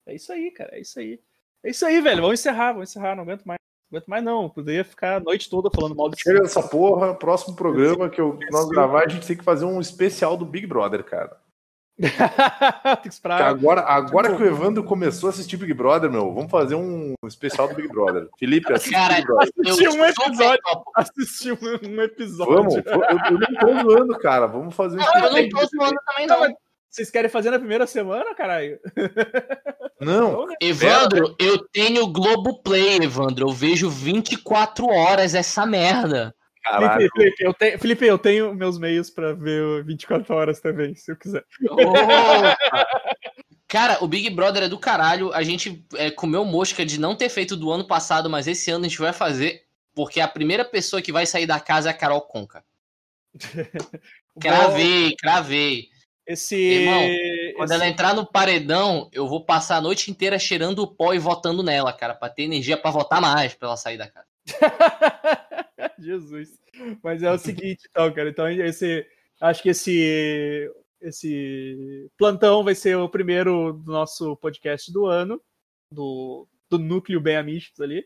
É 0.06 0.14
isso 0.14 0.32
aí, 0.32 0.50
cara. 0.50 0.70
É 0.76 0.80
isso 0.80 0.98
aí. 0.98 1.20
É 1.62 1.70
isso 1.70 1.84
aí, 1.86 2.00
velho. 2.00 2.22
Vamos 2.22 2.40
encerrar, 2.40 2.72
vamos 2.72 2.90
encerrar. 2.90 3.14
Não 3.14 3.22
aguento 3.24 3.44
mais. 3.44 3.58
Não 3.90 3.98
aguento 3.98 4.08
mais, 4.08 4.24
não. 4.24 4.42
Eu 4.44 4.50
Poderia 4.50 4.84
ficar 4.84 5.16
a 5.16 5.20
noite 5.20 5.48
toda 5.50 5.70
falando 5.70 5.94
mal 5.94 6.08
do 6.08 6.18
Chega 6.18 6.40
dessa 6.40 6.66
porra, 6.66 7.14
próximo 7.14 7.54
programa 7.54 8.08
que, 8.08 8.20
eu, 8.20 8.36
que 8.38 8.50
nós 8.50 8.68
gravar, 8.68 9.04
a 9.04 9.08
gente 9.08 9.26
tem 9.26 9.36
que 9.36 9.44
fazer 9.44 9.66
um 9.66 9.80
especial 9.80 10.36
do 10.36 10.44
Big 10.46 10.66
Brother, 10.66 11.04
cara. 11.04 11.38
Tem 12.00 12.96
que 12.96 13.02
Que 13.02 13.08
esperar. 13.08 13.42
agora, 13.42 13.80
agora 13.82 14.36
que 14.36 14.42
o 14.42 14.46
Evandro 14.46 14.84
começou 14.84 15.28
a 15.28 15.30
assistir 15.30 15.56
Big 15.56 15.74
Brother, 15.74 16.10
meu, 16.10 16.32
vamos 16.32 16.50
fazer 16.50 16.76
um 16.76 17.14
especial 17.26 17.68
do 17.68 17.74
Big 17.74 17.88
Brother. 17.88 18.28
Felipe, 18.38 18.72
assiste 18.72 18.92
Cara, 18.92 19.14
Big 19.16 19.26
Brother. 19.26 19.50
eu 19.66 19.76
Tinha 19.76 19.90
um 19.90 20.04
episódio. 20.04 20.60
topo. 20.62 20.90
Assistir 20.94 21.52
um, 21.60 22.00
episódio. 22.02 22.54
Vamos, 22.54 22.74
eu, 22.76 22.82
eu 22.84 23.38
não 23.38 23.82
tô 23.82 23.90
zoando, 23.90 24.18
cara. 24.18 24.46
Vamos 24.46 24.74
fazer 24.74 24.96
um 24.96 25.00
Não, 25.00 25.14
eu 25.26 25.32
não 25.42 25.48
tô 25.48 25.58
zoando 25.66 25.96
também, 26.06 26.26
Não, 26.28 26.56
Vocês 26.88 27.10
querem 27.10 27.28
fazer 27.28 27.50
na 27.50 27.58
primeira 27.58 27.86
semana, 27.86 28.34
caralho? 28.34 28.78
Não, 30.00 30.28
Então, 30.28 30.46
né? 30.46 30.54
Evandro, 30.62 31.34
eu 31.40 31.58
tenho 31.72 32.06
Globoplay, 32.06 32.98
Evandro. 33.02 33.48
Eu 33.48 33.52
vejo 33.52 33.90
24 33.90 34.86
horas 34.88 35.34
essa 35.34 35.66
merda. 35.66 36.32
Caralho. 36.70 37.10
Felipe, 37.16 37.44
eu 37.44 37.54
tenho, 37.54 37.78
Felipe, 37.78 38.06
eu 38.06 38.18
tenho 38.18 38.54
meus 38.54 38.78
meios 38.78 39.10
pra 39.10 39.32
ver 39.32 39.84
24 39.84 40.34
horas 40.34 40.60
também, 40.60 40.94
se 40.94 41.10
eu 41.10 41.16
quiser. 41.16 41.44
Cara, 43.66 44.02
o 44.02 44.08
Big 44.08 44.30
Brother 44.30 44.62
é 44.64 44.68
do 44.68 44.78
caralho. 44.78 45.32
A 45.34 45.42
gente 45.42 45.84
é, 45.96 46.10
comeu 46.10 46.44
mosca 46.44 46.84
de 46.86 46.98
não 46.98 47.14
ter 47.14 47.28
feito 47.28 47.54
do 47.56 47.70
ano 47.70 47.86
passado, 47.86 48.30
mas 48.30 48.46
esse 48.46 48.70
ano 48.70 48.86
a 48.86 48.88
gente 48.88 48.98
vai 48.98 49.12
fazer, 49.12 49.64
porque 49.94 50.20
a 50.20 50.28
primeira 50.28 50.64
pessoa 50.64 51.02
que 51.02 51.12
vai 51.12 51.26
sair 51.26 51.46
da 51.46 51.60
casa 51.60 51.90
é 51.90 51.92
a 51.92 51.94
Carol 51.94 52.22
Conca. 52.22 52.64
Cravei, 54.40 55.14
cravei. 55.16 55.88
Esse. 56.26 56.54
Irmão, 56.56 57.00
Quando 57.56 57.70
esse- 57.70 57.74
ela 57.80 57.88
entrar 57.88 58.14
no 58.14 58.24
paredão, 58.24 59.08
eu 59.12 59.26
vou 59.26 59.44
passar 59.44 59.76
a 59.76 59.80
noite 59.80 60.10
inteira 60.10 60.38
cheirando 60.38 60.78
o 60.80 60.86
pó 60.86 61.12
e 61.12 61.18
votando 61.18 61.62
nela, 61.62 61.92
cara, 61.92 62.14
pra 62.14 62.28
ter 62.28 62.42
energia 62.44 62.76
pra 62.76 62.90
votar 62.90 63.20
mais 63.20 63.54
pra 63.54 63.68
ela 63.68 63.76
sair 63.76 63.96
da 63.98 64.06
casa. 64.08 64.26
Jesus. 66.04 66.50
Mas 67.02 67.22
é 67.22 67.30
o 67.32 67.38
seguinte, 67.38 67.86
então, 67.90 68.12
cara. 68.12 68.28
Então, 68.30 68.48
esse. 68.50 69.06
Acho 69.40 69.62
que 69.62 69.68
esse. 69.70 70.70
Esse 71.00 72.10
plantão 72.18 72.64
vai 72.64 72.74
ser 72.74 72.96
o 72.96 73.08
primeiro 73.08 73.72
do 73.72 73.92
nosso 73.92 74.36
podcast 74.36 74.92
do 74.92 75.06
ano. 75.06 75.40
Do, 75.92 76.46
do 76.68 76.78
núcleo 76.78 77.20
bem 77.20 77.36
amistos 77.36 77.80
ali. 77.80 78.04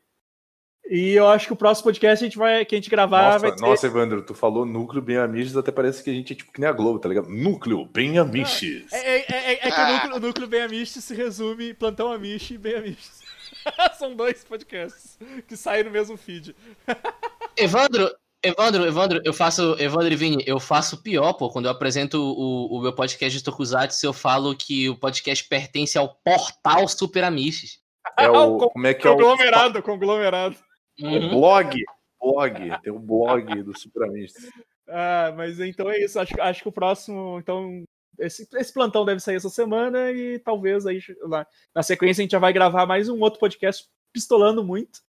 E 0.84 1.12
eu 1.12 1.26
acho 1.28 1.46
que 1.46 1.52
o 1.52 1.56
próximo 1.56 1.84
podcast 1.84 2.22
a 2.22 2.26
gente 2.26 2.36
vai, 2.36 2.64
que 2.64 2.74
a 2.74 2.78
gente 2.78 2.90
gravar 2.90 3.38
vai 3.38 3.50
Nossa, 3.50 3.56
ser. 3.58 3.66
nossa, 3.70 3.86
Evandro, 3.86 4.22
tu 4.26 4.34
falou 4.34 4.66
núcleo 4.66 5.00
bem 5.00 5.16
amiches, 5.16 5.56
até 5.56 5.70
parece 5.70 6.02
que 6.02 6.10
a 6.10 6.12
gente 6.12 6.32
é 6.32 6.36
tipo 6.36 6.52
que 6.52 6.60
nem 6.60 6.68
a 6.68 6.72
Globo, 6.72 6.98
tá 6.98 7.08
ligado? 7.08 7.28
Núcleo 7.28 7.86
bem 7.86 8.18
amiches. 8.18 8.92
É, 8.92 9.18
é- 9.20 9.52
é- 9.54 9.68
é 9.68 9.70
que 9.70 9.80
o 9.80 9.86
núcleo, 9.92 10.16
o 10.16 10.20
núcleo 10.20 10.48
bem 10.48 10.62
amistos 10.62 11.04
se 11.04 11.14
resume 11.14 11.72
plantão 11.72 12.12
amiche 12.12 12.54
e 12.54 12.58
bem 12.58 12.74
amistos. 12.74 13.20
São 13.96 14.14
dois 14.14 14.42
podcasts 14.44 15.16
que 15.46 15.56
saem 15.56 15.84
no 15.84 15.90
mesmo 15.90 16.16
feed. 16.16 16.54
Evandro, 17.56 18.10
Evandro, 18.42 18.84
Evandro, 18.84 19.20
eu 19.24 19.32
faço. 19.32 19.76
Evandro 19.78 20.12
e 20.12 20.16
Vini, 20.16 20.42
eu 20.46 20.58
faço 20.58 21.02
pior, 21.02 21.32
pô. 21.34 21.48
Quando 21.50 21.66
eu 21.66 21.70
apresento 21.70 22.18
o, 22.20 22.76
o 22.78 22.80
meu 22.82 22.92
podcast 22.92 23.36
de 23.38 23.44
Tokusatsu, 23.44 24.04
eu 24.06 24.12
falo 24.12 24.54
que 24.56 24.88
o 24.88 24.96
podcast 24.96 25.46
pertence 25.48 25.96
ao 25.98 26.14
portal 26.16 26.88
Super 26.88 27.24
Amishes. 27.24 27.80
É 28.18 28.28
o, 28.28 28.56
Com- 28.58 28.68
como 28.70 28.86
é 28.86 28.94
que 28.94 29.06
é 29.06 29.10
o, 29.10 29.14
Conglomerado, 29.16 29.82
conglomerado. 29.82 30.56
o 31.00 31.06
Uhum. 31.06 31.28
blog? 31.30 31.76
Blog, 32.20 32.80
tem 32.82 32.92
o 32.92 32.98
blog 33.00 33.62
do 33.62 33.76
Super 33.78 34.04
Amishes. 34.08 34.48
Ah, 34.88 35.32
mas 35.36 35.58
então 35.60 35.90
é 35.90 36.00
isso. 36.02 36.18
Acho, 36.18 36.40
acho 36.40 36.62
que 36.62 36.68
o 36.68 36.72
próximo. 36.72 37.38
Então, 37.38 37.84
esse, 38.18 38.46
esse 38.54 38.72
plantão 38.72 39.04
deve 39.04 39.20
sair 39.20 39.36
essa 39.36 39.48
semana 39.48 40.10
e 40.12 40.38
talvez 40.38 40.86
aí 40.86 41.00
lá, 41.22 41.46
na 41.74 41.82
sequência 41.82 42.20
a 42.20 42.24
gente 42.24 42.32
já 42.32 42.38
vai 42.38 42.52
gravar 42.52 42.86
mais 42.86 43.08
um 43.08 43.20
outro 43.20 43.40
podcast 43.40 43.86
pistolando 44.12 44.64
muito. 44.64 45.00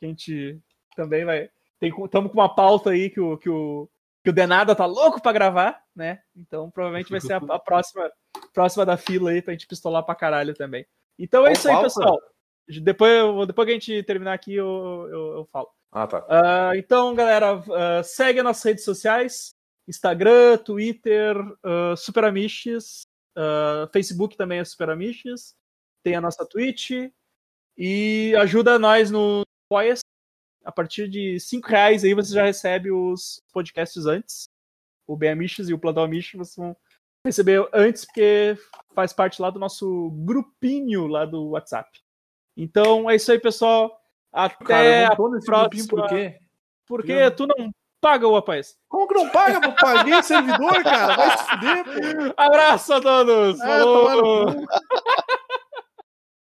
Que 0.00 0.06
a 0.06 0.08
gente 0.08 0.60
também 0.96 1.24
vai. 1.24 1.50
Estamos 1.80 2.32
com 2.32 2.38
uma 2.38 2.54
pauta 2.54 2.90
aí 2.90 3.10
que 3.10 3.20
o, 3.20 3.36
que 3.36 3.48
o, 3.48 3.88
que 4.24 4.30
o 4.30 4.32
Denada 4.32 4.74
tá 4.74 4.86
louco 4.86 5.20
pra 5.20 5.32
gravar, 5.32 5.82
né? 5.94 6.20
Então 6.34 6.70
provavelmente 6.70 7.10
vai 7.10 7.20
ser 7.20 7.34
a, 7.34 7.36
a 7.36 7.58
próxima, 7.58 8.10
próxima 8.52 8.84
da 8.84 8.96
fila 8.96 9.30
aí 9.30 9.42
pra 9.42 9.52
gente 9.52 9.66
pistolar 9.66 10.04
pra 10.04 10.14
caralho 10.14 10.54
também. 10.54 10.86
Então 11.18 11.46
é 11.46 11.52
isso 11.52 11.68
aí, 11.68 11.82
pessoal. 11.82 12.18
Depois, 12.82 13.46
depois 13.46 13.66
que 13.66 13.70
a 13.70 13.74
gente 13.74 14.02
terminar 14.02 14.32
aqui, 14.32 14.54
eu, 14.54 15.08
eu, 15.10 15.34
eu 15.36 15.48
falo. 15.52 15.68
Ah, 15.92 16.06
tá. 16.06 16.26
Ah, 16.28 16.72
então, 16.76 17.14
galera, 17.14 17.62
ah, 17.72 18.02
segue 18.02 18.40
as 18.40 18.44
nossas 18.44 18.64
redes 18.64 18.84
sociais: 18.84 19.50
Instagram, 19.86 20.58
Twitter, 20.58 21.36
ah, 21.62 21.94
Super 21.96 22.24
Amiches, 22.24 23.02
ah, 23.36 23.88
Facebook 23.92 24.36
também 24.36 24.58
é 24.58 24.64
Super 24.64 24.90
Amiches, 24.90 25.54
tem 26.02 26.16
a 26.16 26.20
nossa 26.20 26.44
Twitch 26.44 26.90
e 27.78 28.34
ajuda 28.36 28.78
nós 28.78 29.10
no 29.10 29.42
apoia 29.70 29.94
A 30.66 30.72
partir 30.72 31.08
de 31.08 31.38
5 31.38 31.68
reais 31.68 32.02
aí 32.04 32.12
você 32.12 32.34
já 32.34 32.44
recebe 32.44 32.90
os 32.90 33.40
podcasts 33.52 34.04
antes. 34.04 34.48
O 35.06 35.16
Amiches 35.30 35.68
e 35.68 35.72
o 35.74 35.78
Plantão 35.78 36.02
Amiches 36.02 36.36
vocês 36.36 36.56
vão 36.56 36.76
receber 37.24 37.68
antes, 37.72 38.04
porque 38.04 38.58
faz 38.94 39.12
parte 39.12 39.40
lá 39.40 39.48
do 39.50 39.60
nosso 39.60 40.10
grupinho 40.24 41.06
lá 41.06 41.24
do 41.24 41.50
WhatsApp. 41.50 41.88
Então 42.56 43.08
é 43.08 43.14
isso 43.14 43.30
aí, 43.30 43.38
pessoal. 43.38 43.96
Até 44.32 44.64
Cara, 44.64 45.06
a 45.12 45.14
grupinho 45.14 45.86
por 45.86 46.00
próxima- 46.00 46.08
quê? 46.08 46.38
porque 46.86 47.12
Eu- 47.12 47.30
tu 47.34 47.46
não 47.46 47.70
paga 48.00 48.26
o 48.26 48.34
rapaz. 48.34 48.76
Como 48.88 49.06
que 49.08 49.14
não 49.14 49.28
paga? 49.30 49.66
Eu 49.66 49.72
paguei 49.74 50.22
servidor, 50.22 50.82
cara. 50.82 51.16
Vai 51.16 51.38
se 51.38 51.44
fuder, 51.44 51.84
pô. 51.84 51.90
Abraço 52.36 52.92
a 52.92 53.00
todos! 53.00 53.58
No 53.58 53.64
Falou! 53.64 54.46